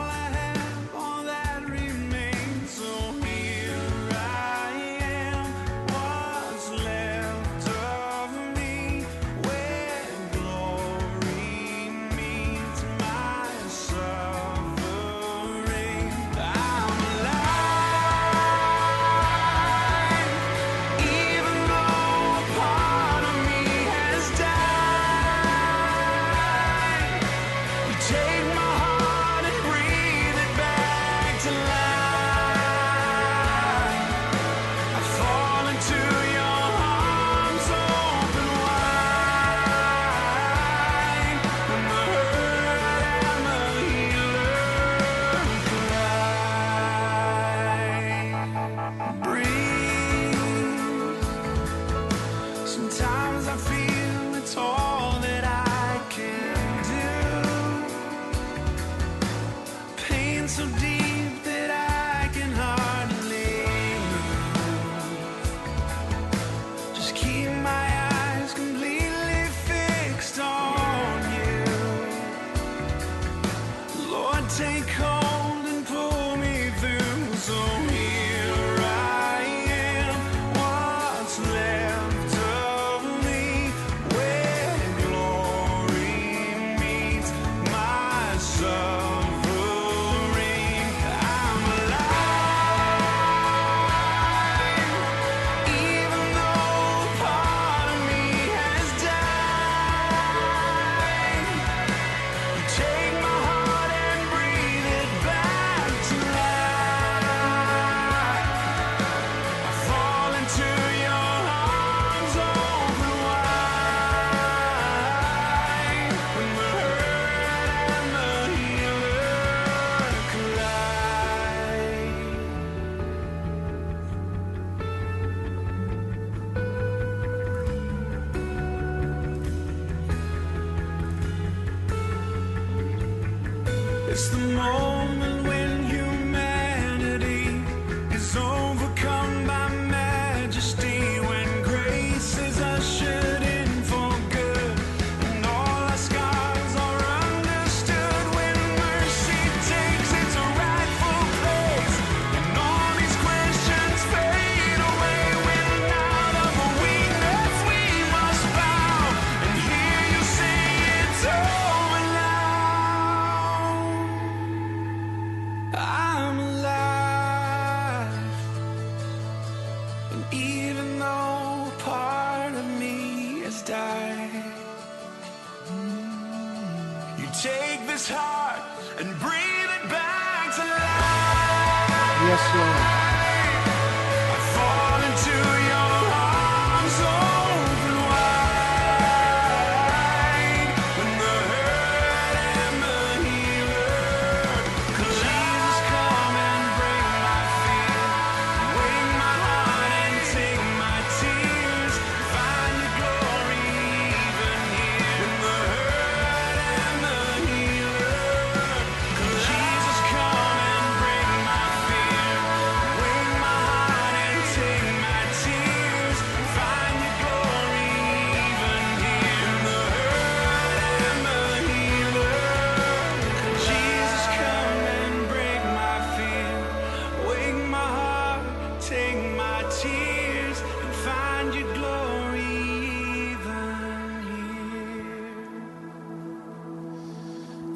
It's 134.65 135.02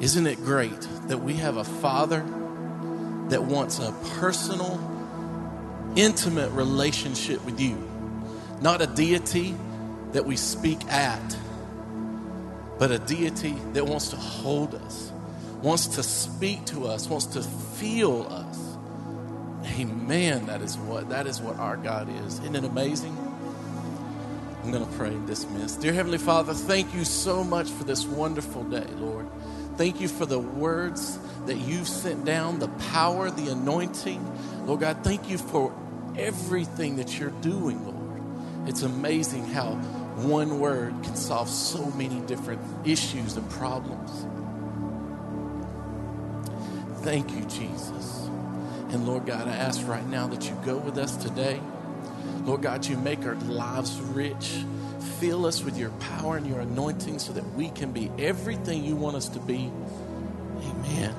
Isn't 0.07 0.25
it 0.25 0.37
great 0.37 0.87
that 1.09 1.17
we 1.17 1.33
have 1.33 1.57
a 1.57 1.65
father 1.65 2.23
that 3.27 3.43
wants 3.43 3.79
a 3.79 3.91
personal, 4.21 4.79
intimate 5.97 6.49
relationship 6.51 7.43
with 7.43 7.59
you? 7.59 7.75
Not 8.61 8.81
a 8.81 8.87
deity 8.87 9.53
that 10.13 10.23
we 10.23 10.37
speak 10.37 10.81
at, 10.85 11.37
but 12.79 12.89
a 12.89 12.99
deity 12.99 13.57
that 13.73 13.85
wants 13.85 14.11
to 14.11 14.15
hold 14.15 14.75
us, 14.75 15.11
wants 15.61 15.87
to 15.87 16.03
speak 16.03 16.63
to 16.67 16.87
us, 16.87 17.09
wants 17.09 17.25
to 17.25 17.41
feel 17.41 18.27
us. 18.29 18.77
Amen. 19.77 20.45
That 20.45 20.61
is 20.61 20.77
what 20.77 21.09
that 21.09 21.27
is 21.27 21.41
what 21.41 21.57
our 21.57 21.75
God 21.75 22.07
is. 22.25 22.39
Isn't 22.39 22.55
it 22.55 22.63
amazing? 22.63 23.17
I'm 24.63 24.71
going 24.71 24.85
to 24.85 24.97
pray 24.97 25.09
and 25.09 25.27
dismiss. 25.27 25.75
Dear 25.75 25.91
Heavenly 25.91 26.17
Father, 26.17 26.53
thank 26.53 26.93
you 26.95 27.03
so 27.03 27.43
much 27.43 27.69
for 27.69 27.83
this 27.83 28.05
wonderful 28.05 28.63
day, 28.63 28.87
Lord. 28.95 29.27
Thank 29.77 30.01
you 30.01 30.07
for 30.07 30.25
the 30.25 30.39
words 30.39 31.19
that 31.45 31.57
you've 31.57 31.87
sent 31.87 32.25
down, 32.25 32.59
the 32.59 32.67
power, 32.67 33.29
the 33.29 33.51
anointing. 33.51 34.65
Lord 34.65 34.81
God, 34.81 35.03
thank 35.03 35.29
you 35.29 35.37
for 35.37 35.73
everything 36.17 36.95
that 36.95 37.19
you're 37.19 37.29
doing, 37.29 37.85
Lord. 37.85 38.67
It's 38.67 38.81
amazing 38.81 39.45
how 39.45 39.75
one 40.25 40.59
word 40.59 40.95
can 41.03 41.15
solve 41.15 41.47
so 41.47 41.85
many 41.91 42.19
different 42.21 42.59
issues 42.85 43.37
and 43.37 43.47
problems. 43.51 44.25
Thank 47.03 47.31
you, 47.31 47.41
Jesus. 47.45 48.27
And 48.89 49.05
Lord 49.05 49.27
God, 49.27 49.47
I 49.47 49.55
ask 49.55 49.87
right 49.87 50.05
now 50.07 50.25
that 50.27 50.49
you 50.49 50.57
go 50.65 50.77
with 50.77 50.97
us 50.97 51.15
today. 51.17 51.61
Lord 52.45 52.63
God, 52.63 52.85
you 52.85 52.97
make 52.97 53.25
our 53.25 53.35
lives 53.35 54.01
rich. 54.01 54.63
Fill 55.19 55.45
us 55.45 55.63
with 55.63 55.77
your 55.77 55.91
power 55.91 56.37
and 56.37 56.47
your 56.47 56.59
anointing 56.59 57.19
so 57.19 57.33
that 57.33 57.45
we 57.53 57.69
can 57.69 57.91
be 57.91 58.11
everything 58.17 58.83
you 58.83 58.95
want 58.95 59.15
us 59.15 59.29
to 59.29 59.39
be. 59.39 59.71
Amen. 60.61 61.15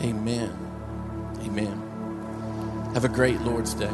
Amen. 0.00 1.36
Amen. 1.42 2.90
Have 2.94 3.04
a 3.04 3.08
great 3.08 3.40
Lord's 3.40 3.74
Day. 3.74 3.90